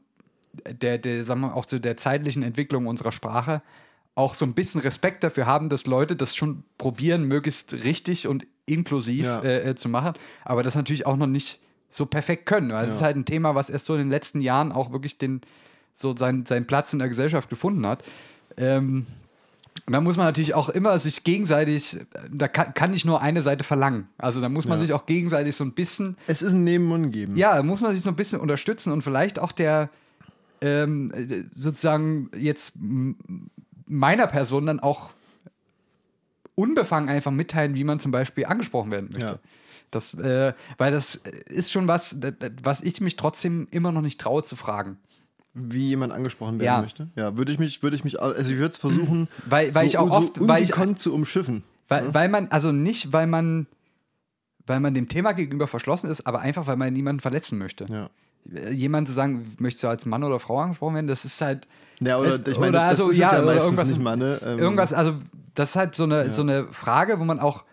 der, 0.65 0.97
der 0.97 1.23
sagen 1.23 1.41
wir, 1.41 1.55
auch 1.55 1.67
zu 1.67 1.79
der 1.79 1.97
zeitlichen 1.97 2.41
Entwicklung 2.41 2.87
unserer 2.87 3.11
Sprache 3.11 3.61
auch 4.19 4.33
so 4.33 4.45
ein 4.45 4.53
bisschen 4.53 4.81
Respekt 4.81 5.23
dafür 5.23 5.45
haben, 5.45 5.69
dass 5.69 5.85
Leute 5.85 6.15
das 6.15 6.35
schon 6.35 6.63
probieren, 6.77 7.23
möglichst 7.23 7.73
richtig 7.73 8.27
und 8.27 8.45
inklusiv 8.65 9.25
Ja. 9.25 9.41
äh, 9.41 9.69
äh, 9.71 9.75
zu 9.75 9.89
machen, 9.89 10.13
aber 10.45 10.61
das 10.61 10.75
natürlich 10.75 11.05
auch 11.05 11.15
noch 11.17 11.25
nicht 11.27 11.59
so 11.89 12.05
perfekt 12.05 12.45
können. 12.45 12.69
Es 12.71 12.89
Ja. 12.89 12.95
ist 12.95 13.01
halt 13.01 13.15
ein 13.17 13.25
Thema, 13.25 13.55
was 13.55 13.69
erst 13.69 13.85
so 13.85 13.93
in 13.93 13.99
den 13.99 14.09
letzten 14.11 14.41
Jahren 14.41 14.71
auch 14.71 14.91
wirklich 14.91 15.17
den, 15.17 15.41
so 15.93 16.15
seinen, 16.15 16.45
seinen 16.45 16.67
Platz 16.67 16.93
in 16.93 16.99
der 16.99 17.07
Gesellschaft 17.09 17.49
gefunden 17.49 17.87
hat. 17.87 18.03
Ähm, 18.57 19.07
und 19.87 19.93
da 19.93 20.01
muss 20.01 20.17
man 20.17 20.25
natürlich 20.27 20.53
auch 20.53 20.69
immer 20.69 20.99
sich 20.99 21.23
gegenseitig, 21.23 21.97
da 22.31 22.47
kann, 22.47 22.73
kann 22.73 22.91
nicht 22.91 23.05
nur 23.05 23.21
eine 23.21 23.41
Seite 23.41 23.63
verlangen. 23.63 24.07
Also 24.17 24.39
da 24.41 24.49
muss 24.49 24.67
man 24.67 24.77
Ja. 24.79 24.85
sich 24.85 24.93
auch 24.93 25.05
gegenseitig 25.07 25.55
so 25.55 25.63
ein 25.63 25.71
bisschen 25.71 26.15
Es 26.27 26.41
ist 26.41 26.53
ein 26.53 26.63
Nehmen 26.63 26.91
und 26.91 27.11
Geben. 27.11 27.35
ja, 27.37 27.55
da 27.55 27.63
muss 27.63 27.81
man 27.81 27.93
sich 27.93 28.03
so 28.03 28.09
ein 28.09 28.15
bisschen 28.15 28.39
unterstützen 28.39 28.91
und 28.91 29.01
vielleicht 29.01 29.39
auch 29.39 29.51
der 29.53 29.89
ähm, 30.61 31.11
äh, 31.15 31.43
sozusagen 31.55 32.29
jetzt 32.37 32.73
meiner 33.89 34.27
Person 34.27 34.65
dann 34.65 34.79
auch 34.79 35.09
unbefangen 36.55 37.09
einfach 37.09 37.31
mitteilen, 37.31 37.75
wie 37.75 37.83
man 37.83 37.99
zum 37.99 38.11
Beispiel 38.11 38.45
angesprochen 38.45 38.91
werden 38.91 39.09
möchte. 39.11 39.25
Ja. 39.27 39.39
Das, 39.91 40.13
äh, 40.13 40.53
weil 40.77 40.91
das 40.91 41.15
ist 41.47 41.71
schon 41.71 41.87
was, 41.87 42.17
was 42.63 42.81
ich 42.81 43.01
mich 43.01 43.15
trotzdem 43.15 43.67
immer 43.71 43.91
noch 43.91 44.01
nicht 44.01 44.19
traue 44.21 44.43
zu 44.43 44.55
fragen. 44.55 44.97
Wie 45.55 45.87
jemand 45.87 46.13
angesprochen 46.13 46.59
werden 46.59 46.65
Ja. 46.65 46.81
möchte. 46.81 47.07
Ja, 47.15 47.35
würde 47.37 47.51
ich 47.51 47.59
mich, 47.59 47.81
würde 47.81 47.95
ich 47.95 48.03
mich, 48.03 48.21
also 48.21 48.51
ich 48.51 48.57
würde 48.57 48.69
es 48.71 48.77
versuchen, 48.77 49.27
Weil- 49.47 49.73
weil 49.73 49.87
ich 49.87 49.97
auch 49.97 50.11
oft- 50.11 50.35
so 50.37 50.47
weil 50.47 50.61
ich- 50.63 50.73
zu 50.97 51.13
umschiffen. 51.13 51.63
Weil, 51.87 52.13
weil 52.13 52.29
man, 52.29 52.49
also 52.51 52.71
nicht, 52.71 53.11
weil 53.13 53.25
man, 53.25 53.65
weil 54.67 54.79
man 54.79 54.93
dem 54.93 55.09
Thema 55.09 55.31
gegenüber 55.31 55.65
verschlossen 55.65 56.07
ist, 56.11 56.27
aber 56.27 56.41
einfach, 56.41 56.67
weil 56.67 56.75
man 56.77 56.93
niemanden 56.93 57.19
verletzen 57.19 57.57
möchte. 57.57 57.85
Ja. 57.89 58.11
Jemand 58.71 59.07
zu 59.07 59.13
sagen, 59.13 59.55
möchtest 59.59 59.83
du 59.83 59.87
als 59.89 60.05
Mann 60.05 60.23
oder 60.23 60.39
Frau 60.39 60.59
angesprochen 60.59 60.95
werden, 60.95 61.07
das 61.07 61.23
ist 61.25 61.39
halt. 61.41 61.67
Ja, 61.99 62.17
oder 62.17 62.39
Es- 62.39 62.47
ich 62.47 62.59
meine, 62.59 62.71
oder 62.77 62.79
das 62.89 62.99
also, 62.99 63.09
ist 63.09 63.17
ja, 63.19 63.33
ja 63.37 63.41
meistens 63.43 63.65
irgendwas- 63.65 63.87
nicht 63.89 64.01
mal, 64.01 64.17
ne? 64.17 64.39
Ähm, 64.43 64.59
Irgendwas, 64.59 64.93
also 64.93 65.15
das 65.55 65.71
ist 65.71 65.75
halt 65.75 65.95
so 65.95 66.03
eine, 66.05 66.31
so 66.31 66.41
eine 66.41 66.67
Frage, 66.71 67.19
wo 67.19 67.25
man 67.25 67.39
auch, 67.39 67.65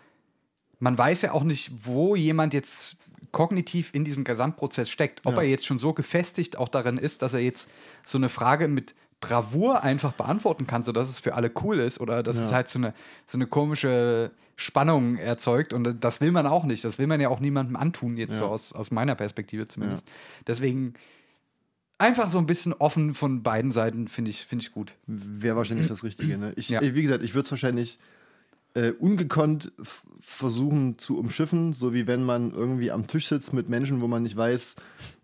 man 0.79 0.97
weiß 0.97 1.21
ja 1.23 1.31
auch 1.31 1.43
nicht, 1.43 1.71
wo 1.85 2.15
jemand 2.15 2.53
jetzt 2.53 2.97
kognitiv 3.31 3.89
in 3.93 4.03
diesem 4.05 4.23
Gesamtprozess 4.23 4.89
steckt. 4.89 5.21
Ob 5.25 5.35
Ja. 5.35 5.41
er 5.41 5.47
jetzt 5.47 5.65
schon 5.65 5.79
so 5.79 5.93
gefestigt 5.93 6.57
auch 6.57 6.69
darin 6.69 6.97
ist, 6.97 7.21
dass 7.21 7.33
er 7.33 7.39
jetzt 7.39 7.69
so 8.03 8.17
eine 8.17 8.29
Frage 8.29 8.67
mit 8.67 8.93
Bravour 9.19 9.83
einfach 9.83 10.13
beantworten 10.13 10.67
kann, 10.67 10.83
sodass 10.83 11.09
es 11.09 11.19
für 11.19 11.33
alle 11.35 11.51
cool 11.63 11.79
ist, 11.79 11.99
oder 11.99 12.21
dass 12.23 12.35
es 12.37 12.49
Ja. 12.51 12.57
halt 12.57 12.69
so 12.69 12.79
eine, 12.79 12.93
so 13.25 13.37
eine 13.37 13.47
komische 13.47 14.31
Spannung 14.55 15.17
erzeugt. 15.17 15.73
Und 15.73 16.03
das 16.03 16.21
will 16.21 16.31
man 16.31 16.45
auch 16.47 16.63
nicht. 16.65 16.83
Das 16.83 16.99
will 16.99 17.07
man 17.07 17.19
ja 17.19 17.29
auch 17.29 17.39
niemandem 17.39 17.75
antun, 17.75 18.17
jetzt 18.17 18.33
Ja. 18.33 18.39
so 18.39 18.45
aus, 18.45 18.73
aus 18.73 18.91
meiner 18.91 19.15
Perspektive 19.15 19.67
zumindest. 19.67 20.03
Deswegen 20.45 20.93
einfach 21.97 22.29
so 22.29 22.37
ein 22.37 22.45
bisschen 22.45 22.73
offen 22.73 23.13
von 23.15 23.41
beiden 23.41 23.71
Seiten 23.71 24.07
finde 24.07 24.29
ich, 24.31 24.45
finde 24.45 24.63
ich 24.63 24.71
gut. 24.71 24.93
Wäre 25.07 25.55
wahrscheinlich 25.55 25.87
das 25.87 26.03
Richtige, 26.03 26.37
ne? 26.37 26.53
Ich, 26.55 26.69
Ja. 26.69 26.81
Wie 26.81 27.01
gesagt, 27.01 27.23
ich 27.23 27.33
würde 27.33 27.45
es 27.45 27.51
wahrscheinlich 27.51 27.97
äh, 28.75 28.91
ungekonnt 28.91 29.71
versuchen 30.19 30.99
zu 30.99 31.17
umschiffen, 31.17 31.73
so 31.73 31.93
wie 31.95 32.05
wenn 32.05 32.23
man 32.23 32.51
irgendwie 32.51 32.91
am 32.91 33.07
Tisch 33.07 33.27
sitzt 33.27 33.53
mit 33.53 33.69
Menschen, 33.69 34.01
wo 34.01 34.07
man 34.07 34.21
nicht 34.21 34.37
weiß, 34.37 34.75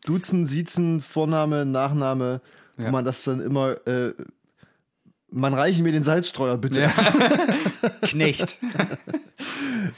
Duzen, 0.05 0.47
Siezen, 0.47 1.01
Vorname, 1.01 1.65
Nachname, 1.65 2.41
wo 2.77 2.83
Ja. 2.83 2.91
man 2.91 3.05
das 3.05 3.23
dann 3.23 3.39
immer, 3.41 3.85
äh, 3.87 4.13
man 5.29 5.53
reiche 5.53 5.81
mir 5.83 5.91
den 5.91 6.03
Salzstreuer 6.03 6.57
bitte, 6.57 6.81
Ja. 6.81 6.89
Knecht. 8.01 8.59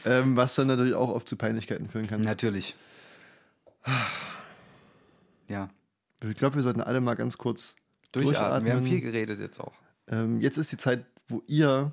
ähm, 0.06 0.36
was 0.36 0.56
dann 0.56 0.68
natürlich 0.68 0.94
auch 0.94 1.10
oft 1.10 1.28
zu 1.28 1.36
Peinlichkeiten 1.36 1.90
führen 1.90 2.08
kann. 2.08 2.22
Natürlich. 2.22 2.76
Ja, 5.48 5.70
Ich 6.28 6.36
glaube, 6.38 6.56
wir 6.56 6.64
sollten 6.64 6.82
alle 6.82 7.02
mal 7.02 7.16
ganz 7.16 7.38
kurz 7.38 7.76
durchatmen. 8.12 8.66
Wir 8.66 8.74
haben 8.74 8.80
Durchatmen. 8.80 8.86
viel 8.86 9.02
geredet 9.02 9.40
jetzt 9.40 9.60
auch. 9.60 9.74
Ähm, 10.08 10.40
jetzt 10.40 10.58
ist 10.58 10.72
die 10.72 10.78
Zeit, 10.78 11.06
wo 11.28 11.44
ihr, 11.46 11.92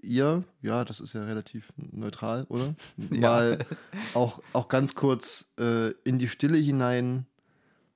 ihr, 0.00 0.42
ja, 0.62 0.84
das 0.84 0.98
ist 1.00 1.12
ja 1.12 1.24
relativ 1.24 1.72
neutral, 1.76 2.44
oder? 2.48 2.74
Mal 3.10 3.64
auch, 4.14 4.40
auch 4.52 4.68
ganz 4.68 4.94
kurz 4.94 5.52
äh, 5.60 5.90
in 6.04 6.18
die 6.18 6.28
Stille 6.28 6.56
hinein 6.58 7.26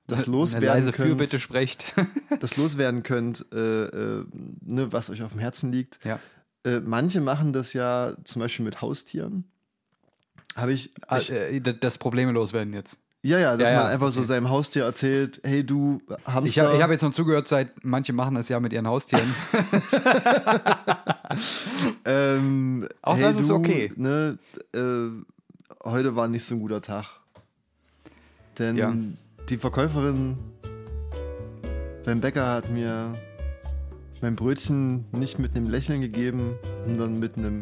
das 0.07 0.27
loswerden 0.27 0.83
könnt, 0.91 0.95
Fürbitte 0.95 1.39
sprecht. 1.39 1.93
das 2.39 2.57
loswerden 2.57 3.03
könnt, 3.03 3.45
äh, 3.53 3.85
äh, 3.85 4.25
ne, 4.61 4.91
was 4.91 5.09
euch 5.09 5.23
auf 5.23 5.31
dem 5.31 5.39
Herzen 5.39 5.71
liegt. 5.71 5.99
ja. 6.03 6.19
Äh, 6.65 6.79
manche 6.79 7.19
machen 7.19 7.51
das 7.51 7.73
ja 7.73 8.13
zum 8.23 8.41
Beispiel 8.41 8.63
mit 8.63 8.81
Haustieren. 8.81 9.43
Habe 10.55 10.71
ich, 10.71 10.93
Ah, 11.07 11.17
ich 11.17 11.29
äh, 11.29 11.59
das 11.59 11.97
Probleme 11.97 12.31
loswerden 12.31 12.73
jetzt. 12.73 12.97
ja, 13.21 13.37
ja, 13.37 13.57
dass 13.57 13.69
ja, 13.69 13.75
man 13.75 13.85
ja, 13.87 13.91
einfach 13.91 14.13
so 14.13 14.21
okay. 14.21 14.27
seinem 14.27 14.49
Haustier 14.49 14.85
erzählt, 14.85 15.41
hey 15.43 15.65
du, 15.65 16.01
Hamster. 16.25 16.45
Ich 16.45 16.59
habe 16.59 16.81
hab 16.81 16.89
jetzt 16.89 17.01
noch 17.01 17.11
zugehört, 17.11 17.49
seit 17.49 17.83
manche 17.83 18.13
machen 18.13 18.35
das 18.35 18.47
ja 18.47 18.61
mit 18.61 18.71
ihren 18.71 18.87
Haustieren. 18.87 19.29
Ähm, 22.05 22.87
Auch 23.01 23.17
das 23.17 23.37
ist 23.37 23.51
okay. 23.51 23.91
Ne, 23.95 24.37
äh, 24.73 24.79
heute 25.83 26.15
war 26.15 26.27
nicht 26.27 26.43
so 26.43 26.55
ein 26.55 26.59
guter 26.59 26.81
Tag. 26.81 27.05
Denn. 28.59 29.17
Die 29.49 29.57
Verkäuferin 29.57 30.37
beim 32.05 32.19
Bäcker 32.21 32.47
hat 32.51 32.69
mir 32.69 33.11
mein 34.21 34.35
Brötchen 34.35 35.05
nicht 35.11 35.39
mit 35.39 35.55
einem 35.55 35.69
Lächeln 35.69 36.01
gegeben, 36.01 36.55
sondern 36.85 37.19
mit 37.19 37.37
einem 37.37 37.61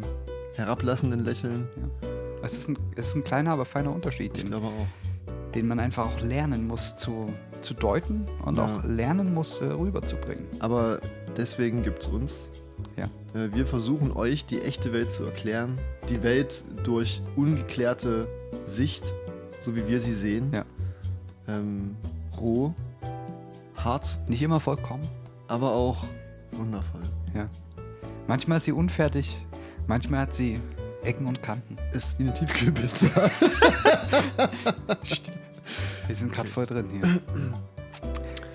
herablassenden 0.56 1.24
Lächeln. 1.24 1.68
Es 2.42 2.54
ist 2.54 2.68
ein, 2.68 2.78
es 2.96 3.08
ist 3.08 3.14
ein 3.16 3.24
kleiner, 3.24 3.52
aber 3.52 3.64
feiner 3.64 3.92
Unterschied, 3.92 4.32
Ich 4.36 4.42
den, 4.42 4.50
glaube 4.50 4.66
auch. 4.66 5.52
den 5.54 5.68
man 5.68 5.78
einfach 5.80 6.06
auch 6.06 6.20
lernen 6.22 6.66
muss 6.66 6.96
zu, 6.96 7.32
zu 7.60 7.74
deuten 7.74 8.26
und 8.44 8.56
Ja. 8.56 8.64
auch 8.78 8.84
lernen 8.84 9.32
muss, 9.32 9.60
äh, 9.60 9.66
rüberzubringen. 9.66 10.44
Aber 10.58 11.00
deswegen 11.36 11.82
gibt 11.82 12.02
es 12.02 12.08
uns. 12.08 12.48
Ja. 12.96 13.04
Äh, 13.40 13.54
Wir 13.54 13.66
versuchen 13.66 14.10
euch 14.12 14.44
die 14.44 14.60
echte 14.62 14.92
Welt 14.92 15.10
zu 15.12 15.24
erklären. 15.24 15.78
Die 16.08 16.22
Welt 16.24 16.64
durch 16.84 17.22
ungeklärte 17.36 18.26
Sicht, 18.66 19.04
so 19.60 19.76
wie 19.76 19.86
wir 19.86 20.00
sie 20.00 20.14
sehen. 20.14 20.50
Ja. 20.52 20.64
Ähm, 21.48 21.96
roh, 22.40 22.72
hart, 23.76 24.18
Nicht 24.28 24.42
immer 24.42 24.60
vollkommen. 24.60 25.02
aber 25.48 25.72
auch 25.72 26.04
wundervoll. 26.52 27.00
Ja. 27.34 27.46
Manchmal 28.28 28.58
ist 28.58 28.64
sie 28.64 28.72
unfertig, 28.72 29.36
manchmal 29.86 30.20
hat 30.20 30.34
sie 30.34 30.60
Ecken 31.02 31.26
und 31.26 31.42
Kanten. 31.42 31.76
Ist 31.92 32.18
wie 32.18 32.22
eine 32.24 32.32
Tiefkühlpizza. 32.34 33.08
Wir 36.06 36.16
sind 36.16 36.32
gerade 36.32 36.48
voll 36.48 36.66
drin 36.66 36.86
hier. 36.92 37.20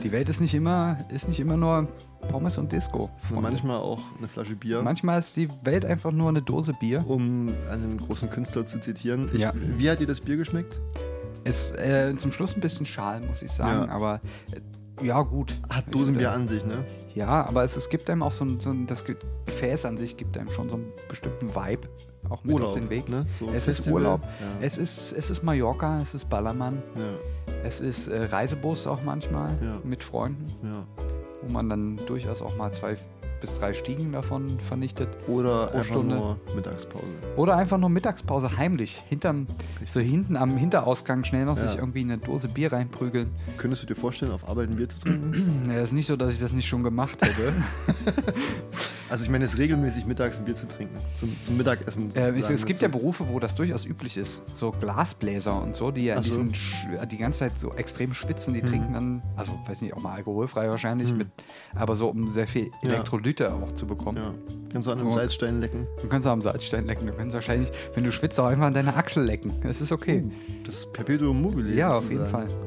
Die 0.04 0.12
Welt 0.12 0.30
ist 0.30 0.40
nicht 0.40 0.54
immer, 0.54 0.98
ist 1.10 1.28
nicht 1.28 1.40
immer 1.40 1.58
nur 1.58 1.88
Pommes 2.30 2.58
und 2.58 2.72
Disco. 2.72 3.10
Und 3.30 3.42
manchmal 3.42 3.78
auch 3.78 4.00
eine 4.18 4.28
Flasche 4.28 4.56
Bier. 4.56 4.82
Manchmal 4.82 5.20
ist 5.20 5.36
die 5.36 5.50
Welt 5.64 5.86
einfach 5.86 6.12
nur 6.12 6.30
eine 6.30 6.42
Dose 6.42 6.74
Bier. 6.80 7.04
um 7.08 7.50
einen 7.70 7.98
großen 7.98 8.30
Künstler 8.30 8.66
zu 8.66 8.80
zitieren. 8.80 9.30
Ich, 9.34 9.42
Ja. 9.42 9.52
Wie 9.56 9.90
hat 9.90 10.00
dir 10.00 10.08
das 10.08 10.22
Bier 10.22 10.38
geschmeckt? 10.38 10.80
Ist 11.48 11.76
äh, 11.78 12.16
zum 12.18 12.32
Schluss 12.32 12.56
ein 12.56 12.62
bisschen 12.62 12.86
schal, 12.86 13.22
muss 13.22 13.41
ich 13.41 13.52
sagen. 13.52 13.88
Ja. 13.88 13.93
Aber 13.93 14.22
äh, 14.52 15.06
ja, 15.06 15.22
gut. 15.22 15.54
Hat 15.70 15.93
Dosenbier 15.93 16.28
äh, 16.28 16.32
an 16.32 16.48
sich, 16.48 16.66
ne? 16.66 16.84
Ja, 17.14 17.45
aber 17.45 17.64
es, 17.64 17.78
es 17.78 17.89
gibt 17.89 18.10
einem 18.10 18.24
auch 18.24 18.32
so 18.32 18.45
ein, 18.45 18.60
so 18.60 18.72
ein, 18.72 18.88
das 18.88 19.04
Gefäß 19.06 19.86
an 19.86 19.98
sich 19.98 20.18
gibt 20.18 20.38
einem 20.38 20.50
schon 20.50 20.70
so 20.70 20.76
einen 20.76 20.91
bestimmten 21.08 21.50
Vibe 21.50 21.88
auch 22.30 22.43
mit 22.43 22.62
auf 22.62 22.74
den 22.74 22.89
Weg. 22.89 23.08
ne? 23.08 23.26
So 23.38 23.45
es 23.48 23.56
ist 23.56 23.64
Festival. 23.64 23.93
Urlaub. 24.02 24.22
Ja. 24.24 24.48
Es 24.66 24.78
ist, 24.78 25.14
es 25.14 25.30
ist 25.30 25.43
Mallorca, 25.43 26.02
es 26.02 26.14
ist 26.14 26.30
Ballermann, 26.30 26.82
ja, 26.95 27.04
es 27.64 27.80
ist 27.80 28.08
äh, 28.08 28.26
Reisebus 28.26 28.88
auch 28.88 29.04
manchmal 29.04 29.50
mit 29.84 30.02
Freunden, 30.04 30.45
wo 31.43 31.52
man 31.54 31.70
dann 31.70 31.98
durchaus 32.08 32.41
auch 32.41 32.58
mal 32.58 32.72
zwei 32.74 32.98
bis 33.42 33.58
drei 33.60 33.74
Stiegen 33.74 34.12
davon 34.12 34.46
vernichtet. 34.68 35.10
Oder 35.28 35.68
Pro 35.68 35.78
einfach 35.78 35.84
Stunde. 35.96 36.16
nur 36.16 36.38
Mittagspause. 36.56 37.06
Oder 37.36 37.56
einfach 37.58 37.78
nur 37.78 37.90
Mittagspause 37.90 38.58
heimlich, 38.58 39.02
hinterm, 39.10 39.46
so 39.88 40.00
hinten 40.00 40.36
am 40.36 40.58
Hinterausgang 40.58 41.24
schnell 41.24 41.46
noch 41.46 41.58
Ja. 41.58 41.68
sich 41.70 41.78
irgendwie 41.78 42.02
eine 42.02 42.18
Dose 42.18 42.48
Bier 42.48 42.74
reinprügeln. 42.74 43.30
Könntest 43.58 43.84
du 43.84 43.88
dir 43.88 43.96
vorstellen, 43.96 44.32
auf 44.32 44.48
Arbeit 44.48 44.70
ein 44.70 44.76
Bier 44.78 44.90
zu 44.90 45.00
trinken? 45.00 45.70
Ja, 45.72 45.82
ist 45.82 45.94
nicht 45.94 46.08
so, 46.08 46.16
dass 46.16 46.34
ich 46.34 46.40
das 46.40 46.54
nicht 46.54 46.68
schon 46.68 46.84
gemacht 46.84 47.20
hätte. 47.22 47.54
also 49.10 49.24
ich 49.24 49.30
meine, 49.30 49.45
es 49.45 49.58
regelmäßig 49.58 50.05
mittags 50.05 50.38
ein 50.39 50.45
Bier 50.45 50.55
zu 50.55 50.68
trinken. 50.68 50.95
Zum, 51.14 51.36
zum 51.43 51.58
Mittagessen. 51.58 52.14
äh, 52.16 52.30
es, 52.38 52.49
es 52.49 52.66
gibt 52.66 52.82
ja. 52.82 52.88
Berufe, 52.88 53.26
wo 53.30 53.39
das 53.39 53.55
durchaus 53.55 53.86
üblich 53.86 54.18
ist. 54.18 54.41
So 54.55 54.72
Glasbläser 54.72 55.62
und 55.62 55.76
so, 55.76 55.91
die 55.91 56.05
ja 56.05 56.22
so. 56.22 56.43
die 57.10 57.18
ganze 57.18 57.39
Zeit 57.39 57.51
so 57.60 57.74
extrem 57.74 58.14
schwitzen, 58.14 58.53
Mhm. 58.53 58.58
die 58.58 58.62
trinken 58.64 58.93
dann, 58.93 59.22
also 59.36 59.51
weiß 59.68 59.82
nicht, 59.82 59.93
auch 59.93 60.01
mal 60.01 60.14
alkoholfrei 60.16 60.70
wahrscheinlich, 60.70 61.14
mit, 61.14 61.28
aber 61.76 61.95
so 61.95 62.10
um 62.10 62.34
sehr 62.34 62.47
viel 62.47 62.70
Ja. 62.82 62.89
Elektrolyte 62.89 63.51
auch 63.53 63.72
zu 63.74 63.86
bekommen. 63.88 64.18
Ja. 64.18 64.34
Kannst 64.72 64.88
du 64.88 64.91
an 64.91 64.99
einem 64.99 65.08
Und- 65.08 65.14
Salzstein 65.14 65.60
lecken. 65.62 65.88
Du 66.01 66.08
kannst 66.08 66.28
auch 66.28 66.32
am 66.32 66.41
Salzstein 66.41 66.86
lecken, 66.86 67.08
du 67.08 67.14
kannst 67.14 67.34
wahrscheinlich, 67.34 67.72
wenn 67.95 68.03
du 68.03 68.12
schwitzt, 68.12 68.39
auch 68.39 68.45
einfach 68.47 68.66
an 68.66 68.74
deiner 68.74 68.95
Achsel 68.97 69.24
lecken. 69.24 69.51
Das 69.64 69.82
ist 69.82 69.91
okay. 69.91 70.24
Das 70.66 70.76
ist 70.76 70.93
Perpetuum 70.93 71.41
mobile. 71.41 71.74
Ja, 71.74 71.93
auf 71.95 72.03
jeden 72.10 72.20
sozusagen. 72.26 72.47
Fall. 72.47 72.58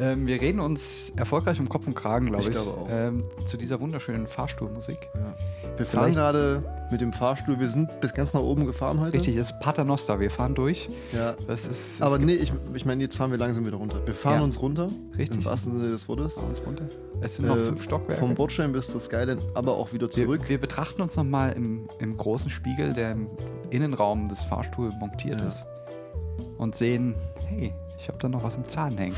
Ähm, 0.00 0.26
wir 0.26 0.40
reden 0.40 0.60
uns 0.60 1.12
erfolgreich 1.16 1.58
um 1.58 1.68
Kopf 1.68 1.86
und 1.86 1.94
Kragen, 1.94 2.26
glaube 2.26 2.42
ich. 2.44 2.48
Ich 2.50 2.54
glaube 2.54 2.70
auch. 2.70 2.86
Ähm, 2.90 3.24
zu 3.46 3.56
dieser 3.56 3.80
wunderschönen 3.80 4.26
Fahrstuhlmusik. 4.28 4.96
Ja. 5.14 5.34
Wir 5.76 5.86
fahren 5.86 6.12
Vielleicht- 6.12 6.14
gerade 6.16 6.62
mit 6.90 7.00
dem 7.00 7.12
Fahrstuhl, 7.12 7.58
wir 7.58 7.68
sind 7.68 7.88
bis 8.00 8.14
ganz 8.14 8.32
nach 8.32 8.40
oben 8.40 8.64
gefahren 8.64 9.00
heute. 9.00 9.14
Richtig, 9.14 9.36
es 9.36 9.50
ist 9.50 9.60
Paternoster. 9.60 10.20
Wir 10.20 10.30
fahren 10.30 10.54
durch. 10.54 10.88
Ja. 11.12 11.34
Das 11.46 11.66
ist. 11.66 12.00
Aber 12.00 12.16
es 12.16 12.22
nee, 12.22 12.34
ich, 12.34 12.52
ich 12.74 12.84
meine, 12.86 13.02
jetzt 13.02 13.16
fahren 13.16 13.30
wir 13.32 13.38
langsam 13.38 13.66
wieder 13.66 13.76
runter. 13.76 14.00
Wir 14.06 14.14
fahren 14.14 14.38
Ja. 14.38 14.44
uns 14.44 14.60
runter. 14.62 14.88
Richtig. 15.16 15.38
Im 15.38 15.44
wahrsten 15.44 15.72
Sinne 15.76 15.88
des 15.90 16.08
Wortes. 16.08 16.36
gibt 16.36 16.46
uns 16.48 16.62
runter. 16.66 16.84
Es 17.20 17.36
sind 17.36 17.46
noch 17.48 17.56
Äh, 17.56 17.66
fünf 17.66 17.82
Stockwerke. 17.82 18.20
Vom 18.20 18.34
Bordstein 18.34 18.72
bis 18.72 18.86
zur 18.92 19.00
Skyline, 19.00 19.40
aber 19.54 19.76
auch 19.76 19.92
wieder 19.92 20.08
zurück. 20.08 20.42
Wir, 20.42 20.48
wir 20.50 20.60
betrachten 20.60 21.02
uns 21.02 21.16
nochmal 21.16 21.52
im, 21.54 21.88
im 21.98 22.16
großen 22.16 22.50
Spiegel, 22.50 22.92
der 22.92 23.12
im 23.12 23.28
Innenraum 23.70 24.28
des 24.28 24.42
Fahrstuhls 24.44 24.92
montiert 25.00 25.40
Ja. 25.40 25.48
ist. 25.48 25.64
Und 26.56 26.74
sehen, 26.76 27.14
hey, 27.48 27.72
ich 27.98 28.06
habe 28.08 28.18
da 28.18 28.28
noch 28.28 28.42
was 28.44 28.54
im 28.56 28.64
Zahn 28.68 28.96
hängen. 28.96 29.14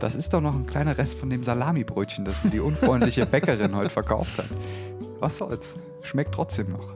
Das 0.00 0.14
ist 0.14 0.32
doch 0.32 0.40
noch 0.40 0.54
ein 0.54 0.66
kleiner 0.66 0.96
Rest 0.98 1.14
von 1.14 1.28
dem 1.30 1.44
Salamibrötchen, 1.44 2.24
das 2.24 2.34
mir 2.42 2.50
die 2.50 2.60
unfreundliche 2.60 3.26
Bäckerin 3.26 3.76
heute 3.76 3.90
verkauft 3.90 4.38
hat. 4.38 4.46
Was 5.20 5.36
soll's? 5.36 5.76
Schmeckt 6.02 6.34
trotzdem 6.34 6.72
noch. 6.72 6.94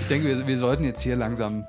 ich 0.00 0.08
denke, 0.08 0.28
wir, 0.28 0.46
wir 0.46 0.58
sollten 0.58 0.84
jetzt 0.84 1.00
hier 1.00 1.16
langsam 1.16 1.66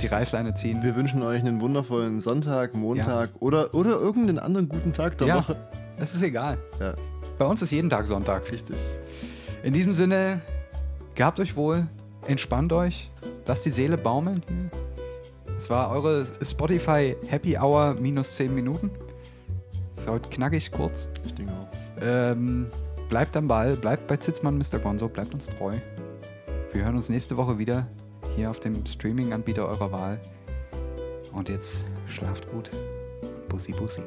die 0.00 0.06
Reißleine 0.06 0.54
ziehen. 0.54 0.82
Wir 0.82 0.94
wünschen 0.96 1.22
euch 1.22 1.40
einen 1.40 1.60
wundervollen 1.60 2.20
Sonntag, 2.20 2.74
Montag 2.74 3.30
oder, 3.40 3.74
oder 3.74 3.90
irgendeinen 3.90 4.38
anderen 4.38 4.68
guten 4.68 4.92
Tag 4.92 5.18
der 5.18 5.26
Ja. 5.26 5.36
Woche. 5.38 5.56
Es 5.98 6.14
ist 6.14 6.22
egal. 6.22 6.58
Ja, 6.80 6.94
Bei 7.38 7.44
uns 7.44 7.60
ist 7.62 7.70
jeden 7.72 7.90
Tag 7.90 8.06
Sonntag. 8.06 8.50
richtig. 8.50 8.76
In 9.62 9.72
diesem 9.74 9.92
Sinne, 9.92 10.40
gehabt 11.14 11.38
euch 11.40 11.56
wohl, 11.56 11.86
entspannt 12.26 12.72
euch, 12.72 13.10
lasst 13.46 13.64
die 13.66 13.70
Seele 13.70 13.98
baumeln. 13.98 14.42
Es 15.62 15.70
war 15.70 15.92
eure 15.92 16.26
Spotify 16.42 17.14
Happy 17.28 17.56
Hour 17.56 17.94
minus 17.94 18.34
10 18.34 18.52
Minuten. 18.52 18.90
Ist 19.96 20.08
heute 20.08 20.28
knackig 20.28 20.72
kurz. 20.72 21.06
Ich 21.24 21.36
denke 21.36 21.52
auch. 21.52 21.68
Ähm, 22.00 22.66
bleibt 23.08 23.36
am 23.36 23.46
Ball, 23.46 23.76
bleibt 23.76 24.08
bei 24.08 24.16
Zitzmann 24.16 24.58
Mr. 24.58 24.80
Gonzo, 24.80 25.08
bleibt 25.08 25.32
uns 25.32 25.46
treu. 25.46 25.72
Wir 26.72 26.84
hören 26.84 26.96
uns 26.96 27.08
nächste 27.08 27.36
Woche 27.36 27.58
wieder 27.58 27.86
hier 28.34 28.50
auf 28.50 28.58
dem 28.58 28.84
Streaming-Anbieter 28.84 29.68
eurer 29.68 29.92
Wahl. 29.92 30.18
Und 31.32 31.48
jetzt 31.48 31.84
schlaft 32.08 32.50
gut. 32.50 32.72
Bussi, 33.48 33.70
bussi. 33.70 34.02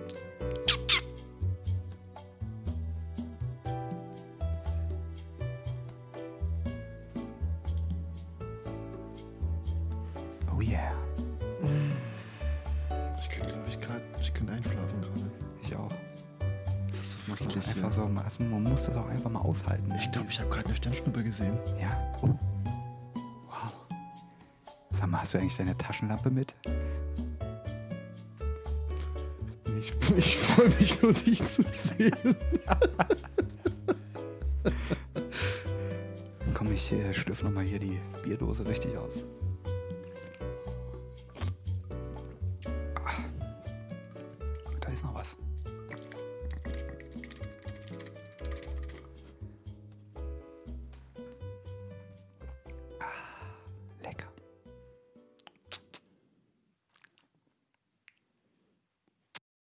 Sternschnuppe 20.86 21.23
gesehen. 21.23 21.57
Ja. 21.81 22.13
Oh. 22.21 22.27
Wow. 23.47 23.73
Sag 24.91 25.09
mal, 25.09 25.21
hast 25.21 25.33
du 25.33 25.39
eigentlich 25.39 25.55
deine 25.55 25.75
Taschenlampe 25.75 26.29
mit? 26.29 26.53
Ich, 29.79 29.91
ich 30.15 30.38
freue 30.38 30.69
mich 30.79 31.01
nur, 31.01 31.13
dich 31.13 31.43
zu 31.43 31.63
sehen. 31.63 32.36
Komm, 36.53 36.71
ich 36.71 36.91
äh, 36.91 37.11
schlürf 37.15 37.41
nochmal 37.41 37.63
hier 37.63 37.79
die 37.79 37.99
Bierdose 38.23 38.67
richtig 38.67 38.95
aus. 38.95 39.25